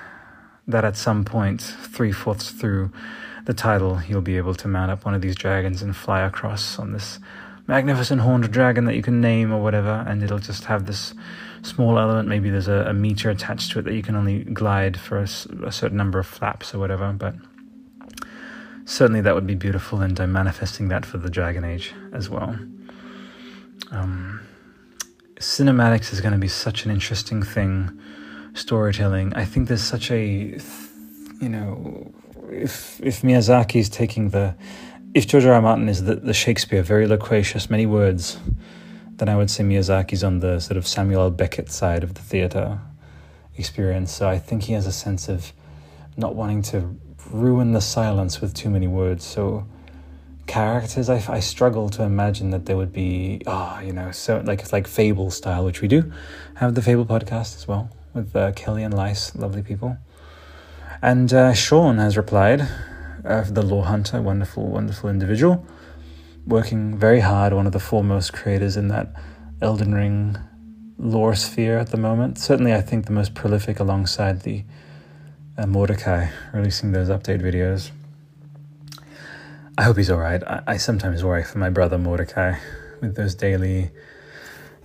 that 0.68 0.84
at 0.84 0.96
some 0.96 1.24
point, 1.24 1.60
three 1.60 2.12
fourths 2.12 2.50
through 2.50 2.92
the 3.46 3.54
title, 3.54 4.00
you'll 4.06 4.20
be 4.20 4.36
able 4.36 4.54
to 4.54 4.68
mount 4.68 4.90
up 4.90 5.04
one 5.04 5.14
of 5.14 5.20
these 5.20 5.34
dragons 5.34 5.82
and 5.82 5.96
fly 5.96 6.20
across 6.20 6.78
on 6.78 6.92
this 6.92 7.18
magnificent 7.66 8.20
horned 8.20 8.50
dragon 8.50 8.84
that 8.84 8.94
you 8.94 9.02
can 9.02 9.20
name 9.20 9.52
or 9.52 9.62
whatever, 9.62 10.04
and 10.06 10.22
it'll 10.22 10.38
just 10.38 10.64
have 10.64 10.86
this 10.86 11.14
small 11.62 11.98
element. 11.98 12.28
Maybe 12.28 12.50
there's 12.50 12.68
a, 12.68 12.86
a 12.88 12.92
meter 12.92 13.30
attached 13.30 13.72
to 13.72 13.78
it 13.78 13.82
that 13.82 13.94
you 13.94 14.02
can 14.02 14.16
only 14.16 14.44
glide 14.44 14.98
for 14.98 15.18
a, 15.18 15.28
a, 15.64 15.72
certain 15.72 15.96
number 15.96 16.18
of 16.18 16.26
flaps 16.26 16.74
or 16.74 16.78
whatever. 16.78 17.12
But 17.12 17.34
certainly 18.84 19.20
that 19.22 19.34
would 19.34 19.46
be 19.46 19.54
beautiful, 19.54 20.00
and 20.00 20.18
I'm 20.18 20.32
manifesting 20.32 20.88
that 20.88 21.04
for 21.06 21.18
the 21.18 21.30
Dragon 21.30 21.64
Age 21.64 21.92
as 22.12 22.28
well. 22.28 22.58
Um, 23.90 24.40
cinematics 25.36 26.12
is 26.12 26.20
going 26.20 26.32
to 26.32 26.38
be 26.38 26.48
such 26.48 26.84
an 26.84 26.90
interesting 26.90 27.42
thing. 27.42 27.98
Storytelling. 28.54 29.34
I 29.34 29.44
think 29.44 29.66
there's 29.66 29.82
such 29.82 30.12
a, 30.12 30.24
you 31.40 31.48
know, 31.48 32.12
if 32.50 33.00
if 33.02 33.22
Miyazaki 33.22 33.76
is 33.76 33.88
taking 33.88 34.30
the, 34.30 34.54
if 35.12 35.26
George 35.26 35.44
R. 35.44 35.54
R. 35.54 35.62
Martin 35.62 35.88
is 35.88 36.04
the, 36.04 36.14
the 36.14 36.34
Shakespeare, 36.34 36.82
very 36.82 37.08
loquacious, 37.08 37.68
many 37.68 37.84
words 37.84 38.38
then 39.18 39.28
I 39.28 39.36
would 39.36 39.50
say 39.50 39.62
Miyazaki's 39.62 40.24
on 40.24 40.40
the 40.40 40.60
sort 40.60 40.76
of 40.76 40.86
Samuel 40.86 41.22
L. 41.22 41.30
Beckett 41.30 41.70
side 41.70 42.02
of 42.02 42.14
the 42.14 42.20
theater 42.20 42.80
experience. 43.56 44.12
So 44.12 44.28
I 44.28 44.38
think 44.38 44.64
he 44.64 44.72
has 44.72 44.86
a 44.86 44.92
sense 44.92 45.28
of 45.28 45.52
not 46.16 46.34
wanting 46.34 46.62
to 46.62 46.96
ruin 47.30 47.72
the 47.72 47.80
silence 47.80 48.40
with 48.40 48.54
too 48.54 48.70
many 48.70 48.86
words. 48.86 49.24
So 49.24 49.66
characters, 50.46 51.08
I, 51.08 51.22
I 51.28 51.40
struggle 51.40 51.88
to 51.90 52.02
imagine 52.02 52.50
that 52.50 52.66
there 52.66 52.76
would 52.76 52.92
be, 52.92 53.42
ah, 53.46 53.78
oh, 53.78 53.84
you 53.84 53.92
know, 53.92 54.10
so 54.10 54.42
like 54.44 54.60
it's 54.60 54.72
like 54.72 54.86
Fable 54.86 55.30
style, 55.30 55.64
which 55.64 55.80
we 55.80 55.88
do 55.88 56.12
have 56.56 56.74
the 56.74 56.82
Fable 56.82 57.06
podcast 57.06 57.56
as 57.56 57.66
well 57.66 57.90
with 58.12 58.34
uh, 58.36 58.52
Kelly 58.52 58.82
and 58.82 58.94
Lice, 58.94 59.34
lovely 59.34 59.62
people. 59.62 59.98
And 61.02 61.32
uh, 61.32 61.52
Sean 61.52 61.98
has 61.98 62.16
replied, 62.16 62.68
uh, 63.24 63.42
the 63.42 63.62
Lore 63.62 63.86
Hunter, 63.86 64.20
wonderful, 64.22 64.66
wonderful 64.66 65.10
individual 65.10 65.66
working 66.46 66.96
very 66.96 67.20
hard, 67.20 67.52
one 67.52 67.66
of 67.66 67.72
the 67.72 67.80
foremost 67.80 68.32
creators 68.32 68.76
in 68.76 68.88
that 68.88 69.12
Elden 69.62 69.94
Ring 69.94 70.36
lore 70.98 71.34
sphere 71.34 71.78
at 71.78 71.90
the 71.90 71.96
moment. 71.96 72.38
Certainly, 72.38 72.74
I 72.74 72.80
think 72.80 73.06
the 73.06 73.12
most 73.12 73.34
prolific 73.34 73.80
alongside 73.80 74.42
the 74.42 74.64
uh, 75.56 75.66
Mordecai 75.66 76.28
releasing 76.52 76.92
those 76.92 77.08
update 77.08 77.40
videos. 77.40 77.90
I 79.76 79.82
hope 79.82 79.96
he's 79.96 80.10
all 80.10 80.18
right. 80.18 80.42
I, 80.44 80.62
I 80.66 80.76
sometimes 80.76 81.24
worry 81.24 81.44
for 81.44 81.58
my 81.58 81.70
brother 81.70 81.98
Mordecai 81.98 82.58
with 83.00 83.16
those 83.16 83.34
daily, 83.34 83.90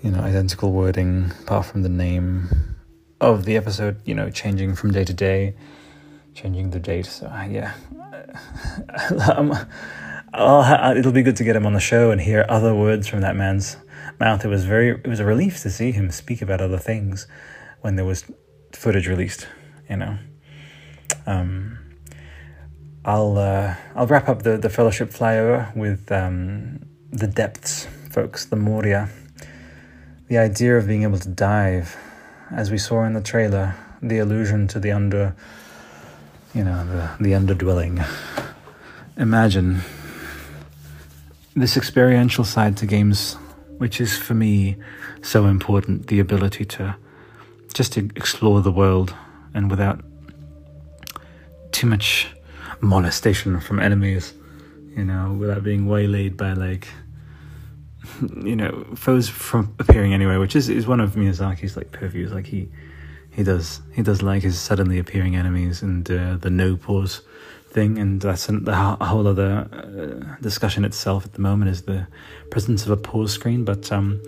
you 0.02 0.12
know, 0.12 0.20
identical 0.20 0.72
wording, 0.72 1.32
apart 1.42 1.68
from 1.68 1.84
the 1.84 1.90
name 1.90 2.76
of 3.22 3.46
the 3.46 3.56
episode, 3.56 4.02
you 4.06 4.16
know, 4.16 4.30
changing 4.30 4.76
from 4.76 4.92
day 4.92 5.04
to 5.04 5.14
day, 5.14 5.56
changing 6.34 6.72
the 6.72 6.80
date. 6.80 7.06
So, 7.06 7.28
uh, 7.28 7.48
yeah. 7.50 7.74
um, 9.36 9.54
I'll, 10.34 10.98
it'll 10.98 11.12
be 11.12 11.24
good 11.24 11.36
to 11.38 11.44
get 11.44 11.56
him 11.56 11.66
on 11.66 11.74
the 11.74 11.80
show 11.80 12.12
and 12.12 12.22
hear 12.22 12.46
other 12.50 12.76
words 12.76 13.08
from 13.08 13.22
that 13.22 13.36
man's 13.36 13.78
mouth. 14.20 14.46
It 14.46 14.50
was 14.50 14.66
very, 14.66 14.90
it 14.90 15.08
was 15.08 15.20
a 15.20 15.26
relief 15.26 15.62
to 15.62 15.70
see 15.70 15.92
him 15.92 16.12
speak 16.12 16.42
about 16.42 16.62
other 16.62 16.78
things 16.78 17.28
when 17.82 17.96
there 17.96 18.06
was 18.06 18.26
footage 18.74 19.08
released. 19.08 19.48
You 19.90 19.98
know, 19.98 20.18
um, 21.30 21.78
I'll 23.06 23.38
uh, 23.38 23.76
I'll 23.96 24.08
wrap 24.08 24.28
up 24.28 24.42
the 24.42 24.58
the 24.58 24.70
fellowship 24.70 25.12
flyover 25.12 25.74
with 25.76 26.12
um, 26.12 26.80
the 27.12 27.28
depths, 27.28 27.88
folks. 28.10 28.46
The 28.46 28.56
Moria, 28.56 29.10
the 30.28 30.38
idea 30.38 30.78
of 30.78 30.88
being 30.88 31.04
able 31.04 31.20
to 31.20 31.30
dive, 31.30 31.96
as 32.52 32.72
we 32.72 32.78
saw 32.78 33.04
in 33.04 33.14
the 33.14 33.22
trailer, 33.22 33.76
the 34.02 34.18
allusion 34.18 34.68
to 34.70 34.80
the 34.80 34.92
under, 34.92 35.36
you 36.54 36.64
know, 36.64 36.86
the 36.86 37.24
the 37.24 37.34
underdwelling. 37.34 38.04
Imagine 39.18 39.82
this 41.56 41.78
experiential 41.78 42.44
side 42.44 42.76
to 42.78 42.86
games, 42.86 43.36
which 43.78 44.02
is 44.02 44.18
for 44.18 44.34
me 44.34 44.78
so 45.22 45.46
important 45.46 46.08
the 46.08 46.20
ability 46.20 46.66
to 46.66 46.96
just 47.74 47.94
to 47.94 48.10
explore 48.16 48.62
the 48.62 48.72
world 48.72 49.14
and 49.54 49.70
without 49.70 50.09
too 51.80 51.88
much 51.88 52.28
molestation 52.82 53.62
from 53.62 53.80
enemies, 53.80 54.34
you 54.98 55.06
know, 55.06 55.32
without 55.40 55.64
being 55.64 55.88
waylaid 55.88 56.36
by 56.36 56.52
like 56.52 56.90
you 58.44 58.58
know 58.58 58.86
foes 58.96 59.30
from 59.30 59.74
appearing 59.80 60.14
anywhere, 60.14 60.42
which 60.42 60.58
is 60.58 60.68
is 60.68 60.86
one 60.88 61.00
of 61.00 61.12
Miyazaki's 61.12 61.78
like 61.78 61.94
purviews. 61.94 62.34
Like 62.34 62.48
he 62.48 62.68
he 63.32 63.44
does 63.44 63.80
he 63.94 64.02
does 64.02 64.22
like 64.22 64.44
his 64.44 64.60
suddenly 64.60 65.00
appearing 65.00 65.38
enemies 65.38 65.82
and 65.82 66.10
uh, 66.12 66.36
the 66.36 66.50
no 66.50 66.76
pause 66.76 67.22
thing, 67.70 67.98
and 67.98 68.20
that's 68.20 68.50
a, 68.50 68.56
a 69.00 69.06
whole 69.06 69.26
other 69.26 69.66
uh, 69.72 70.36
discussion 70.42 70.84
itself 70.84 71.26
at 71.26 71.32
the 71.32 71.42
moment 71.42 71.72
is 71.72 71.84
the 71.84 72.08
presence 72.52 72.84
of 72.84 72.92
a 72.92 72.98
pause 72.98 73.32
screen. 73.32 73.64
But 73.64 73.90
um, 73.90 74.22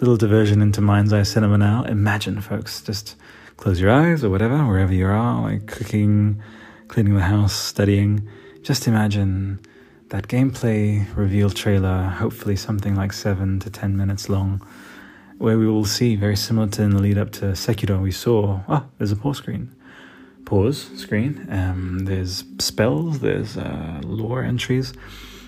little 0.00 0.18
diversion 0.18 0.60
into 0.60 0.82
mind's 0.82 1.14
eye 1.14 1.22
cinema 1.22 1.56
now. 1.56 1.82
Imagine, 1.84 2.42
folks, 2.42 2.82
just 2.82 3.16
close 3.56 3.80
your 3.80 3.90
eyes 3.90 4.22
or 4.22 4.28
whatever, 4.28 4.66
wherever 4.66 4.92
you 4.92 5.06
are, 5.06 5.40
like 5.40 5.66
cooking, 5.66 6.42
cleaning 6.90 7.14
the 7.14 7.22
house, 7.22 7.54
studying. 7.54 8.28
Just 8.62 8.86
imagine 8.88 9.60
that 10.08 10.26
gameplay 10.26 11.06
reveal 11.16 11.48
trailer, 11.48 12.02
hopefully 12.02 12.56
something 12.56 12.96
like 12.96 13.12
seven 13.12 13.60
to 13.60 13.70
ten 13.70 13.96
minutes 13.96 14.28
long, 14.28 14.60
where 15.38 15.56
we 15.56 15.68
will 15.68 15.84
see, 15.84 16.16
very 16.16 16.36
similar 16.36 16.68
to 16.68 16.82
in 16.82 16.90
the 16.90 17.00
lead 17.00 17.16
up 17.16 17.30
to 17.30 17.44
Sekiro, 17.54 18.02
we 18.02 18.10
saw, 18.10 18.60
oh, 18.68 18.84
there's 18.98 19.12
a 19.12 19.16
pause 19.16 19.38
screen 19.38 19.74
pause 20.50 20.90
screen. 20.96 21.46
Um, 21.48 22.00
there's 22.06 22.42
spells, 22.58 23.20
there's 23.20 23.56
uh, 23.56 24.00
lore 24.04 24.42
entries. 24.42 24.92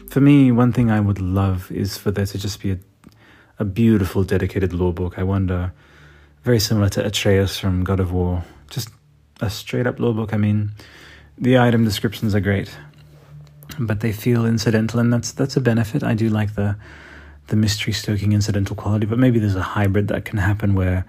For 0.09 0.21
me, 0.21 0.53
one 0.53 0.73
thing 0.73 0.93
I 0.93 1.01
would 1.01 1.21
love 1.21 1.73
is 1.73 1.99
for 1.99 2.13
there 2.13 2.27
to 2.27 2.39
just 2.39 2.63
be 2.63 2.71
a, 2.71 2.79
a 3.59 3.65
beautiful, 3.65 4.23
dedicated 4.23 4.73
lore 4.73 4.93
book. 4.93 5.19
I 5.19 5.25
wonder, 5.25 5.73
very 6.45 6.61
similar 6.61 6.89
to 6.91 7.05
Atreus 7.05 7.59
from 7.59 7.83
God 7.83 7.99
of 7.99 8.13
War, 8.13 8.45
just 8.71 8.91
a 9.41 9.51
straight 9.51 9.89
up 9.89 9.99
lore 9.99 10.15
book. 10.15 10.33
I 10.33 10.37
mean, 10.37 10.71
the 11.39 11.59
item 11.59 11.85
descriptions 11.85 12.35
are 12.35 12.41
great, 12.41 12.71
but 13.79 14.01
they 14.01 14.13
feel 14.13 14.45
incidental, 14.45 15.01
and 15.01 15.13
that's 15.13 15.33
that's 15.33 15.57
a 15.57 15.61
benefit. 15.61 16.03
I 16.03 16.15
do 16.15 16.29
like 16.29 16.55
the 16.55 16.77
the 17.49 17.57
mystery 17.57 17.93
stoking 17.93 18.33
incidental 18.33 18.77
quality, 18.77 19.07
but 19.07 19.19
maybe 19.19 19.39
there's 19.39 19.57
a 19.57 19.63
hybrid 19.63 20.09
that 20.09 20.25
can 20.25 20.39
happen 20.39 20.75
where 20.75 21.05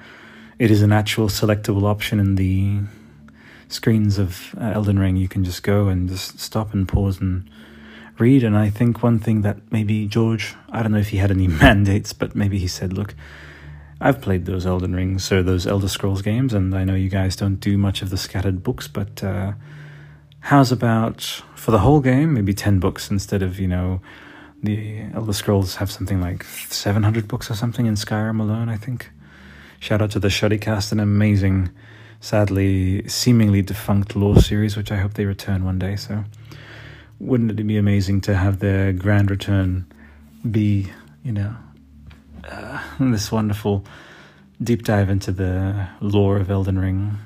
it 0.59 0.71
is 0.71 0.81
an 0.81 0.91
actual 0.91 1.27
selectable 1.27 1.83
option 1.83 2.19
in 2.19 2.35
the 2.35 2.79
screens 3.67 4.17
of 4.17 4.55
uh, 4.59 4.71
Elden 4.73 4.99
Ring. 4.99 5.15
You 5.15 5.27
can 5.27 5.43
just 5.43 5.63
go 5.63 5.87
and 5.87 6.09
just 6.09 6.39
stop 6.39 6.73
and 6.73 6.87
pause 6.87 7.19
and 7.19 7.49
read. 8.17 8.43
And 8.43 8.57
I 8.57 8.69
think 8.69 9.03
one 9.03 9.19
thing 9.19 9.41
that 9.41 9.57
maybe 9.71 10.07
George, 10.07 10.55
I 10.69 10.83
don't 10.83 10.91
know 10.91 10.99
if 10.99 11.09
he 11.09 11.17
had 11.17 11.31
any 11.31 11.47
mandates, 11.65 12.13
but 12.13 12.35
maybe 12.35 12.59
he 12.59 12.67
said, 12.67 12.93
look, 12.93 13.15
I've 13.99 14.21
played 14.21 14.45
those 14.45 14.65
Elden 14.65 14.95
Rings 14.95 15.31
or 15.31 15.43
those 15.43 15.65
Elder 15.65 15.87
Scrolls 15.87 16.21
games, 16.21 16.53
and 16.53 16.75
I 16.75 16.83
know 16.83 16.95
you 16.95 17.09
guys 17.09 17.35
don't 17.35 17.55
do 17.55 17.77
much 17.77 18.01
of 18.01 18.09
the 18.09 18.17
scattered 18.17 18.61
books, 18.63 18.87
but 18.87 19.23
uh, 19.23 19.53
how's 20.43 20.73
about 20.73 21.21
for 21.55 21.71
the 21.71 21.79
whole 21.79 22.01
game, 22.01 22.33
maybe 22.33 22.53
10 22.53 22.79
books 22.79 23.09
instead 23.09 23.41
of, 23.41 23.59
you 23.59 23.67
know, 23.67 24.01
the 24.61 25.03
Elder 25.13 25.31
Scrolls 25.31 25.75
have 25.75 25.89
something 25.89 26.19
like 26.19 26.43
700 26.43 27.29
books 27.29 27.49
or 27.49 27.55
something 27.55 27.85
in 27.85 27.95
Skyrim 27.95 28.41
alone, 28.41 28.67
I 28.67 28.75
think. 28.75 29.09
Shout 29.79 30.01
out 30.01 30.11
to 30.11 30.19
the 30.19 30.27
Shoddycast, 30.27 30.91
an 30.91 30.99
amazing, 30.99 31.69
sadly, 32.19 33.07
seemingly 33.07 33.61
defunct 33.61 34.17
lore 34.17 34.41
series, 34.41 34.75
which 34.75 34.91
I 34.91 34.97
hope 34.97 35.13
they 35.13 35.25
return 35.25 35.63
one 35.63 35.79
day. 35.79 35.95
So, 35.95 36.25
wouldn't 37.19 37.57
it 37.57 37.63
be 37.63 37.77
amazing 37.77 38.19
to 38.21 38.35
have 38.35 38.59
their 38.59 38.91
grand 38.91 39.31
return 39.31 39.85
be, 40.49 40.91
you 41.23 41.31
know, 41.31 41.55
uh, 42.49 42.81
this 42.99 43.31
wonderful 43.31 43.85
deep 44.61 44.83
dive 44.83 45.09
into 45.09 45.31
the 45.31 45.87
lore 46.01 46.35
of 46.35 46.51
Elden 46.51 46.79
Ring? 46.79 47.17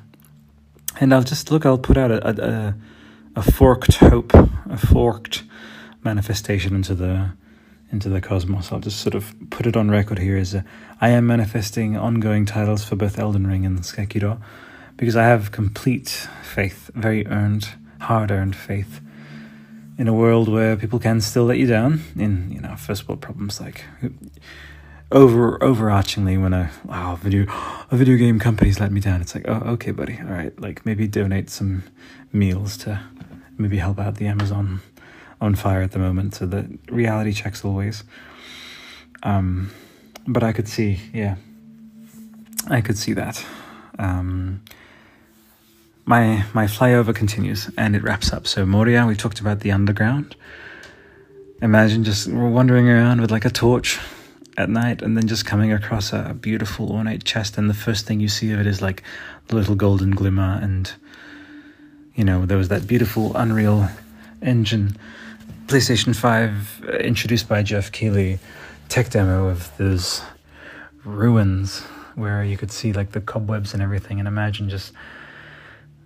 And 1.00 1.14
I'll 1.14 1.24
just 1.24 1.50
look, 1.52 1.66
I'll 1.66 1.80
put 1.80 1.98
out 1.98 2.12
a, 2.12 2.28
a, 2.28 2.50
a 2.50 2.76
forked 3.42 3.96
hope, 3.96 4.34
a 4.34 4.78
forked 4.78 5.44
manifestation 6.04 6.76
into 6.76 6.96
the 6.96 7.32
into 7.92 8.10
the 8.10 8.20
cosmos. 8.20 8.72
I'll 8.72 8.80
just 8.80 9.00
sort 9.00 9.16
of 9.16 9.34
put 9.50 9.66
it 9.66 9.78
on 9.78 9.90
record 9.90 10.20
here 10.20 10.38
as 10.38 10.54
a, 10.54 10.66
I 11.00 11.10
am 11.10 11.26
manifesting 11.26 11.96
ongoing 11.96 12.46
titles 12.46 12.84
for 12.84 12.96
both 12.96 13.18
Elden 13.18 13.48
Ring 13.48 13.66
and 13.66 13.80
Sekiro 13.80 14.42
because 14.98 15.16
I 15.16 15.24
have 15.24 15.52
complete 15.52 16.28
faith, 16.44 16.92
very 16.94 17.26
earned, 17.28 17.70
hard-earned 18.02 18.56
faith 18.56 19.00
in 19.98 20.08
a 20.08 20.14
world 20.14 20.50
where 20.50 20.76
people 20.76 21.00
can 21.00 21.22
still 21.22 21.46
let 21.46 21.58
you 21.58 21.68
down 21.68 22.02
in, 22.16 22.52
you 22.52 22.60
know, 22.60 22.76
first 22.76 23.08
world 23.08 23.22
problems 23.22 23.62
like 23.62 23.86
over 25.12 25.58
overarchingly 25.60 26.42
when 26.42 26.54
a 26.54 26.70
wow, 26.84 27.16
video 27.16 27.46
a 27.90 27.96
video 27.96 28.18
game 28.18 28.40
company's 28.40 28.80
let 28.80 28.92
me 28.92 29.00
down. 29.00 29.22
It's 29.22 29.34
like, 29.34 29.48
oh 29.48 29.62
okay, 29.74 29.92
buddy. 29.92 30.20
All 30.20 30.34
right, 30.34 30.60
like 30.60 30.86
maybe 30.86 31.08
donate 31.08 31.50
some 31.50 31.84
meals 32.34 32.76
to 32.80 33.00
maybe 33.58 33.78
help 33.78 34.00
out 34.00 34.16
the 34.16 34.28
Amazon 34.28 34.82
on 35.40 35.56
fire 35.56 35.82
at 35.82 35.92
the 35.92 36.00
moment, 36.00 36.36
so 36.36 36.46
the 36.46 36.78
reality 36.90 37.34
checks 37.34 37.64
always. 37.64 38.04
Um, 39.24 39.72
but 40.28 40.44
I 40.44 40.52
could 40.52 40.68
see, 40.68 41.00
yeah, 41.14 41.36
I 42.70 42.82
could 42.82 42.98
see 42.98 43.14
that. 43.14 43.46
Um, 44.00 44.62
my 46.06 46.46
my 46.54 46.66
flyover 46.66 47.14
continues 47.14 47.70
and 47.78 47.96
it 47.96 48.04
wraps 48.04 48.32
up. 48.32 48.48
So 48.48 48.66
Moria, 48.66 49.06
we 49.06 49.16
talked 49.16 49.40
about 49.40 49.60
the 49.60 49.72
underground. 49.72 50.36
Imagine 51.62 52.04
just 52.04 52.28
wandering 52.32 52.88
around 52.90 53.20
with 53.20 53.32
like 53.32 53.46
a 53.46 53.50
torch 53.50 54.00
at 54.58 54.70
night 54.70 55.02
and 55.02 55.16
then 55.16 55.28
just 55.28 55.46
coming 55.46 55.72
across 55.72 56.14
a 56.14 56.36
beautiful 56.40 56.92
ornate 56.92 57.24
chest 57.24 57.58
and 57.58 57.70
the 57.70 57.76
first 57.76 58.08
thing 58.08 58.20
you 58.20 58.28
see 58.28 58.52
of 58.52 58.60
it 58.60 58.68
is 58.68 58.82
like 58.82 59.04
the 59.48 59.56
little 59.56 59.76
golden 59.76 60.12
glimmer 60.12 60.60
and 60.62 60.94
you 62.18 62.24
know 62.24 62.46
there 62.46 62.58
was 62.58 62.68
that 62.68 62.88
beautiful 62.88 63.32
unreal 63.38 63.88
engine. 64.42 64.98
PlayStation 65.68 66.16
5 66.16 66.84
uh, 66.84 66.92
introduced 66.98 67.48
by 67.48 67.62
Geoff 67.62 67.92
Keighley. 67.92 68.40
Tech 68.90 69.12
demo 69.12 69.48
of 69.48 69.76
those 69.78 70.22
ruins 71.04 71.82
where 72.16 72.44
you 72.44 72.58
could 72.58 72.72
see 72.72 72.92
like 72.92 73.12
the 73.12 73.22
cobwebs 73.22 73.74
and 73.74 73.84
everything. 73.84 74.18
And 74.18 74.28
imagine 74.28 74.68
just 74.68 74.94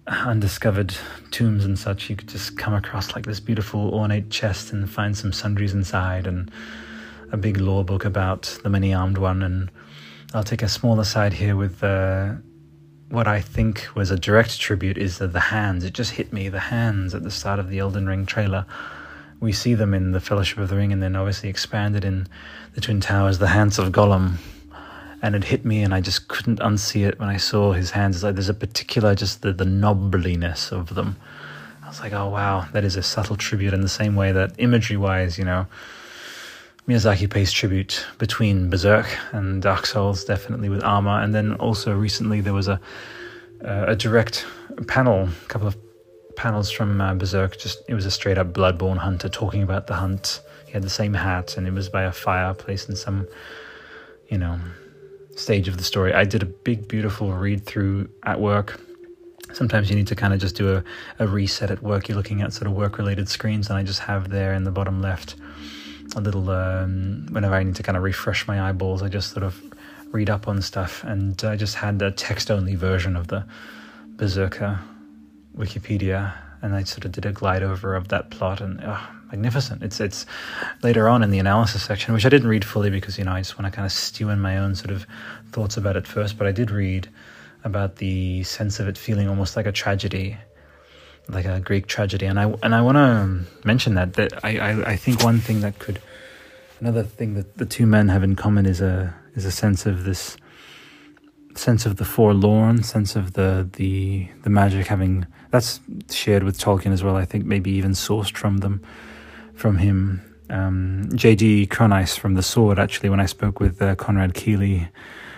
undiscovered 0.06 0.94
tombs 1.32 1.64
and 1.64 1.80
such. 1.80 2.10
You 2.10 2.18
could 2.18 2.28
just 2.28 2.58
come 2.58 2.74
across 2.74 3.16
like 3.16 3.26
this 3.26 3.40
beautiful 3.40 3.94
ornate 3.94 4.30
chest 4.30 4.74
and 4.74 4.90
find 4.90 5.18
some 5.18 5.32
sundries 5.32 5.74
inside 5.74 6.28
and 6.28 6.52
a 7.32 7.38
big 7.38 7.58
lore 7.58 7.86
book 7.86 8.04
about 8.04 8.60
the 8.64 8.70
many 8.70 8.94
armed 8.94 9.18
one. 9.18 9.42
And 9.42 9.72
I'll 10.34 10.44
take 10.44 10.62
a 10.62 10.68
smaller 10.68 11.06
side 11.06 11.32
here 11.32 11.56
with 11.56 11.82
uh, 11.82 12.34
what 13.12 13.28
I 13.28 13.42
think 13.42 13.88
was 13.96 14.10
a 14.10 14.18
direct 14.18 14.60
tribute 14.60 14.98
is 14.98 15.20
the 15.20 15.40
hands. 15.40 15.84
It 15.84 15.94
just 15.94 16.12
hit 16.12 16.34
me, 16.34 16.50
the 16.50 16.60
hands 16.60 17.14
at 17.14 17.24
the 17.24 17.32
start 17.32 17.60
of 17.60 17.70
the 17.70 17.80
Elden 17.80 18.08
Ring 18.08 18.26
trailer 18.26 18.66
we 19.42 19.52
see 19.52 19.74
them 19.74 19.94
in 19.94 20.12
the 20.12 20.22
Fellowship 20.22 20.60
of 20.60 20.70
the 20.70 20.78
Ring, 20.78 20.94
and 20.94 21.02
then 21.04 21.16
obviously 21.16 21.50
expanded 21.50 22.06
in 22.06 22.28
the 22.76 22.80
Twin 22.80 23.02
Towers, 23.02 23.40
the 23.40 23.48
hands 23.48 23.80
of 23.80 23.92
Gollum. 23.92 24.36
And 25.24 25.36
it 25.36 25.44
hit 25.46 25.66
me, 25.66 25.82
and 25.82 25.94
I 25.94 26.00
just 26.00 26.28
couldn't 26.28 26.60
unsee 26.60 27.08
it 27.08 27.20
when 27.20 27.28
I 27.28 27.38
saw 27.38 27.74
his 27.74 27.92
hands. 27.92 28.16
It's 28.16 28.24
like 28.24 28.36
there's 28.36 28.50
a 28.50 28.54
particular, 28.54 29.16
just 29.16 29.42
the, 29.42 29.52
the 29.52 29.66
knobliness 29.66 30.72
of 30.72 30.94
them. 30.94 31.18
I 31.84 31.88
was 31.88 32.00
like, 32.00 32.14
oh 32.14 32.30
wow, 32.30 32.68
that 32.72 32.86
is 32.86 32.96
a 32.96 33.04
subtle 33.04 33.36
tribute 33.36 33.74
in 33.74 33.82
the 33.82 33.90
same 33.90 34.16
way 34.16 34.32
that 34.32 34.54
imagery 34.60 34.98
wise, 34.98 35.38
you 35.38 35.44
know, 35.44 35.66
Miyazaki 36.92 37.30
pays 37.30 37.54
tribute 37.54 38.06
between 38.18 38.70
Berserk 38.70 39.08
and 39.32 39.62
Dark 39.62 39.86
Souls, 39.86 40.26
definitely 40.26 40.68
with 40.68 40.84
armor. 40.84 41.22
And 41.22 41.34
then 41.34 41.54
also 41.54 41.96
recently 41.96 42.42
there 42.42 42.54
was 42.54 42.68
a, 42.68 42.82
a 43.62 43.96
direct 43.96 44.46
panel, 44.88 45.30
a 45.30 45.48
couple 45.48 45.70
of 45.70 45.78
panels 46.36 46.70
from 46.70 47.00
uh, 47.00 47.14
Berserk. 47.16 47.58
Just 47.58 47.82
it 47.88 47.94
was 47.94 48.06
a 48.06 48.12
straight 48.12 48.38
up 48.38 48.52
Bloodborne 48.52 48.98
hunter 48.98 49.30
talking 49.30 49.64
about 49.64 49.88
the 49.88 49.94
hunt. 49.94 50.42
He 50.66 50.74
had 50.74 50.84
the 50.84 50.90
same 50.90 51.14
hat, 51.14 51.56
and 51.56 51.66
it 51.66 51.72
was 51.72 51.88
by 51.88 52.04
a 52.04 52.12
fireplace 52.12 52.90
in 52.90 52.98
some, 52.98 53.26
you 54.28 54.38
know, 54.38 54.60
stage 55.38 55.70
of 55.70 55.78
the 55.78 55.86
story. 55.86 56.14
I 56.14 56.26
did 56.26 56.44
a 56.44 56.46
big, 56.46 56.90
beautiful 56.90 57.32
read 57.32 57.66
through 57.66 58.10
at 58.24 58.42
work. 58.42 58.82
Sometimes 59.54 59.90
you 59.90 59.96
need 59.96 60.08
to 60.08 60.16
kind 60.16 60.34
of 60.34 60.42
just 60.42 60.56
do 60.56 60.76
a, 60.76 60.84
a 61.20 61.28
reset 61.28 61.72
at 61.72 61.82
work. 61.82 62.10
You're 62.10 62.18
looking 62.18 62.42
at 62.42 62.52
sort 62.52 62.68
of 62.68 62.74
work 62.74 62.98
related 62.98 63.30
screens, 63.30 63.70
and 63.70 63.78
I 63.78 63.84
just 63.84 64.02
have 64.02 64.30
there 64.30 64.54
in 64.54 64.66
the 64.66 64.72
bottom 64.72 65.02
left 65.02 65.36
a 66.16 66.22
little, 66.22 66.50
um, 66.50 67.28
whenever 67.32 67.56
I 67.56 67.64
need 67.64 67.76
to 67.76 67.84
kind 67.84 67.98
of 67.98 68.04
refresh 68.04 68.48
my 68.48 68.70
eyeballs, 68.70 69.02
I 69.02 69.08
just 69.10 69.32
sort 69.32 69.44
of 69.44 69.62
read 70.12 70.30
up 70.30 70.48
on 70.48 70.62
stuff. 70.62 71.04
And 71.04 71.42
I 71.44 71.56
just 71.56 71.76
had 71.76 72.02
a 72.02 72.12
text 72.12 72.52
only 72.52 72.76
version 72.76 73.16
of 73.16 73.28
the 73.28 73.46
Berserker 74.16 74.80
Wikipedia, 75.58 76.34
and 76.62 76.76
I 76.76 76.84
sort 76.84 77.06
of 77.06 77.12
did 77.12 77.26
a 77.26 77.32
glide 77.32 77.64
over 77.64 77.96
of 77.96 78.10
that 78.10 78.30
plot, 78.30 78.62
and 78.62 78.80
oh, 78.84 79.08
magnificent. 79.32 79.82
It's 79.84 80.00
it's 80.00 80.26
later 80.84 81.10
on 81.10 81.24
in 81.24 81.32
the 81.32 81.40
analysis 81.40 81.84
section, 81.84 82.14
which 82.14 82.26
I 82.26 82.30
didn't 82.30 82.48
read 82.48 82.64
fully 82.64 82.90
because 82.90 83.18
you 83.18 83.24
know 83.24 83.32
I 83.32 83.40
just 83.40 83.58
want 83.58 83.72
to 83.72 83.76
kind 83.76 83.86
of 83.86 83.92
stew 83.92 84.30
in 84.30 84.40
my 84.40 84.58
own 84.58 84.76
sort 84.76 84.92
of 84.92 85.06
thoughts 85.52 85.78
about 85.78 85.96
it 85.96 86.06
first. 86.06 86.38
But 86.38 86.48
I 86.48 86.52
did 86.52 86.72
read 86.72 87.10
about 87.64 87.98
the 87.98 88.44
sense 88.44 88.80
of 88.80 88.88
it 88.88 88.98
feeling 88.98 89.28
almost 89.28 89.56
like 89.56 89.66
a 89.66 89.72
tragedy, 89.72 90.38
like 91.32 91.46
a 91.46 91.60
Greek 91.60 91.88
tragedy, 91.88 92.26
and 92.26 92.40
I 92.40 92.54
and 92.64 92.76
I 92.76 92.82
want 92.82 92.98
to 92.98 93.68
mention 93.68 93.96
that 93.96 94.14
that 94.14 94.44
I, 94.44 94.58
I 94.58 94.92
I 94.92 94.96
think 94.96 95.24
one 95.24 95.40
thing 95.40 95.62
that 95.62 95.80
could 95.80 96.02
another 96.80 97.04
thing 97.04 97.36
that 97.36 97.58
the 97.58 97.66
two 97.66 97.86
men 97.86 98.10
have 98.10 98.24
in 98.24 98.36
common 98.36 98.66
is 98.66 98.82
a 98.82 99.14
is 99.36 99.46
a 99.46 99.52
sense 99.52 99.86
of 99.86 100.04
this 100.04 100.38
sense 101.56 101.86
of 101.86 101.98
the 101.98 102.06
forlorn, 102.06 102.84
sense 102.84 103.16
of 103.16 103.34
the 103.34 103.70
the 103.74 104.28
the 104.44 104.50
magic 104.50 104.88
having 104.88 105.26
that's 105.52 105.80
shared 106.10 106.44
with 106.44 106.58
Tolkien 106.58 106.92
as 106.92 107.04
well. 107.04 107.16
I 107.16 107.26
think 107.26 107.46
maybe 107.46 107.72
even 107.72 107.92
sourced 107.92 108.36
from 108.36 108.58
them, 108.58 108.82
from 109.54 109.78
him. 109.78 110.22
Um, 110.50 111.10
J.D. 111.16 111.68
Cronise 111.68 112.18
from 112.18 112.34
The 112.34 112.44
Sword. 112.44 112.78
Actually, 112.78 113.08
when 113.08 113.22
I 113.22 113.26
spoke 113.26 113.62
with 113.62 113.82
uh, 113.82 113.96
Conrad 113.96 114.34
Keely, 114.34 114.90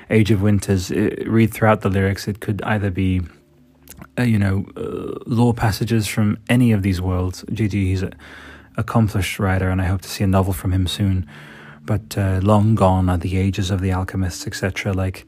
Age 0.10 0.32
of 0.32 0.42
Winters, 0.42 0.90
it, 0.90 1.28
read 1.28 1.54
throughout 1.54 1.82
the 1.82 1.90
lyrics. 1.90 2.28
It 2.28 2.40
could 2.40 2.64
either 2.64 2.90
be, 2.90 3.22
uh, 4.18 4.24
you 4.24 4.38
know, 4.38 4.66
uh, 4.78 5.20
lore 5.26 5.54
passages 5.54 6.08
from 6.08 6.38
any 6.50 6.72
of 6.72 6.84
these 6.84 7.02
worlds. 7.02 7.44
J.D. 7.52 7.88
He's 7.88 8.04
an 8.04 8.16
accomplished 8.78 9.40
writer, 9.40 9.70
and 9.70 9.82
I 9.82 9.86
hope 9.86 10.02
to 10.02 10.10
see 10.10 10.24
a 10.24 10.28
novel 10.28 10.54
from 10.54 10.72
him 10.72 10.88
soon. 10.88 11.28
But 11.86 12.18
uh, 12.18 12.40
long 12.42 12.76
gone 12.76 13.10
are 13.10 13.18
the 13.18 13.38
ages 13.38 13.72
of 13.72 13.82
the 13.82 13.92
alchemists, 13.92 14.48
etc. 14.48 14.94
Like 14.94 15.26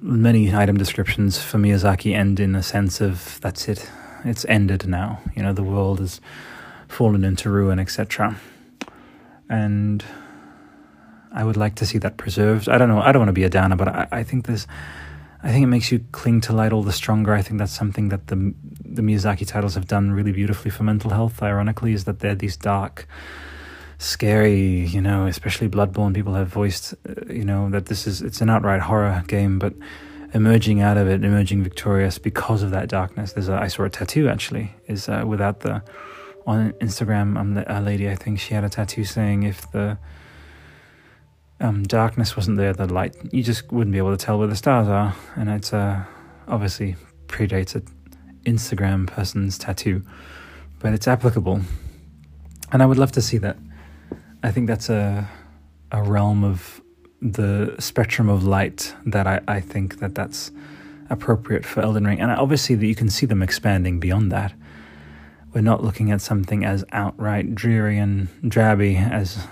many 0.00 0.54
item 0.54 0.76
descriptions 0.76 1.42
for 1.42 1.58
Miyazaki 1.58 2.14
end 2.14 2.38
in 2.38 2.54
a 2.54 2.62
sense 2.62 3.00
of 3.00 3.40
that's 3.40 3.68
it, 3.68 3.90
it's 4.24 4.44
ended 4.46 4.86
now. 4.86 5.20
You 5.34 5.42
know, 5.42 5.52
the 5.52 5.62
world 5.62 6.00
has 6.00 6.20
fallen 6.88 7.24
into 7.24 7.48
ruin, 7.48 7.78
etc. 7.78 8.36
And 9.48 10.04
I 11.32 11.44
would 11.44 11.56
like 11.56 11.76
to 11.76 11.86
see 11.86 11.98
that 11.98 12.16
preserved. 12.16 12.68
I 12.68 12.76
don't 12.78 12.88
know. 12.88 13.00
I 13.00 13.12
don't 13.12 13.20
want 13.20 13.28
to 13.28 13.34
be 13.34 13.44
a 13.44 13.50
downer, 13.50 13.76
but 13.76 13.88
I, 13.88 14.08
I 14.10 14.22
think 14.22 14.46
this. 14.46 14.66
I 15.42 15.52
think 15.52 15.64
it 15.64 15.68
makes 15.68 15.92
you 15.92 16.00
cling 16.12 16.40
to 16.42 16.52
light 16.52 16.72
all 16.72 16.82
the 16.82 16.92
stronger. 16.92 17.34
I 17.34 17.42
think 17.42 17.58
that's 17.58 17.76
something 17.76 18.08
that 18.08 18.28
the 18.28 18.54
the 18.84 19.02
Miyazaki 19.02 19.46
titles 19.46 19.74
have 19.74 19.86
done 19.86 20.12
really 20.12 20.32
beautifully 20.32 20.70
for 20.70 20.82
mental 20.82 21.10
health. 21.10 21.42
Ironically, 21.42 21.92
is 21.92 22.04
that 22.04 22.20
they're 22.20 22.34
these 22.34 22.56
dark 22.56 23.06
scary, 23.98 24.86
you 24.86 25.00
know, 25.00 25.26
especially 25.26 25.68
Bloodborne. 25.68 26.14
People 26.14 26.34
have 26.34 26.48
voiced, 26.48 26.94
uh, 27.08 27.32
you 27.32 27.44
know, 27.44 27.70
that 27.70 27.86
this 27.86 28.06
is 28.06 28.22
it's 28.22 28.40
an 28.40 28.50
outright 28.50 28.82
horror 28.82 29.22
game, 29.26 29.58
but 29.58 29.74
emerging 30.34 30.80
out 30.80 30.96
of 30.96 31.08
it, 31.08 31.24
emerging 31.24 31.62
victorious 31.62 32.18
because 32.18 32.62
of 32.62 32.70
that 32.70 32.88
darkness. 32.88 33.32
There's 33.32 33.48
a, 33.48 33.54
I 33.54 33.68
saw 33.68 33.84
a 33.84 33.90
tattoo 33.90 34.28
actually, 34.28 34.74
is 34.86 35.08
uh, 35.08 35.24
without 35.26 35.60
the, 35.60 35.82
on 36.46 36.72
Instagram, 36.74 37.38
um, 37.38 37.64
a 37.66 37.80
lady, 37.80 38.08
I 38.08 38.14
think 38.14 38.38
she 38.38 38.54
had 38.54 38.64
a 38.64 38.68
tattoo 38.68 39.04
saying 39.04 39.44
if 39.44 39.70
the 39.72 39.98
um, 41.60 41.82
darkness 41.84 42.36
wasn't 42.36 42.58
there, 42.58 42.72
the 42.72 42.86
light, 42.86 43.16
you 43.32 43.42
just 43.42 43.70
wouldn't 43.72 43.92
be 43.92 43.98
able 43.98 44.16
to 44.16 44.22
tell 44.22 44.38
where 44.38 44.48
the 44.48 44.56
stars 44.56 44.88
are. 44.88 45.14
And 45.36 45.48
it's 45.48 45.72
uh, 45.72 46.04
obviously 46.48 46.96
predates 47.28 47.74
an 47.74 47.86
Instagram 48.44 49.06
person's 49.06 49.58
tattoo, 49.58 50.02
but 50.78 50.92
it's 50.92 51.08
applicable. 51.08 51.60
And 52.72 52.82
I 52.82 52.86
would 52.86 52.98
love 52.98 53.12
to 53.12 53.22
see 53.22 53.38
that. 53.38 53.56
I 54.42 54.50
think 54.50 54.66
that's 54.66 54.90
a, 54.90 55.28
a 55.92 56.02
realm 56.02 56.44
of 56.44 56.80
the 57.22 57.74
spectrum 57.78 58.28
of 58.28 58.44
light 58.44 58.94
that 59.06 59.26
I, 59.26 59.40
I 59.48 59.60
think 59.60 59.98
that 60.00 60.14
that's 60.14 60.50
appropriate 61.08 61.64
for 61.64 61.80
Elden 61.80 62.04
Ring. 62.04 62.20
And 62.20 62.30
obviously 62.30 62.74
that 62.74 62.86
you 62.86 62.94
can 62.94 63.08
see 63.08 63.26
them 63.26 63.42
expanding 63.42 63.98
beyond 63.98 64.30
that. 64.32 64.52
We're 65.54 65.62
not 65.62 65.82
looking 65.82 66.10
at 66.10 66.20
something 66.20 66.64
as 66.64 66.84
outright 66.92 67.54
dreary 67.54 67.98
and 67.98 68.28
drabby 68.42 68.96
as 69.10 69.46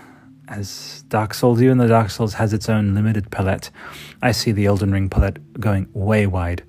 as 0.49 1.05
Dark 1.09 1.35
Souls, 1.35 1.63
even 1.63 1.79
though 1.79 1.89
Dark 1.89 2.11
Souls 2.11 2.35
has 2.35 2.53
its 2.53 2.69
own 2.69 2.95
limited 2.95 3.31
palette, 3.31 3.71
I 4.23 4.33
see 4.33 4.53
the 4.53 4.67
Elden 4.67 4.93
Ring 4.93 5.09
palette 5.09 5.61
going 5.61 5.89
way 5.93 6.27
wide, 6.27 6.63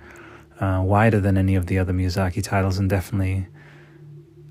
uh, 0.60 0.82
wider 0.84 1.20
than 1.20 1.38
any 1.38 1.56
of 1.56 1.66
the 1.66 1.80
other 1.80 1.94
Miyazaki 1.94 2.44
titles, 2.44 2.78
and 2.78 2.90
definitely 2.90 3.48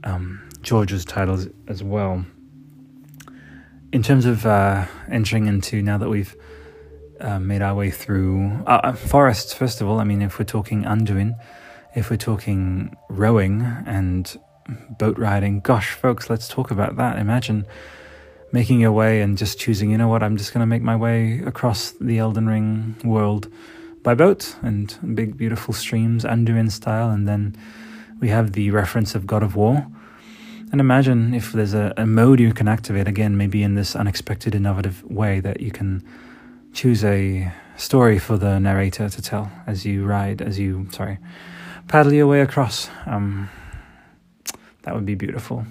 um, 0.05 0.49
George's 0.63 1.05
titles 1.05 1.49
as 1.69 1.83
well 1.83 2.25
in 3.95 4.03
terms 4.03 4.27
of 4.27 4.45
uh, 4.45 4.85
entering 5.09 5.47
into 5.47 5.81
now 5.81 5.97
that 5.97 6.09
we've 6.09 6.35
uh, 7.21 7.39
made 7.39 7.63
our 7.63 7.77
way 7.77 7.93
through 7.93 8.51
uh, 8.67 8.81
uh, 8.83 8.93
forests, 8.93 9.55
first 9.55 9.81
of 9.81 9.87
all, 9.87 10.01
I 10.01 10.05
mean, 10.05 10.21
if 10.21 10.37
we're 10.37 10.45
talking 10.45 10.83
Anduin, 10.83 11.39
if 11.95 12.11
we're 12.11 12.17
talking 12.17 12.97
rowing 13.09 13.63
and 13.87 14.37
boat 14.99 15.17
riding, 15.17 15.61
gosh, 15.61 15.93
folks, 15.93 16.29
let's 16.29 16.49
talk 16.49 16.73
about 16.73 16.97
that. 16.97 17.19
Imagine 17.19 17.67
making 18.59 18.79
your 18.81 18.93
way 18.93 19.21
and 19.23 19.37
just 19.37 19.59
choosing, 19.59 19.91
you 19.91 19.99
know 19.99 20.09
what, 20.09 20.23
I'm 20.23 20.37
just 20.37 20.53
going 20.53 20.63
to 20.67 20.73
make 20.75 20.83
my 20.83 20.97
way 20.97 21.41
across 21.45 21.81
the 22.01 22.19
Elden 22.19 22.47
Ring 22.47 22.97
world 23.05 23.51
by 24.03 24.15
boat 24.15 24.57
and 24.63 24.87
big, 25.15 25.37
beautiful 25.37 25.75
streams, 25.75 26.25
Anduin 26.25 26.71
style, 26.71 27.11
and 27.11 27.27
then 27.27 27.57
we 28.21 28.29
have 28.29 28.53
the 28.53 28.71
reference 28.71 29.15
of 29.15 29.27
God 29.27 29.43
of 29.43 29.57
War 29.57 29.87
and 30.75 30.81
imagine 30.81 31.35
if 31.35 31.53
there's 31.53 31.73
a, 31.73 31.95
a 31.97 32.05
mode 32.05 32.41
you 32.41 32.53
can 32.53 32.67
activate, 32.67 33.07
again, 33.07 33.37
maybe 33.37 33.63
in 33.63 33.77
this 33.77 33.95
unexpected, 33.95 34.57
innovative 34.57 35.05
way 35.05 35.39
that 35.39 35.61
you 35.61 35.71
can 35.71 36.03
choose 36.73 37.05
a 37.05 37.53
story 37.77 38.19
for 38.19 38.37
the 38.37 38.59
narrator 38.59 39.09
to 39.09 39.23
tell 39.23 39.53
as 39.69 39.87
you 39.87 40.05
ride, 40.05 40.43
as 40.43 40.59
you, 40.59 40.89
sorry, 40.91 41.19
paddle 41.87 42.13
your 42.13 42.27
way 42.27 42.41
across. 42.41 42.91
Um, 43.07 43.49
that 44.83 44.97
would 44.97 45.07
be 45.07 45.15
beautiful. 45.15 45.65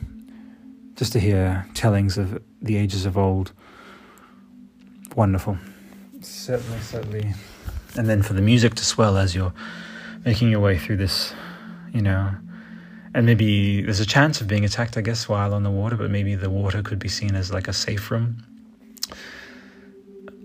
Just 0.95 1.11
to 1.11 1.19
hear 1.19 1.67
tellings 1.73 2.17
of 2.17 2.41
the 2.63 2.77
ages 2.77 3.05
of 3.05 3.17
old. 3.17 3.51
Wonderful. 5.15 5.57
Certainly, 6.21 6.79
certainly. 6.79 7.33
And 7.95 8.09
then 8.09 8.23
for 8.23 8.33
the 8.33 8.41
music 8.41 8.73
to 8.75 8.85
swell 8.85 9.17
as 9.17 9.35
you're 9.35 9.53
making 10.25 10.49
your 10.49 10.61
way 10.61 10.79
through 10.79 10.97
this, 10.97 11.33
you 11.93 12.01
know, 12.01 12.31
and 13.13 13.25
maybe 13.25 13.83
there's 13.83 13.99
a 13.99 14.05
chance 14.05 14.41
of 14.41 14.47
being 14.47 14.65
attacked, 14.65 14.97
I 14.97 15.01
guess, 15.01 15.29
while 15.29 15.53
on 15.53 15.63
the 15.63 15.69
water, 15.69 15.95
but 15.95 16.09
maybe 16.09 16.33
the 16.33 16.49
water 16.49 16.81
could 16.81 16.97
be 16.97 17.09
seen 17.09 17.35
as 17.35 17.51
like 17.51 17.67
a 17.67 17.73
safe 17.73 18.09
room. 18.09 18.43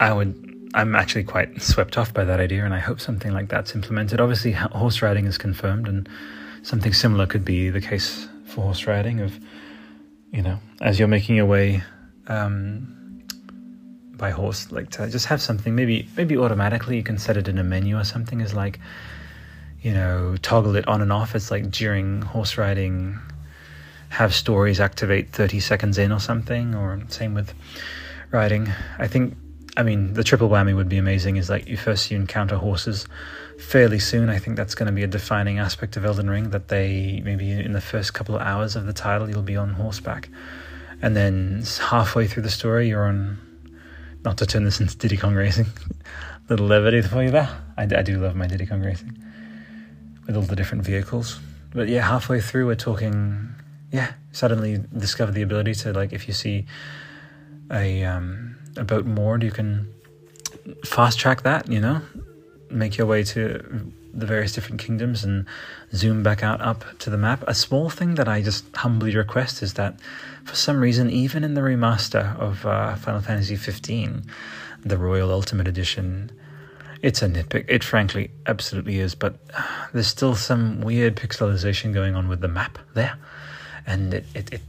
I 0.00 0.12
would. 0.12 0.44
I'm 0.74 0.94
actually 0.94 1.24
quite 1.24 1.62
swept 1.62 1.96
off 1.96 2.12
by 2.12 2.24
that 2.24 2.40
idea, 2.40 2.64
and 2.64 2.74
I 2.74 2.78
hope 2.78 3.00
something 3.00 3.32
like 3.32 3.48
that's 3.48 3.74
implemented. 3.74 4.20
Obviously, 4.20 4.52
horse 4.52 5.00
riding 5.00 5.24
is 5.24 5.38
confirmed, 5.38 5.88
and 5.88 6.06
something 6.62 6.92
similar 6.92 7.26
could 7.26 7.44
be 7.44 7.70
the 7.70 7.80
case 7.80 8.28
for 8.44 8.62
horse 8.62 8.86
riding. 8.86 9.20
Of 9.20 9.40
you 10.30 10.42
know, 10.42 10.58
as 10.82 10.98
you're 10.98 11.08
making 11.08 11.36
your 11.36 11.46
way 11.46 11.82
um, 12.28 13.24
by 14.12 14.30
horse, 14.30 14.70
like 14.70 14.90
to 14.90 15.08
just 15.08 15.26
have 15.26 15.42
something. 15.42 15.74
Maybe 15.74 16.08
maybe 16.16 16.36
automatically 16.36 16.96
you 16.96 17.02
can 17.02 17.18
set 17.18 17.36
it 17.36 17.48
in 17.48 17.58
a 17.58 17.64
menu 17.64 17.98
or 17.98 18.04
something. 18.04 18.40
Is 18.40 18.54
like 18.54 18.78
you 19.82 19.92
know, 19.92 20.36
toggle 20.42 20.76
it 20.76 20.86
on 20.88 21.02
and 21.02 21.12
off. 21.12 21.34
It's 21.34 21.50
like 21.50 21.70
during 21.70 22.22
horse 22.22 22.58
riding, 22.58 23.18
have 24.08 24.34
stories 24.34 24.80
activate 24.80 25.30
30 25.30 25.60
seconds 25.60 25.98
in 25.98 26.12
or 26.12 26.20
something, 26.20 26.74
or 26.74 27.00
same 27.08 27.34
with 27.34 27.54
riding. 28.30 28.68
I 28.98 29.06
think, 29.06 29.36
I 29.76 29.82
mean, 29.82 30.14
the 30.14 30.24
triple 30.24 30.48
whammy 30.48 30.74
would 30.74 30.88
be 30.88 30.98
amazing. 30.98 31.36
Is 31.36 31.48
like 31.48 31.68
you 31.68 31.76
first 31.76 32.10
you 32.10 32.16
encounter 32.16 32.56
horses 32.56 33.06
fairly 33.60 33.98
soon. 33.98 34.28
I 34.28 34.38
think 34.38 34.56
that's 34.56 34.74
going 34.74 34.86
to 34.86 34.92
be 34.92 35.04
a 35.04 35.08
defining 35.08 35.58
aspect 35.58 35.96
of 35.96 36.04
Elden 36.04 36.28
Ring 36.28 36.50
that 36.50 36.68
they 36.68 37.22
maybe 37.24 37.50
in 37.52 37.72
the 37.72 37.80
first 37.80 38.14
couple 38.14 38.34
of 38.34 38.42
hours 38.42 38.74
of 38.74 38.86
the 38.86 38.92
title 38.92 39.30
you'll 39.30 39.42
be 39.42 39.56
on 39.56 39.74
horseback, 39.74 40.28
and 41.02 41.16
then 41.16 41.62
halfway 41.80 42.26
through 42.26 42.42
the 42.42 42.50
story 42.50 42.88
you're 42.88 43.06
on. 43.06 43.38
Not 44.24 44.36
to 44.38 44.46
turn 44.46 44.64
this 44.64 44.80
into 44.80 44.96
Diddy 44.96 45.16
Kong 45.16 45.34
Racing, 45.34 45.66
little 46.48 46.66
levity 46.66 47.02
for 47.02 47.22
you 47.22 47.30
there. 47.30 47.48
I, 47.76 47.82
I 47.84 48.02
do 48.02 48.18
love 48.18 48.34
my 48.34 48.48
Diddy 48.48 48.66
Kong 48.66 48.82
Racing 48.82 49.16
with 50.26 50.36
all 50.36 50.42
the 50.42 50.56
different 50.56 50.84
vehicles. 50.84 51.38
But 51.72 51.88
yeah, 51.88 52.06
halfway 52.06 52.40
through, 52.40 52.66
we're 52.66 52.74
talking. 52.74 53.54
Yeah, 53.92 54.12
suddenly 54.32 54.84
discover 54.96 55.32
the 55.32 55.42
ability 55.42 55.74
to 55.76 55.92
like 55.92 56.12
if 56.12 56.28
you 56.28 56.34
see 56.34 56.66
a 57.70 58.04
um, 58.04 58.56
a 58.76 58.84
boat 58.84 59.06
moored, 59.06 59.42
you 59.42 59.50
can 59.50 59.92
fast 60.84 61.18
track 61.18 61.42
that. 61.42 61.70
You 61.70 61.80
know, 61.80 62.02
make 62.70 62.98
your 62.98 63.06
way 63.06 63.22
to 63.24 63.92
the 64.18 64.26
various 64.26 64.52
different 64.52 64.80
kingdoms 64.80 65.24
and 65.24 65.46
zoom 65.94 66.22
back 66.22 66.42
out 66.42 66.60
up 66.60 66.84
to 66.98 67.10
the 67.10 67.16
map. 67.16 67.44
A 67.46 67.54
small 67.54 67.90
thing 67.90 68.14
that 68.16 68.28
I 68.28 68.42
just 68.42 68.64
humbly 68.76 69.14
request 69.16 69.62
is 69.62 69.74
that 69.74 69.98
for 70.44 70.56
some 70.56 70.80
reason, 70.80 71.10
even 71.10 71.44
in 71.44 71.54
the 71.54 71.60
remaster 71.60 72.38
of 72.38 72.66
uh, 72.66 72.96
Final 72.96 73.20
Fantasy 73.20 73.56
15, 73.56 74.24
the 74.84 74.98
Royal 74.98 75.30
Ultimate 75.30 75.68
Edition, 75.68 76.30
it's 77.02 77.22
a 77.22 77.28
nitpick. 77.28 77.64
It 77.68 77.84
frankly 77.84 78.30
absolutely 78.46 78.98
is, 78.98 79.14
but 79.14 79.38
there's 79.92 80.06
still 80.08 80.34
some 80.34 80.80
weird 80.80 81.16
pixelization 81.16 81.94
going 81.94 82.16
on 82.16 82.28
with 82.28 82.40
the 82.40 82.48
map 82.48 82.78
there, 82.94 83.16
and 83.86 84.14
it 84.14 84.26
it, 84.34 84.52
it 84.52 84.60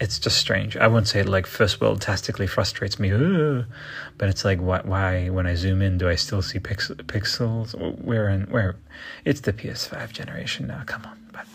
it's 0.00 0.18
just 0.18 0.38
strange. 0.38 0.76
I 0.76 0.88
won't 0.88 1.08
say 1.08 1.20
it 1.20 1.28
like 1.28 1.46
first 1.46 1.80
world 1.80 2.00
tastically 2.00 2.46
frustrates 2.46 2.98
me, 2.98 3.10
but 4.18 4.28
it's 4.28 4.44
like 4.44 4.58
why, 4.58 4.80
why 4.84 5.28
when 5.28 5.46
I 5.46 5.54
zoom 5.54 5.82
in 5.82 5.98
do 5.98 6.08
I 6.08 6.14
still 6.16 6.42
see 6.42 6.58
pix- 6.58 6.90
pixels? 6.90 7.74
Where 8.02 8.28
in 8.28 8.42
where? 8.44 8.76
It's 9.24 9.40
the 9.40 9.52
PS5 9.52 10.12
generation 10.12 10.66
now. 10.66 10.82
Come 10.86 11.04
on, 11.04 11.18
but 11.32 11.46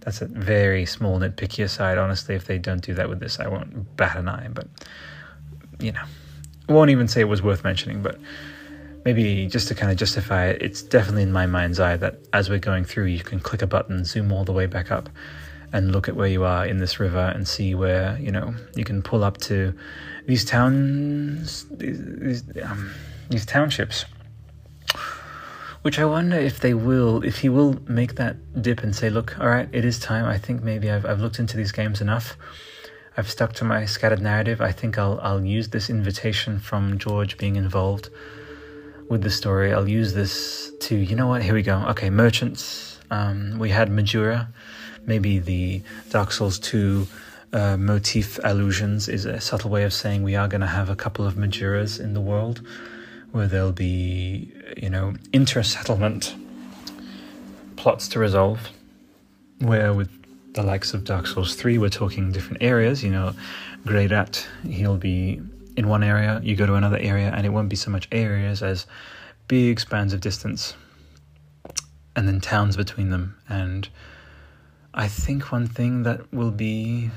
that's 0.00 0.22
a 0.22 0.26
very 0.26 0.86
small 0.86 1.18
nitpicky 1.18 1.64
aside. 1.64 1.98
Honestly, 1.98 2.34
if 2.34 2.46
they 2.46 2.58
don't 2.58 2.82
do 2.82 2.94
that 2.94 3.08
with 3.08 3.20
this, 3.20 3.38
I 3.38 3.48
won't 3.48 3.96
bat 3.96 4.16
an 4.16 4.28
eye. 4.28 4.48
But 4.48 4.68
you 5.78 5.92
know, 5.92 6.04
won't 6.68 6.90
even 6.90 7.08
say 7.08 7.20
it 7.20 7.24
was 7.24 7.42
worth 7.42 7.64
mentioning. 7.64 8.02
But 8.02 8.18
maybe 9.04 9.46
just 9.46 9.68
to 9.68 9.74
kind 9.74 9.90
of 9.90 9.98
justify 9.98 10.46
it, 10.46 10.62
it's 10.62 10.82
definitely 10.82 11.22
in 11.22 11.32
my 11.32 11.46
mind's 11.46 11.80
eye 11.80 11.96
that 11.96 12.18
as 12.32 12.48
we're 12.48 12.58
going 12.58 12.84
through, 12.84 13.06
you 13.06 13.20
can 13.20 13.40
click 13.40 13.62
a 13.62 13.66
button, 13.66 14.04
zoom 14.04 14.32
all 14.32 14.44
the 14.44 14.52
way 14.52 14.66
back 14.66 14.90
up, 14.90 15.08
and 15.72 15.92
look 15.92 16.08
at 16.08 16.16
where 16.16 16.28
you 16.28 16.44
are 16.44 16.66
in 16.66 16.78
this 16.78 16.98
river 16.98 17.32
and 17.34 17.46
see 17.46 17.74
where 17.74 18.18
you 18.20 18.30
know 18.30 18.54
you 18.74 18.84
can 18.84 19.02
pull 19.02 19.24
up 19.24 19.38
to 19.38 19.74
these 20.26 20.44
towns, 20.44 21.66
these 21.70 22.42
um, 22.62 22.92
these 23.28 23.46
townships. 23.46 24.04
Which 25.82 25.98
I 25.98 26.04
wonder 26.04 26.36
if 26.36 26.60
they 26.60 26.74
will, 26.74 27.24
if 27.24 27.38
he 27.38 27.48
will 27.48 27.80
make 27.88 28.16
that 28.16 28.36
dip 28.60 28.82
and 28.82 28.94
say, 28.94 29.08
"Look, 29.08 29.38
all 29.40 29.48
right, 29.48 29.68
it 29.72 29.84
is 29.84 29.98
time. 29.98 30.26
I 30.26 30.36
think 30.36 30.62
maybe 30.62 30.90
I've 30.90 31.06
I've 31.06 31.20
looked 31.20 31.38
into 31.38 31.56
these 31.56 31.72
games 31.72 32.00
enough." 32.00 32.36
I've 33.16 33.28
stuck 33.28 33.52
to 33.54 33.64
my 33.64 33.86
scattered 33.86 34.22
narrative. 34.22 34.60
I 34.60 34.72
think 34.72 34.98
I'll 34.98 35.18
I'll 35.22 35.44
use 35.44 35.68
this 35.68 35.90
invitation 35.90 36.58
from 36.58 36.98
George 36.98 37.36
being 37.38 37.56
involved 37.56 38.08
with 39.10 39.22
the 39.22 39.30
story. 39.30 39.74
I'll 39.74 39.88
use 39.88 40.14
this 40.14 40.72
to, 40.82 40.96
you 40.96 41.16
know 41.16 41.26
what, 41.26 41.42
here 41.42 41.52
we 41.52 41.62
go. 41.62 41.84
Okay, 41.88 42.08
merchants. 42.08 42.98
Um, 43.10 43.58
we 43.58 43.68
had 43.68 43.90
Majula. 43.90 44.46
Maybe 45.06 45.38
the 45.38 45.82
Dark 46.10 46.32
Souls 46.32 46.58
2 46.58 47.06
uh, 47.52 47.76
motif 47.76 48.38
allusions 48.44 49.08
is 49.08 49.24
a 49.24 49.40
subtle 49.40 49.70
way 49.70 49.84
of 49.84 49.92
saying 49.92 50.22
we 50.22 50.36
are 50.36 50.48
going 50.48 50.60
to 50.60 50.66
have 50.66 50.88
a 50.88 50.96
couple 50.96 51.26
of 51.26 51.34
Majulas 51.34 51.98
in 51.98 52.14
the 52.14 52.20
world 52.20 52.62
where 53.32 53.46
there'll 53.46 53.72
be, 53.72 54.52
you 54.76 54.90
know, 54.90 55.14
inter 55.32 55.62
settlement 55.62 56.34
plots 57.76 58.08
to 58.08 58.18
resolve. 58.18 58.70
Where 59.58 59.92
with 59.92 60.10
the 60.54 60.62
likes 60.62 60.94
of 60.94 61.04
Dark 61.04 61.26
Souls 61.26 61.54
3, 61.54 61.78
we're 61.78 61.90
talking 61.90 62.32
different 62.32 62.62
areas, 62.62 63.04
you 63.04 63.10
know, 63.10 63.34
Greirat, 63.84 64.46
he'll 64.68 64.96
be 64.96 65.40
in 65.76 65.88
one 65.88 66.02
area, 66.02 66.40
you 66.42 66.56
go 66.56 66.66
to 66.66 66.74
another 66.74 66.98
area, 66.98 67.32
and 67.34 67.46
it 67.46 67.50
won't 67.50 67.68
be 67.68 67.76
so 67.76 67.90
much 67.90 68.08
areas 68.10 68.62
as 68.62 68.86
big 69.48 69.80
spans 69.80 70.12
of 70.12 70.20
distance, 70.20 70.74
and 72.16 72.26
then 72.26 72.40
towns 72.40 72.76
between 72.76 73.10
them. 73.10 73.36
And 73.48 73.88
I 74.92 75.08
think 75.08 75.52
one 75.52 75.66
thing 75.66 76.02
that 76.02 76.32
will 76.32 76.50
be 76.50 77.10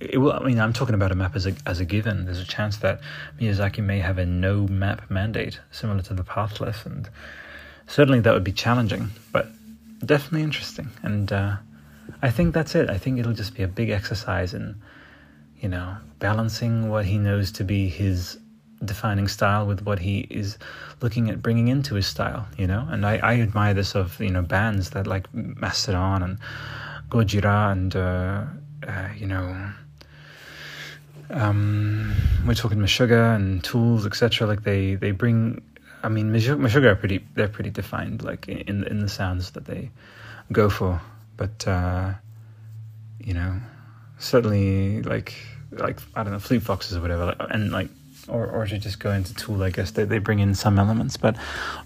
it 0.00 0.16
will, 0.16 0.32
I 0.32 0.40
mean, 0.40 0.58
I'm 0.58 0.72
talking 0.72 0.94
about 0.94 1.12
a 1.12 1.14
map 1.14 1.36
as 1.36 1.46
a 1.46 1.54
as 1.66 1.80
a 1.80 1.84
given. 1.84 2.24
There's 2.24 2.40
a 2.40 2.46
chance 2.46 2.78
that 2.78 3.00
Miyazaki 3.38 3.84
may 3.84 3.98
have 3.98 4.18
a 4.18 4.24
no 4.24 4.66
map 4.66 5.10
mandate, 5.10 5.60
similar 5.70 6.02
to 6.02 6.14
the 6.14 6.24
Pathless 6.24 6.86
and 6.86 7.08
certainly 7.90 8.20
that 8.20 8.32
would 8.32 8.44
be 8.44 8.52
challenging, 8.52 9.10
but 9.32 9.48
definitely 10.06 10.42
interesting. 10.42 10.88
And 11.02 11.30
uh, 11.32 11.56
I 12.22 12.30
think 12.30 12.54
that's 12.54 12.74
it. 12.74 12.88
I 12.88 12.96
think 12.96 13.18
it'll 13.18 13.32
just 13.32 13.54
be 13.54 13.62
a 13.62 13.68
big 13.68 13.90
exercise 13.90 14.54
in, 14.54 14.80
you 15.60 15.68
know, 15.68 15.96
balancing 16.20 16.88
what 16.88 17.04
he 17.04 17.18
knows 17.18 17.50
to 17.52 17.64
be 17.64 17.88
his 17.88 18.38
defining 18.84 19.28
style 19.28 19.66
with 19.66 19.82
what 19.82 19.98
he 19.98 20.20
is 20.30 20.56
looking 21.02 21.28
at 21.28 21.42
bringing 21.42 21.68
into 21.68 21.96
his 21.96 22.06
style, 22.06 22.46
you 22.56 22.66
know. 22.66 22.86
And 22.88 23.04
I, 23.04 23.18
I 23.18 23.40
admire 23.40 23.74
this 23.74 23.94
of 23.94 24.18
you 24.20 24.30
know 24.30 24.42
bands 24.42 24.90
that 24.90 25.06
like 25.06 25.26
Mastodon 25.34 26.22
and 26.22 26.38
Gojira 27.10 27.72
and 27.72 27.94
uh, 27.94 28.44
uh, 28.86 29.08
you 29.16 29.26
know. 29.26 29.72
Um, 31.32 32.12
we're 32.44 32.54
talking 32.54 32.78
Meshuggah 32.78 33.36
and 33.36 33.62
Tools, 33.62 34.04
etc. 34.04 34.48
Like 34.48 34.64
they, 34.64 34.96
they 34.96 35.12
bring 35.12 35.62
I 36.02 36.08
mean, 36.08 36.32
Meshuggah 36.32 36.84
are 36.84 36.96
pretty. 36.96 37.24
They're 37.34 37.48
pretty 37.48 37.70
defined, 37.70 38.22
like 38.22 38.48
in 38.48 38.84
in 38.84 39.00
the 39.00 39.08
sounds 39.08 39.50
that 39.52 39.66
they 39.66 39.90
go 40.50 40.70
for. 40.70 41.00
But 41.36 41.66
uh, 41.66 42.14
you 43.18 43.34
know, 43.34 43.60
certainly 44.18 45.02
like 45.02 45.34
like 45.70 46.00
I 46.14 46.22
don't 46.22 46.32
know, 46.32 46.38
Fleet 46.38 46.62
Foxes 46.62 46.96
or 46.96 47.00
whatever, 47.00 47.34
and 47.50 47.70
like 47.70 47.88
or 48.28 48.46
or 48.46 48.66
to 48.66 48.78
just 48.78 48.98
go 48.98 49.12
into 49.12 49.34
Tool, 49.34 49.62
I 49.62 49.70
guess 49.70 49.90
they 49.90 50.04
they 50.04 50.18
bring 50.18 50.38
in 50.38 50.54
some 50.54 50.78
elements. 50.78 51.16
But 51.16 51.36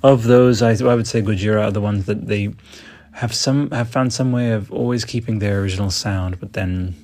of 0.03 0.25
those, 0.25 0.62
I 0.62 0.72
I 0.72 0.95
would 0.95 1.09
say 1.09 1.20
Gojira 1.20 1.64
are 1.64 1.72
the 1.72 1.81
ones 1.81 2.07
that 2.07 2.29
they 2.29 2.55
have 3.15 3.33
some 3.33 3.71
have 3.71 3.89
found 3.89 4.12
some 4.12 4.33
way 4.33 4.51
of 4.53 4.73
always 4.73 5.05
keeping 5.05 5.39
their 5.39 5.61
original 5.61 5.91
sound, 5.91 6.41
but 6.41 6.53
then 6.53 6.95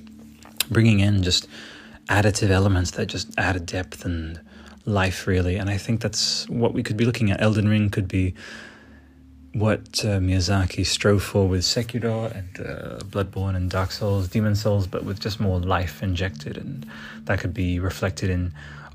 bringing 0.69 0.99
in 0.99 1.23
just 1.23 1.47
additive 2.09 2.49
elements 2.49 2.91
that 2.91 3.05
just 3.05 3.33
add 3.37 3.55
a 3.55 3.59
depth 3.59 4.03
and 4.03 4.39
life, 4.85 5.25
really. 5.25 5.55
And 5.55 5.69
I 5.69 5.77
think 5.77 6.01
that's 6.01 6.49
what 6.49 6.73
we 6.73 6.83
could 6.83 6.97
be 6.97 7.05
looking 7.05 7.31
at. 7.31 7.41
Elden 7.41 7.69
Ring 7.69 7.89
could 7.89 8.07
be 8.07 8.33
what 9.53 10.03
uh, 10.03 10.19
Miyazaki 10.19 10.85
strove 10.85 11.23
for 11.23 11.47
with 11.47 11.61
Sekiro 11.61 12.33
and 12.33 12.59
uh, 12.59 12.99
Bloodborne 13.05 13.55
and 13.55 13.69
Dark 13.69 13.91
Souls, 13.91 14.27
Demon 14.27 14.55
Souls, 14.55 14.87
but 14.87 15.03
with 15.03 15.19
just 15.19 15.39
more 15.39 15.59
life 15.59 16.03
injected. 16.03 16.57
And 16.57 16.85
that 17.25 17.39
could 17.39 17.53
be 17.53 17.79
reflected 17.79 18.29
in, 18.29 18.53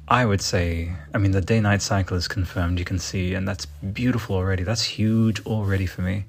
I 0.09 0.25
would 0.27 0.41
say, 0.41 0.93
I 1.15 1.19
mean, 1.19 1.33
the 1.33 1.41
day 1.41 1.61
night 1.61 1.83
cycle 1.83 2.17
is 2.17 2.29
confirmed, 2.29 2.79
you 2.79 2.85
can 2.85 2.99
see, 2.99 3.35
and 3.35 3.47
that's 3.47 3.67
beautiful 3.67 4.37
already. 4.37 4.65
That's 4.65 4.83
huge 4.83 5.45
already 5.47 5.87
for 5.87 6.03
me. 6.03 6.25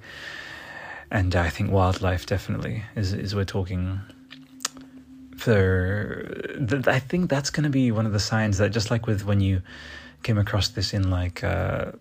And 1.10 1.36
I 1.36 1.50
think 1.50 1.72
wildlife 1.72 2.26
definitely 2.26 2.84
is, 2.96 3.14
is 3.14 3.34
we're 3.34 3.46
talking 3.46 4.02
for 5.38 6.44
th- 6.68 6.88
I 6.88 7.00
think 7.00 7.30
that's 7.30 7.50
going 7.50 7.64
to 7.64 7.70
be 7.70 7.92
one 7.92 8.06
of 8.06 8.14
the 8.14 8.20
signs 8.20 8.58
that 8.58 8.72
just 8.72 8.92
like 8.92 9.08
with 9.08 9.24
when 9.24 9.40
you 9.40 9.62
came 10.24 10.38
across 10.38 10.70
this 10.70 10.94
in 10.94 11.10
like 11.10 11.44
uh, 11.44 11.92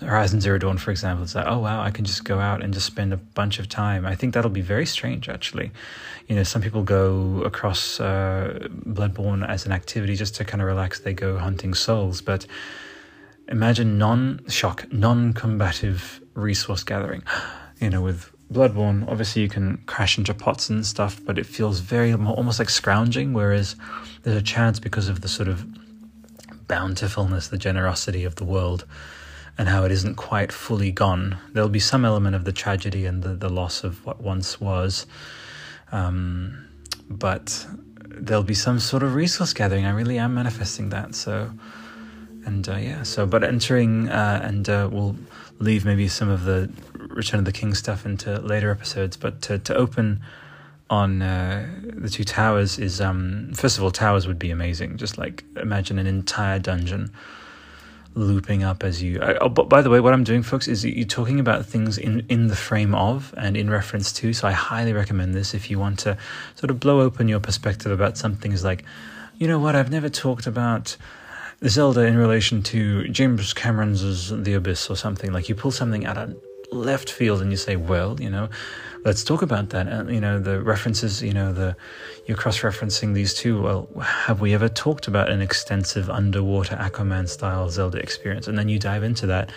Horizon 0.00 0.40
Zero 0.40 0.58
Dawn, 0.58 0.78
for 0.78 0.90
example, 0.90 1.24
it's 1.24 1.34
like, 1.34 1.46
oh 1.46 1.58
wow, 1.58 1.82
I 1.82 1.90
can 1.90 2.04
just 2.04 2.24
go 2.24 2.38
out 2.38 2.62
and 2.62 2.72
just 2.72 2.86
spend 2.86 3.12
a 3.12 3.16
bunch 3.16 3.58
of 3.58 3.68
time. 3.68 4.06
I 4.06 4.14
think 4.14 4.34
that'll 4.34 4.50
be 4.50 4.60
very 4.60 4.86
strange, 4.86 5.28
actually. 5.28 5.70
You 6.28 6.36
know, 6.36 6.44
some 6.44 6.62
people 6.62 6.82
go 6.82 7.42
across 7.44 8.00
uh, 8.00 8.68
Bloodborne 8.86 9.48
as 9.48 9.66
an 9.66 9.72
activity 9.72 10.14
just 10.14 10.34
to 10.36 10.44
kind 10.44 10.60
of 10.60 10.68
relax. 10.68 11.00
They 11.00 11.14
go 11.14 11.38
hunting 11.38 11.74
souls, 11.74 12.20
but 12.20 12.46
imagine 13.48 13.98
non-shock, 13.98 14.92
non-combative 14.92 16.20
resource 16.34 16.82
gathering. 16.82 17.22
You 17.80 17.90
know, 17.90 18.02
with 18.02 18.32
Bloodborne, 18.52 19.06
obviously 19.08 19.42
you 19.42 19.48
can 19.48 19.78
crash 19.86 20.16
into 20.16 20.32
pots 20.32 20.70
and 20.70 20.84
stuff, 20.86 21.20
but 21.24 21.38
it 21.38 21.44
feels 21.44 21.80
very 21.80 22.14
almost 22.14 22.58
like 22.58 22.70
scrounging. 22.70 23.34
Whereas 23.34 23.76
there's 24.22 24.36
a 24.36 24.42
chance 24.42 24.80
because 24.80 25.08
of 25.08 25.20
the 25.20 25.28
sort 25.28 25.48
of 25.48 25.66
bountifulness, 26.66 27.48
the 27.48 27.58
generosity 27.58 28.24
of 28.24 28.36
the 28.36 28.44
world, 28.44 28.86
and 29.58 29.68
how 29.68 29.84
it 29.84 29.92
isn't 29.92 30.14
quite 30.14 30.52
fully 30.52 30.90
gone. 30.90 31.36
There'll 31.52 31.68
be 31.68 31.80
some 31.80 32.04
element 32.04 32.36
of 32.36 32.44
the 32.44 32.52
tragedy 32.52 33.06
and 33.06 33.22
the, 33.22 33.34
the 33.34 33.48
loss 33.48 33.84
of 33.84 34.04
what 34.06 34.20
once 34.20 34.60
was, 34.60 35.06
um, 35.92 36.68
but 37.10 37.66
there'll 38.06 38.42
be 38.42 38.54
some 38.54 38.78
sort 38.78 39.02
of 39.02 39.14
resource 39.14 39.52
gathering. 39.52 39.84
I 39.84 39.90
really 39.90 40.18
am 40.18 40.34
manifesting 40.34 40.88
that. 40.90 41.14
So, 41.14 41.52
and 42.46 42.68
uh, 42.68 42.76
yeah, 42.76 43.02
so 43.02 43.26
but 43.26 43.44
entering 43.44 44.08
uh, 44.08 44.40
and 44.42 44.68
uh, 44.68 44.88
we'll 44.90 45.16
leave 45.58 45.84
maybe 45.84 46.08
some 46.08 46.28
of 46.28 46.44
the 46.44 46.70
Return 46.94 47.38
of 47.38 47.44
the 47.44 47.52
King 47.52 47.74
stuff 47.74 48.06
into 48.06 48.38
later 48.40 48.70
episodes, 48.70 49.16
but 49.16 49.42
to, 49.42 49.58
to 49.58 49.74
open 49.74 50.20
on 50.90 51.20
uh, 51.20 51.68
the 51.82 52.08
two 52.08 52.24
towers 52.24 52.78
is 52.78 53.00
um, 53.00 53.52
first 53.54 53.76
of 53.76 53.84
all 53.84 53.90
towers 53.90 54.26
would 54.26 54.38
be 54.38 54.50
amazing. 54.50 54.96
Just 54.96 55.18
like 55.18 55.44
imagine 55.56 55.98
an 55.98 56.06
entire 56.06 56.58
dungeon 56.58 57.10
looping 58.14 58.62
up 58.62 58.82
as 58.82 59.02
you. 59.02 59.20
Uh, 59.20 59.38
oh, 59.40 59.48
but 59.48 59.68
by 59.68 59.82
the 59.82 59.90
way, 59.90 60.00
what 60.00 60.12
I'm 60.12 60.24
doing, 60.24 60.42
folks, 60.42 60.66
is 60.66 60.84
you're 60.84 61.06
talking 61.06 61.40
about 61.40 61.66
things 61.66 61.98
in 61.98 62.24
in 62.28 62.48
the 62.48 62.56
frame 62.56 62.94
of 62.94 63.34
and 63.36 63.56
in 63.56 63.68
reference 63.70 64.12
to. 64.14 64.32
So 64.32 64.48
I 64.48 64.52
highly 64.52 64.92
recommend 64.92 65.34
this 65.34 65.54
if 65.54 65.70
you 65.70 65.78
want 65.78 65.98
to 66.00 66.16
sort 66.54 66.70
of 66.70 66.80
blow 66.80 67.00
open 67.00 67.28
your 67.28 67.40
perspective 67.40 67.92
about 67.92 68.16
some 68.16 68.34
things 68.34 68.64
like, 68.64 68.84
you 69.36 69.46
know 69.46 69.58
what, 69.58 69.76
I've 69.76 69.90
never 69.90 70.08
talked 70.08 70.46
about. 70.46 70.96
Zelda 71.66 72.02
in 72.02 72.16
relation 72.16 72.62
to 72.64 73.08
James 73.08 73.52
Cameron's 73.52 74.30
The 74.30 74.54
Abyss 74.54 74.90
or 74.90 74.96
something 74.96 75.32
like 75.32 75.48
you 75.48 75.56
pull 75.56 75.72
something 75.72 76.06
out 76.06 76.16
of 76.16 76.36
left 76.70 77.10
field 77.10 77.40
and 77.42 77.50
you 77.50 77.56
say, 77.56 77.74
well, 77.74 78.20
you 78.20 78.30
know, 78.30 78.48
let's 79.04 79.24
talk 79.24 79.42
about 79.42 79.70
that. 79.70 79.88
And, 79.88 80.08
you 80.14 80.20
know, 80.20 80.38
the 80.38 80.62
references, 80.62 81.20
you 81.20 81.32
know, 81.32 81.52
the 81.52 81.74
you're 82.26 82.36
cross 82.36 82.60
referencing 82.60 83.14
these 83.14 83.34
two. 83.34 83.60
Well, 83.60 83.88
have 84.00 84.40
we 84.40 84.54
ever 84.54 84.68
talked 84.68 85.08
about 85.08 85.30
an 85.30 85.40
extensive 85.40 86.08
underwater 86.08 86.76
Aquaman 86.76 87.28
style 87.28 87.68
Zelda 87.70 87.98
experience? 87.98 88.46
And 88.46 88.56
then 88.56 88.68
you 88.68 88.78
dive 88.78 89.02
into 89.02 89.26
that. 89.26 89.50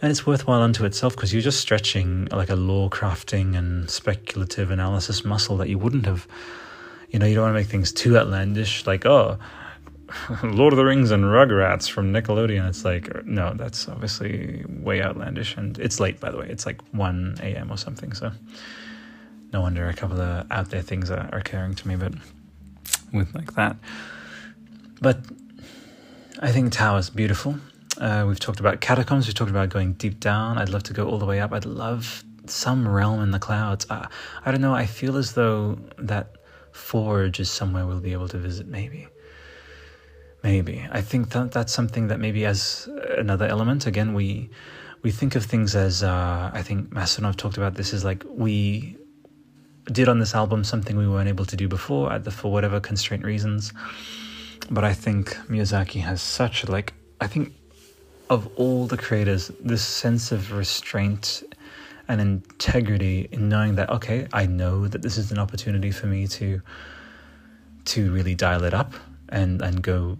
And 0.00 0.10
it's 0.10 0.26
worthwhile 0.26 0.62
unto 0.62 0.84
itself 0.84 1.16
because 1.16 1.32
you're 1.32 1.42
just 1.42 1.60
stretching 1.60 2.28
like 2.30 2.50
a 2.50 2.56
lore 2.56 2.90
crafting 2.90 3.56
and 3.56 3.90
speculative 3.90 4.70
analysis 4.70 5.24
muscle 5.24 5.56
that 5.56 5.68
you 5.68 5.78
wouldn't 5.78 6.06
have. 6.06 6.28
You 7.10 7.18
know, 7.18 7.26
you 7.26 7.34
don't 7.34 7.44
want 7.44 7.54
to 7.54 7.60
make 7.60 7.68
things 7.68 7.92
too 7.92 8.16
outlandish, 8.16 8.86
like, 8.86 9.06
oh, 9.06 9.38
Lord 10.42 10.72
of 10.72 10.76
the 10.76 10.84
Rings 10.84 11.10
and 11.10 11.24
Rugrats 11.24 11.88
from 11.90 12.12
Nickelodeon. 12.12 12.68
It's 12.68 12.84
like, 12.84 13.24
no, 13.24 13.54
that's 13.54 13.88
obviously 13.88 14.64
way 14.68 15.02
outlandish. 15.02 15.56
And 15.56 15.78
it's 15.78 16.00
late, 16.00 16.20
by 16.20 16.30
the 16.30 16.38
way. 16.38 16.46
It's 16.48 16.66
like 16.66 16.80
1 16.92 17.38
a.m. 17.42 17.70
or 17.70 17.76
something. 17.76 18.12
So 18.12 18.32
no 19.52 19.60
wonder 19.60 19.88
a 19.88 19.94
couple 19.94 20.20
of 20.20 20.46
out 20.50 20.70
there 20.70 20.82
things 20.82 21.10
are, 21.10 21.28
are 21.32 21.38
occurring 21.38 21.74
to 21.76 21.88
me, 21.88 21.96
but 21.96 22.12
with 23.12 23.34
like 23.34 23.54
that. 23.54 23.76
But 25.00 25.18
I 26.40 26.50
think 26.52 26.72
Tower's 26.72 27.10
beautiful. 27.10 27.56
Uh, 27.98 28.24
we've 28.26 28.40
talked 28.40 28.60
about 28.60 28.80
catacombs. 28.80 29.26
We've 29.26 29.34
talked 29.34 29.50
about 29.50 29.68
going 29.68 29.94
deep 29.94 30.18
down. 30.20 30.58
I'd 30.58 30.70
love 30.70 30.82
to 30.84 30.92
go 30.92 31.08
all 31.08 31.18
the 31.18 31.26
way 31.26 31.40
up. 31.40 31.52
I'd 31.52 31.66
love 31.66 32.24
some 32.46 32.88
realm 32.88 33.20
in 33.22 33.30
the 33.30 33.38
clouds. 33.38 33.86
Uh, 33.90 34.06
I 34.44 34.50
don't 34.50 34.60
know. 34.60 34.74
I 34.74 34.86
feel 34.86 35.16
as 35.16 35.34
though 35.34 35.78
that 35.98 36.36
forge 36.72 37.38
is 37.38 37.50
somewhere 37.50 37.86
we'll 37.86 38.00
be 38.00 38.12
able 38.12 38.28
to 38.28 38.38
visit, 38.38 38.66
maybe. 38.66 39.06
Maybe 40.42 40.86
I 40.90 41.00
think 41.02 41.30
that 41.30 41.52
that's 41.52 41.72
something 41.72 42.08
that 42.08 42.18
maybe 42.18 42.44
as 42.44 42.88
another 43.16 43.46
element. 43.46 43.86
Again, 43.86 44.12
we 44.12 44.50
we 45.02 45.10
think 45.10 45.36
of 45.36 45.44
things 45.44 45.74
as 45.74 46.02
uh, 46.02 46.50
I 46.52 46.62
think 46.62 46.90
Masonov 46.90 47.36
talked 47.36 47.56
about 47.56 47.74
this 47.74 47.92
is 47.92 48.04
like 48.04 48.24
we 48.28 48.96
did 49.90 50.08
on 50.08 50.18
this 50.18 50.34
album 50.34 50.62
something 50.62 50.96
we 50.96 51.08
weren't 51.08 51.28
able 51.28 51.44
to 51.44 51.56
do 51.56 51.68
before 51.68 52.16
the 52.18 52.30
for 52.30 52.52
whatever 52.52 52.80
constraint 52.80 53.24
reasons. 53.24 53.72
But 54.70 54.84
I 54.84 54.94
think 54.94 55.34
Miyazaki 55.48 56.00
has 56.02 56.22
such 56.22 56.68
like 56.68 56.92
I 57.20 57.26
think 57.26 57.52
of 58.30 58.48
all 58.56 58.86
the 58.86 58.96
creators 58.96 59.50
this 59.60 59.84
sense 59.84 60.32
of 60.32 60.52
restraint 60.52 61.42
and 62.08 62.20
integrity 62.20 63.28
in 63.30 63.48
knowing 63.48 63.76
that 63.76 63.90
okay 63.90 64.26
I 64.32 64.46
know 64.46 64.88
that 64.88 65.02
this 65.02 65.18
is 65.18 65.30
an 65.30 65.38
opportunity 65.38 65.90
for 65.90 66.06
me 66.06 66.26
to 66.28 66.62
to 67.84 68.12
really 68.12 68.34
dial 68.34 68.64
it 68.64 68.74
up 68.74 68.94
and 69.28 69.60
and 69.62 69.82
go 69.82 70.16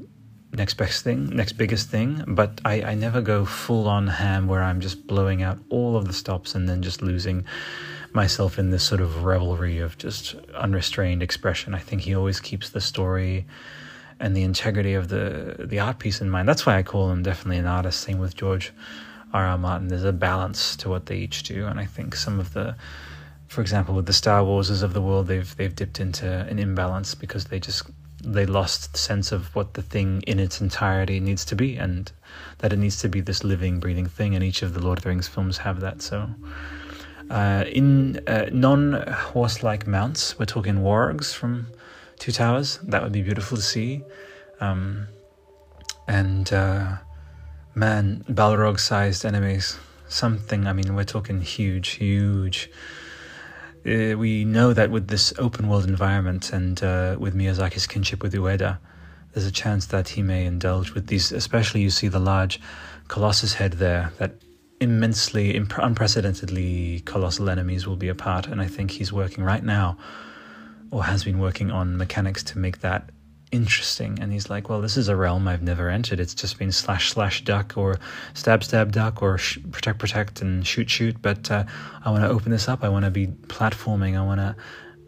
next 0.53 0.75
best 0.75 1.03
thing, 1.03 1.27
next 1.35 1.53
biggest 1.53 1.89
thing. 1.89 2.25
But 2.27 2.61
I, 2.65 2.83
I 2.83 2.95
never 2.95 3.21
go 3.21 3.45
full 3.45 3.89
on 3.89 4.07
ham 4.07 4.47
where 4.47 4.63
I'm 4.63 4.81
just 4.81 5.07
blowing 5.07 5.43
out 5.43 5.59
all 5.71 5.97
of 5.97 6.07
the 6.07 6.13
stops 6.13 6.55
and 6.55 6.69
then 6.69 6.83
just 6.83 7.03
losing 7.03 7.45
myself 8.13 8.59
in 8.59 8.71
this 8.71 8.85
sort 8.85 9.01
of 9.01 9.25
revelry 9.25 9.79
of 9.79 9.97
just 9.97 10.35
unrestrained 10.55 11.23
expression. 11.23 11.75
I 11.75 11.79
think 11.79 12.03
he 12.03 12.15
always 12.15 12.41
keeps 12.41 12.71
the 12.71 12.81
story 12.81 13.47
and 14.21 14.37
the 14.37 14.43
integrity 14.43 14.95
of 14.95 15.09
the 15.09 15.57
the 15.59 15.81
art 15.81 15.99
piece 15.99 16.21
in 16.21 16.31
mind. 16.31 16.49
That's 16.49 16.67
why 16.67 16.77
I 16.77 16.83
call 16.83 17.11
him 17.11 17.23
definitely 17.23 17.59
an 17.59 17.67
artist. 17.67 18.01
Same 18.01 18.19
with 18.19 18.37
George 18.37 18.73
R. 19.33 19.47
R. 19.47 19.59
Martin. 19.59 19.89
There's 19.89 20.05
a 20.05 20.13
balance 20.13 20.77
to 20.77 20.89
what 20.89 21.07
they 21.07 21.17
each 21.17 21.43
do, 21.43 21.67
and 21.67 21.81
I 21.81 21.87
think 21.87 22.15
some 22.15 22.39
of 22.39 22.53
the 22.53 22.77
for 23.53 23.61
example, 23.61 23.95
with 23.95 24.07
the 24.07 24.15
Star 24.15 24.41
Warses 24.43 24.83
of 24.83 24.95
the 24.95 25.03
world, 25.03 25.27
they've 25.27 25.57
they've 25.57 25.75
dipped 25.75 26.01
into 26.01 26.27
an 26.27 26.59
imbalance 26.59 27.15
because 27.15 27.47
they 27.47 27.61
just 27.61 27.83
they 28.23 28.47
lost 28.47 28.93
the 28.93 28.99
sense 28.99 29.33
of 29.33 29.55
what 29.55 29.75
the 29.75 29.83
thing 29.83 30.23
in 30.27 30.39
its 30.39 30.61
entirety 30.61 31.21
needs 31.21 31.45
to 31.45 31.57
be 31.57 31.77
and 31.77 32.13
that 32.59 32.73
it 32.73 32.79
needs 32.79 32.99
to 33.01 33.09
be 33.09 33.21
this 33.21 33.45
living 33.45 33.81
breathing 33.81 34.07
thing 34.07 34.35
and 34.35 34.45
each 34.45 34.63
of 34.63 34.75
the 34.75 34.81
lord 34.81 34.99
of 34.99 35.05
the 35.05 35.11
rings 35.11 35.29
films 35.29 35.59
have 35.59 35.81
that 35.81 36.01
so 36.01 36.29
uh, 37.31 37.65
in 37.69 38.21
uh, 38.29 38.49
non-horse 38.53 39.63
like 39.63 39.87
mounts 39.87 40.39
we're 40.39 40.45
talking 40.45 40.77
wargs 40.77 41.35
from 41.35 41.67
two 42.19 42.33
towers 42.33 42.79
that 42.83 43.03
would 43.03 43.13
be 43.13 43.23
beautiful 43.23 43.57
to 43.57 43.63
see 43.63 44.03
um, 44.61 45.07
and 46.07 46.53
uh, 46.53 46.97
man 47.75 48.25
balrog 48.29 48.79
sized 48.79 49.25
enemies 49.25 49.79
something. 50.13 50.67
I 50.67 50.73
mean, 50.73 50.95
we're 50.95 51.05
talking 51.05 51.41
huge, 51.41 51.91
huge. 51.91 52.71
Uh, 53.85 54.17
we 54.17 54.45
know 54.45 54.73
that 54.73 54.91
with 54.91 55.09
this 55.09 55.33
open 55.39 55.69
world 55.69 55.85
environment 55.85 56.53
and 56.53 56.83
uh, 56.85 57.17
with 57.19 57.35
Miyazaki's 57.35 57.87
kinship 57.87 58.23
with 58.23 58.33
Ueda, 58.33 58.79
there's 59.33 59.47
a 59.47 59.53
chance 59.53 59.87
that 59.87 60.11
he 60.11 60.23
may 60.23 60.45
indulge 60.47 60.93
with 60.93 61.09
these. 61.09 61.33
Especially, 61.33 61.81
you 61.81 61.91
see 61.91 62.09
the 62.09 62.21
large 62.21 62.61
Colossus 63.09 63.55
head 63.55 63.75
there. 63.75 64.13
That 64.19 64.35
immensely, 64.81 65.55
imp- 65.55 65.79
unprecedentedly 65.79 67.01
colossal 67.05 67.49
enemies 67.49 67.87
will 67.87 67.97
be 67.97 68.09
a 68.09 68.15
part, 68.15 68.47
and 68.47 68.61
I 68.61 68.67
think 68.67 68.93
he's 68.93 69.13
working 69.13 69.43
right 69.43 69.65
now, 69.65 69.97
or 70.91 71.05
has 71.05 71.25
been 71.25 71.39
working 71.39 71.71
on 71.71 71.97
mechanics 71.97 72.43
to 72.45 72.59
make 72.59 72.81
that 72.81 73.11
interesting. 73.53 74.19
And 74.21 74.33
he's 74.33 74.51
like, 74.51 74.69
well, 74.69 74.81
this 74.81 74.97
is 74.97 75.09
a 75.09 75.15
realm 75.15 75.47
I've 75.47 75.63
never 75.63 75.89
entered. 75.89 76.19
It's 76.19 76.35
just 76.35 76.59
been 76.59 76.73
slash 76.73 77.11
slash 77.11 77.45
duck 77.45 77.77
or 77.77 77.99
stab 78.35 78.65
stab 78.65 78.91
duck 78.91 79.23
or 79.23 79.39
sh- 79.39 79.59
protect 79.71 79.99
protect 79.99 80.41
and 80.41 80.67
shoot 80.67 80.91
shoot. 80.91 81.21
But 81.21 81.51
uh, 81.51 81.65
I 82.05 82.11
want 82.11 82.25
to 82.25 82.31
open 82.31 82.51
this 82.51 82.69
up. 82.69 82.83
I 82.83 82.89
want 82.89 83.05
to 83.05 83.11
be 83.11 83.29
platforming. 83.29 84.19
I 84.19 84.25
want 84.25 84.41
to, 84.41 84.57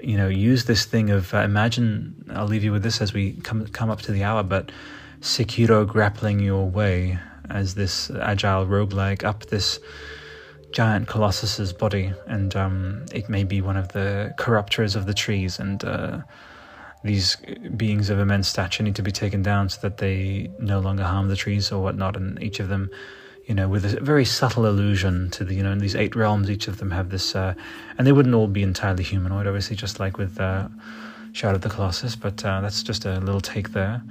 you 0.00 0.16
know, 0.16 0.28
use 0.28 0.66
this 0.66 0.84
thing 0.84 1.10
of 1.10 1.34
uh, 1.34 1.38
imagine. 1.38 2.24
I'll 2.30 2.46
leave 2.46 2.62
you 2.62 2.70
with 2.70 2.82
this 2.82 3.00
as 3.00 3.12
we 3.12 3.32
come 3.32 3.66
come 3.68 3.90
up 3.90 4.02
to 4.02 4.12
the 4.12 4.22
hour. 4.22 4.42
But 4.42 4.70
Sekiro 5.20 5.86
grappling 5.86 6.38
your 6.38 6.68
way 6.68 7.18
as 7.50 7.74
this 7.74 8.10
agile 8.10 8.66
roguelike 8.66 9.24
up 9.24 9.46
this 9.46 9.80
giant 10.72 11.08
colossus's 11.08 11.72
body, 11.72 12.12
and 12.26 12.54
um, 12.56 13.06
it 13.12 13.28
may 13.28 13.44
be 13.44 13.60
one 13.60 13.76
of 13.76 13.88
the 13.92 14.34
corruptors 14.38 14.94
of 14.94 15.06
the 15.06 15.14
trees 15.14 15.58
and. 15.58 15.82
Uh, 15.82 16.18
these 17.04 17.36
beings 17.76 18.08
of 18.08 18.18
immense 18.18 18.48
stature 18.48 18.82
need 18.82 18.96
to 18.96 19.02
be 19.02 19.12
taken 19.12 19.42
down 19.42 19.68
so 19.68 19.78
that 19.82 19.98
they 19.98 20.50
no 20.58 20.80
longer 20.80 21.04
harm 21.04 21.28
the 21.28 21.36
trees 21.36 21.70
or 21.70 21.82
whatnot. 21.82 22.16
And 22.16 22.42
each 22.42 22.60
of 22.60 22.68
them, 22.68 22.90
you 23.46 23.54
know, 23.54 23.68
with 23.68 23.84
a 23.84 24.00
very 24.00 24.24
subtle 24.24 24.66
allusion 24.66 25.30
to 25.32 25.44
the, 25.44 25.54
you 25.54 25.62
know, 25.62 25.70
in 25.70 25.78
these 25.78 25.94
eight 25.94 26.16
realms, 26.16 26.50
each 26.50 26.66
of 26.66 26.78
them 26.78 26.90
have 26.92 27.10
this, 27.10 27.36
uh, 27.36 27.52
and 27.98 28.06
they 28.06 28.12
wouldn't 28.12 28.34
all 28.34 28.48
be 28.48 28.62
entirely 28.62 29.04
humanoid, 29.04 29.46
obviously, 29.46 29.76
just 29.76 30.00
like 30.00 30.16
with 30.16 30.40
uh, 30.40 30.66
Shadow 31.32 31.56
of 31.56 31.60
the 31.60 31.68
Colossus, 31.68 32.16
but 32.16 32.42
uh, 32.42 32.62
that's 32.62 32.82
just 32.82 33.04
a 33.04 33.20
little 33.20 33.40
take 33.40 33.72
there. 33.72 34.02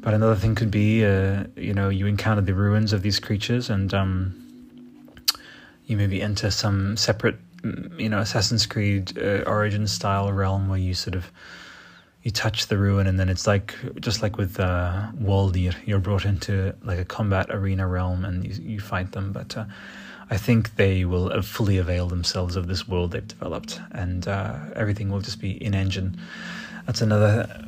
But 0.00 0.12
another 0.12 0.34
thing 0.34 0.56
could 0.56 0.70
be, 0.70 1.04
uh, 1.04 1.44
you 1.54 1.74
know, 1.74 1.90
you 1.90 2.06
encounter 2.06 2.42
the 2.42 2.54
ruins 2.54 2.92
of 2.92 3.02
these 3.02 3.20
creatures 3.20 3.70
and 3.70 3.94
um, 3.94 4.34
you 5.86 5.96
maybe 5.96 6.20
enter 6.20 6.50
some 6.50 6.96
separate, 6.96 7.36
mm, 7.62 8.00
you 8.00 8.08
know, 8.08 8.18
Assassin's 8.18 8.66
Creed 8.66 9.16
uh, 9.16 9.42
origin 9.46 9.86
style 9.86 10.32
realm 10.32 10.68
where 10.68 10.78
you 10.78 10.94
sort 10.94 11.14
of 11.14 11.30
you 12.26 12.32
touch 12.32 12.66
the 12.66 12.76
ruin 12.76 13.06
and 13.06 13.20
then 13.20 13.28
it's 13.28 13.46
like 13.46 13.72
just 14.00 14.20
like 14.20 14.36
with 14.36 14.58
uh, 14.58 15.06
Waldir, 15.22 15.76
you're 15.86 16.00
brought 16.00 16.24
into 16.24 16.74
like 16.82 16.98
a 16.98 17.04
combat 17.04 17.46
arena 17.50 17.86
realm 17.86 18.24
and 18.24 18.44
you, 18.44 18.72
you 18.72 18.80
fight 18.80 19.12
them. 19.12 19.30
But 19.30 19.56
uh, 19.56 19.66
I 20.28 20.36
think 20.36 20.74
they 20.74 21.04
will 21.04 21.40
fully 21.42 21.78
avail 21.78 22.08
themselves 22.08 22.56
of 22.56 22.66
this 22.66 22.88
world 22.88 23.12
they've 23.12 23.28
developed, 23.28 23.80
and 23.92 24.26
uh, 24.26 24.56
everything 24.74 25.08
will 25.08 25.20
just 25.20 25.40
be 25.40 25.52
in 25.52 25.72
engine. 25.72 26.18
That's 26.84 27.00
another 27.00 27.64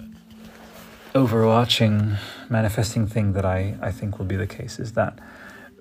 overarching 1.14 2.16
manifesting 2.48 3.06
thing 3.06 3.34
that 3.34 3.44
I, 3.44 3.76
I 3.80 3.92
think 3.92 4.18
will 4.18 4.26
be 4.26 4.34
the 4.34 4.48
case 4.48 4.80
is 4.80 4.94
that 4.94 5.20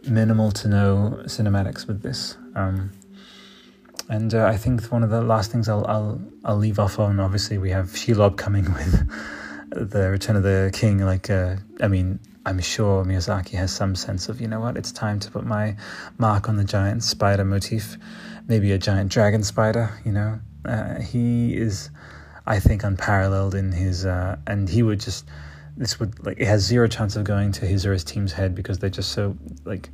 minimal 0.07 0.51
to 0.51 0.67
no 0.67 1.21
cinematics 1.25 1.87
with 1.87 2.03
this. 2.03 2.37
Um, 2.53 2.91
and 4.09 4.33
uh, 4.33 4.45
I 4.45 4.57
think 4.57 4.83
one 4.85 5.03
of 5.03 5.09
the 5.09 5.21
last 5.21 5.51
things 5.51 5.67
I'll, 5.67 5.85
I'll 5.87 6.21
I'll 6.45 6.57
leave 6.57 6.79
off 6.79 6.99
on. 6.99 7.19
Obviously, 7.19 7.57
we 7.57 7.71
have 7.71 7.87
Shelob 7.87 8.37
coming 8.37 8.63
with 8.73 9.09
the 9.71 10.09
Return 10.09 10.35
of 10.35 10.43
the 10.43 10.69
King. 10.73 10.99
Like, 10.99 11.29
uh, 11.29 11.57
I 11.81 11.87
mean, 11.87 12.19
I'm 12.45 12.59
sure 12.59 13.03
Miyazaki 13.03 13.51
has 13.51 13.73
some 13.73 13.95
sense 13.95 14.29
of 14.29 14.39
you 14.39 14.47
know 14.47 14.61
what, 14.61 14.77
it's 14.77 14.91
time 14.91 15.19
to 15.19 15.31
put 15.31 15.45
my 15.45 15.75
mark 16.17 16.47
on 16.47 16.55
the 16.55 16.63
giant 16.63 17.03
spider 17.03 17.43
motif. 17.43 17.97
Maybe 18.47 18.71
a 18.71 18.77
giant 18.77 19.11
dragon 19.11 19.43
spider. 19.43 19.91
You 20.05 20.13
know, 20.13 20.39
uh, 20.63 21.01
he 21.01 21.57
is, 21.57 21.89
I 22.45 22.59
think, 22.59 22.83
unparalleled 22.83 23.55
in 23.55 23.73
his, 23.73 24.05
uh, 24.05 24.37
and 24.47 24.69
he 24.69 24.83
would 24.83 24.99
just. 24.99 25.25
This 25.75 25.99
would 25.99 26.25
like 26.25 26.39
it 26.39 26.47
has 26.47 26.63
zero 26.63 26.87
chance 26.87 27.15
of 27.15 27.23
going 27.23 27.51
to 27.51 27.67
his 27.67 27.85
or 27.85 27.93
his 27.93 28.03
team's 28.03 28.31
head 28.33 28.55
because 28.55 28.79
they're 28.79 28.89
just 28.89 29.11
so 29.11 29.37
like 29.63 29.89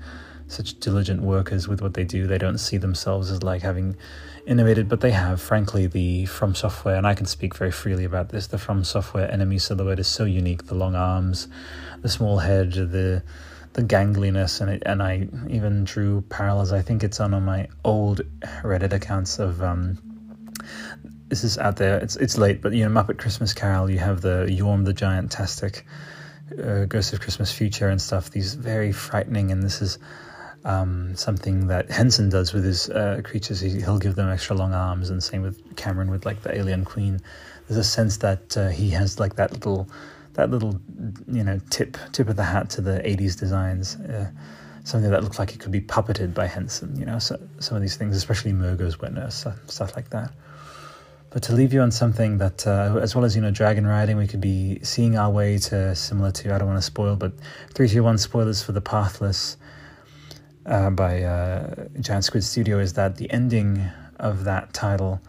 such 0.47 0.79
diligent 0.79 1.21
workers 1.21 1.67
with 1.67 1.81
what 1.81 1.93
they 1.93 2.03
do. 2.03 2.27
They 2.27 2.37
don't 2.37 2.57
see 2.57 2.77
themselves 2.77 3.31
as 3.31 3.43
like 3.43 3.61
having 3.61 3.95
innovated, 4.45 4.89
but 4.89 5.01
they 5.01 5.11
have. 5.11 5.41
Frankly, 5.41 5.87
the 5.87 6.25
From 6.25 6.55
Software, 6.55 6.95
and 6.95 7.07
I 7.07 7.15
can 7.15 7.25
speak 7.25 7.55
very 7.55 7.71
freely 7.71 8.03
about 8.03 8.29
this. 8.29 8.47
The 8.47 8.57
From 8.57 8.83
Software 8.83 9.31
enemy 9.31 9.59
silhouette 9.59 9.99
is 9.99 10.07
so 10.07 10.25
unique. 10.25 10.67
The 10.67 10.75
long 10.75 10.95
arms, 10.95 11.47
the 12.01 12.09
small 12.09 12.39
head, 12.39 12.73
the 12.73 13.23
the 13.73 13.83
gangliness, 13.83 14.61
and 14.61 14.69
it, 14.69 14.83
and 14.85 15.01
I 15.01 15.27
even 15.49 15.83
drew 15.83 16.21
parallels. 16.21 16.71
I 16.71 16.81
think 16.81 17.03
it's 17.03 17.19
on 17.19 17.33
on 17.33 17.43
my 17.43 17.67
old 17.83 18.21
Reddit 18.63 18.93
accounts 18.93 19.39
of. 19.39 19.61
Um, 19.61 19.97
this 21.29 21.43
is 21.43 21.57
out 21.57 21.77
there. 21.77 21.97
It's 21.97 22.15
it's 22.17 22.37
late, 22.37 22.61
but 22.61 22.73
you 22.73 22.87
know, 22.87 23.01
Muppet 23.01 23.17
Christmas 23.17 23.53
Carol. 23.53 23.89
You 23.89 23.97
have 23.97 24.21
the 24.21 24.45
Yhorm 24.49 24.85
the 24.85 24.93
Giant 24.93 25.31
Tastic, 25.31 25.83
uh, 26.63 26.85
Ghost 26.85 27.13
of 27.13 27.21
Christmas 27.21 27.51
Future 27.51 27.89
and 27.89 27.99
stuff. 27.99 28.29
These 28.29 28.53
very 28.53 28.91
frightening, 28.91 29.51
and 29.51 29.63
this 29.63 29.81
is 29.81 29.97
um, 30.65 31.15
something 31.15 31.67
that 31.67 31.91
Henson 31.91 32.29
does 32.29 32.53
with 32.53 32.63
his 32.63 32.89
uh, 32.89 33.21
creatures. 33.23 33.59
He, 33.59 33.83
will 33.83 33.99
give 33.99 34.15
them 34.15 34.29
extra 34.29 34.55
long 34.55 34.73
arms, 34.73 35.09
and 35.09 35.21
same 35.21 35.41
with 35.41 35.75
Cameron 35.75 36.09
with 36.09 36.25
like 36.25 36.41
the 36.41 36.55
Alien 36.55 36.85
Queen. 36.85 37.19
There's 37.67 37.77
a 37.77 37.83
sense 37.83 38.17
that 38.17 38.57
uh, 38.57 38.69
he 38.69 38.89
has 38.91 39.19
like 39.19 39.35
that 39.35 39.51
little, 39.51 39.89
that 40.33 40.49
little, 40.49 40.79
you 41.27 41.43
know, 41.43 41.59
tip 41.69 41.97
tip 42.11 42.29
of 42.29 42.35
the 42.35 42.43
hat 42.43 42.69
to 42.71 42.81
the 42.81 42.99
'80s 42.99 43.37
designs. 43.37 43.95
Uh, 43.95 44.31
something 44.85 45.11
that 45.11 45.23
looked 45.23 45.39
like 45.39 45.53
it 45.53 45.59
could 45.59 45.71
be 45.71 45.81
puppeted 45.81 46.33
by 46.33 46.45
Henson. 46.45 46.97
You 46.97 47.05
know, 47.05 47.19
so, 47.19 47.39
some 47.59 47.75
of 47.75 47.81
these 47.81 47.95
things, 47.95 48.15
especially 48.15 48.51
Mergo's 48.51 48.99
wet 48.99 49.13
nurse, 49.13 49.45
stuff 49.67 49.95
like 49.95 50.09
that. 50.09 50.31
But 51.29 51.41
to 51.43 51.53
leave 51.53 51.73
you 51.73 51.81
on 51.81 51.89
something 51.89 52.37
that, 52.37 52.67
uh, 52.67 52.99
as 53.01 53.15
well 53.15 53.25
as 53.25 53.35
you 53.35 53.41
know, 53.41 53.49
dragon 53.49 53.87
riding, 53.87 54.17
we 54.17 54.27
could 54.27 54.41
be 54.41 54.79
seeing 54.83 55.17
our 55.17 55.31
way 55.31 55.57
to 55.57 55.95
similar 55.95 56.31
to. 56.31 56.53
I 56.53 56.59
don't 56.59 56.67
want 56.67 56.77
to 56.77 56.83
spoil, 56.83 57.15
but 57.15 57.33
three, 57.73 57.89
two, 57.89 58.03
one 58.03 58.19
spoilers 58.19 58.61
for 58.61 58.71
the 58.71 58.81
Pathless 58.81 59.57
uh, 60.65 60.89
by 60.89 61.23
uh, 61.23 61.87
Giant 61.99 62.25
Squid 62.25 62.43
Studio 62.43 62.79
is 62.79 62.93
that 62.93 63.17
the 63.17 63.29
ending 63.31 63.89
of 64.19 64.43
that 64.45 64.73
title 64.73 65.21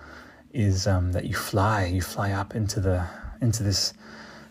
is 0.53 0.87
um, 0.87 1.13
that 1.13 1.25
you 1.25 1.35
fly, 1.35 1.87
you 1.87 2.01
fly 2.01 2.33
up 2.33 2.55
into 2.55 2.81
the 2.81 3.05
into 3.41 3.63
this 3.63 3.93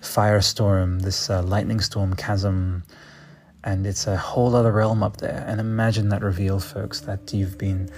firestorm, 0.01 1.01
this 1.01 1.29
uh, 1.29 1.41
lightning 1.41 1.79
storm 1.79 2.15
chasm, 2.15 2.83
and 3.63 3.87
it's 3.87 4.05
a 4.07 4.17
whole 4.17 4.55
other 4.55 4.71
realm 4.71 5.01
up 5.01 5.17
there. 5.17 5.45
And 5.47 5.59
imagine 5.59 6.09
that 6.09 6.21
reveal, 6.21 6.59
folks, 6.59 7.01
that 7.01 7.33
you've 7.33 7.57
been, 7.57 7.89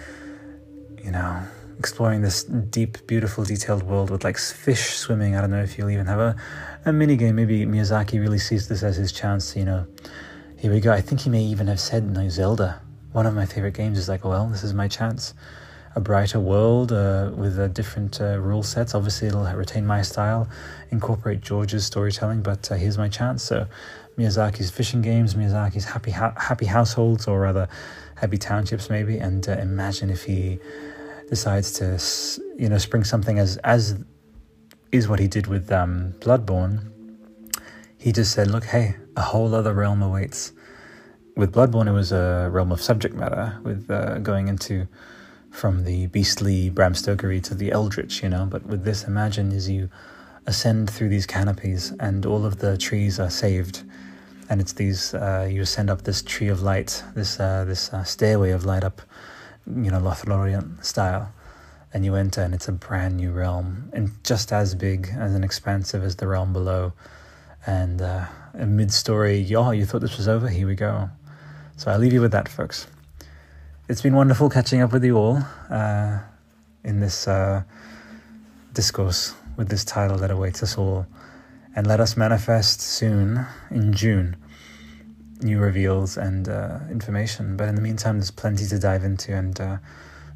you 1.03 1.11
know, 1.11 1.41
exploring 1.79 2.21
this 2.21 2.43
deep, 2.43 3.05
beautiful, 3.07 3.43
detailed 3.43 3.83
world 3.83 4.09
with 4.09 4.23
like 4.23 4.37
fish 4.37 4.95
swimming. 4.95 5.35
I 5.35 5.41
don't 5.41 5.51
know 5.51 5.63
if 5.63 5.77
you'll 5.77 5.89
even 5.89 6.05
have 6.05 6.19
a, 6.19 6.35
a 6.85 6.93
mini 6.93 7.17
game. 7.17 7.35
Maybe 7.35 7.65
Miyazaki 7.65 8.19
really 8.19 8.39
sees 8.39 8.67
this 8.67 8.83
as 8.83 8.95
his 8.95 9.11
chance 9.11 9.55
you 9.55 9.65
know, 9.65 9.87
here 10.57 10.71
we 10.71 10.79
go. 10.79 10.91
I 10.91 11.01
think 11.01 11.21
he 11.21 11.29
may 11.29 11.43
even 11.43 11.67
have 11.67 11.79
said, 11.79 12.03
no, 12.03 12.27
Zelda. 12.29 12.81
One 13.11 13.25
of 13.25 13.33
my 13.33 13.45
favorite 13.45 13.73
games 13.73 13.97
is 13.97 14.09
like, 14.09 14.23
well, 14.25 14.47
this 14.47 14.63
is 14.63 14.73
my 14.73 14.87
chance. 14.87 15.33
A 15.95 16.01
brighter 16.01 16.39
world 16.39 16.91
uh, 16.91 17.31
with 17.33 17.57
uh, 17.57 17.67
different 17.69 18.19
uh, 18.19 18.39
rule 18.39 18.63
sets. 18.63 18.93
Obviously, 18.93 19.27
it'll 19.27 19.45
retain 19.45 19.85
my 19.85 20.01
style, 20.01 20.49
incorporate 20.91 21.39
George's 21.41 21.85
storytelling, 21.85 22.41
but 22.41 22.69
uh, 22.71 22.75
here's 22.75 22.97
my 22.97 23.07
chance. 23.07 23.43
So, 23.43 23.67
Miyazaki's 24.17 24.71
fishing 24.71 25.01
games, 25.01 25.35
Miyazaki's 25.35 25.85
happy 25.85 26.11
ha- 26.11 26.33
happy 26.37 26.65
households, 26.65 27.27
or 27.27 27.39
rather, 27.39 27.69
happy 28.15 28.37
townships, 28.37 28.89
maybe. 28.89 29.17
And 29.17 29.47
uh, 29.47 29.53
imagine 29.53 30.09
if 30.09 30.23
he 30.23 30.59
decides 31.29 31.71
to, 31.73 31.99
you 32.57 32.69
know, 32.69 32.77
spring 32.77 33.03
something 33.03 33.39
as 33.39 33.57
as 33.57 33.97
is 34.91 35.07
what 35.07 35.19
he 35.19 35.27
did 35.27 35.47
with 35.47 35.71
um, 35.71 36.13
Bloodborne. 36.19 36.91
He 38.05 38.11
just 38.11 38.33
said, 38.33 38.51
"Look, 38.51 38.65
hey, 38.65 38.97
a 39.17 39.21
whole 39.21 39.55
other 39.55 39.73
realm 39.73 40.03
awaits." 40.03 40.51
with 41.35 41.53
Bloodborne, 41.53 41.87
it 41.87 41.91
was 41.91 42.11
a 42.11 42.49
realm 42.51 42.71
of 42.71 42.79
subject 42.81 43.15
matter, 43.15 43.59
with 43.63 43.89
uh, 43.89 44.19
going 44.19 44.47
into 44.47 44.87
from 45.49 45.83
the 45.83 46.05
beastly 46.07 46.69
Bram 46.69 46.93
Stokery 46.93 47.41
to 47.41 47.55
the 47.55 47.71
eldritch, 47.71 48.23
you 48.23 48.29
know. 48.29 48.45
But 48.45 48.65
with 48.67 48.83
this, 48.83 49.03
imagine 49.05 49.51
as 49.51 49.69
you 49.69 49.89
ascend 50.45 50.89
through 50.89 51.09
these 51.09 51.25
canopies, 51.25 51.93
and 51.99 52.25
all 52.27 52.45
of 52.45 52.59
the 52.59 52.77
trees 52.77 53.19
are 53.19 53.31
saved, 53.31 53.83
and 54.49 54.61
it's 54.61 54.73
these 54.73 55.15
uh, 55.15 55.47
you 55.49 55.63
ascend 55.63 55.89
up 55.89 56.03
this 56.03 56.21
tree 56.21 56.47
of 56.47 56.61
light, 56.61 57.03
this 57.15 57.39
uh, 57.39 57.65
this 57.65 57.91
uh, 57.91 58.03
stairway 58.03 58.51
of 58.51 58.65
light 58.65 58.83
up, 58.83 59.01
you 59.65 59.89
know, 59.91 59.99
Lothlorien 59.99 60.83
style, 60.85 61.33
and 61.91 62.05
you 62.05 62.15
enter, 62.15 62.41
and 62.41 62.53
it's 62.53 62.67
a 62.67 62.71
brand 62.71 63.17
new 63.17 63.31
realm, 63.31 63.89
and 63.93 64.11
just 64.23 64.53
as 64.53 64.75
big 64.75 65.09
as 65.17 65.33
an 65.33 65.43
expansive 65.43 66.03
as 66.03 66.15
the 66.17 66.27
realm 66.27 66.53
below, 66.53 66.93
and 67.65 68.01
uh, 68.01 68.25
a 68.53 68.65
mid-story. 68.65 69.39
Yeah, 69.39 69.71
you 69.71 69.85
thought 69.85 70.01
this 70.01 70.17
was 70.17 70.27
over? 70.27 70.47
Here 70.47 70.67
we 70.67 70.75
go. 70.75 71.09
So 71.77 71.91
I'll 71.91 71.99
leave 71.99 72.13
you 72.13 72.21
with 72.21 72.31
that, 72.31 72.47
folks. 72.47 72.87
It's 73.87 74.01
been 74.01 74.15
wonderful 74.15 74.49
catching 74.49 74.81
up 74.81 74.91
with 74.91 75.03
you 75.03 75.17
all 75.17 75.39
uh, 75.69 76.19
in 76.83 76.99
this 76.99 77.27
uh, 77.27 77.63
discourse 78.73 79.33
with 79.57 79.69
this 79.69 79.85
title 79.85 80.17
that 80.17 80.31
awaits 80.31 80.63
us 80.63 80.77
all. 80.77 81.05
And 81.75 81.85
let 81.85 81.99
us 81.99 82.15
manifest 82.15 82.81
soon 82.81 83.45
in 83.69 83.93
June 83.93 84.37
new 85.41 85.59
reveals 85.59 86.17
and 86.17 86.47
uh, 86.47 86.79
information. 86.89 87.57
But 87.57 87.67
in 87.67 87.75
the 87.75 87.81
meantime, 87.81 88.17
there's 88.17 88.31
plenty 88.31 88.65
to 88.67 88.79
dive 88.79 89.03
into, 89.03 89.33
and 89.33 89.59
uh, 89.59 89.77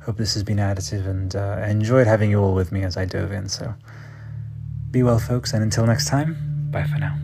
hope 0.04 0.18
this 0.18 0.34
has 0.34 0.44
been 0.44 0.58
additive. 0.58 1.08
And 1.08 1.36
uh, 1.36 1.62
I 1.64 1.70
enjoyed 1.70 2.08
having 2.08 2.30
you 2.30 2.42
all 2.42 2.54
with 2.54 2.72
me 2.72 2.84
as 2.84 2.98
I 2.98 3.06
dove 3.06 3.32
in. 3.32 3.50
So 3.50 3.74
be 4.92 5.04
well, 5.04 5.20
folks, 5.20 5.54
and 5.54 5.64
until 5.64 5.86
next 5.86 6.08
time, 6.08 6.59
bye 6.72 6.84
for 6.86 7.00
now. 7.00 7.16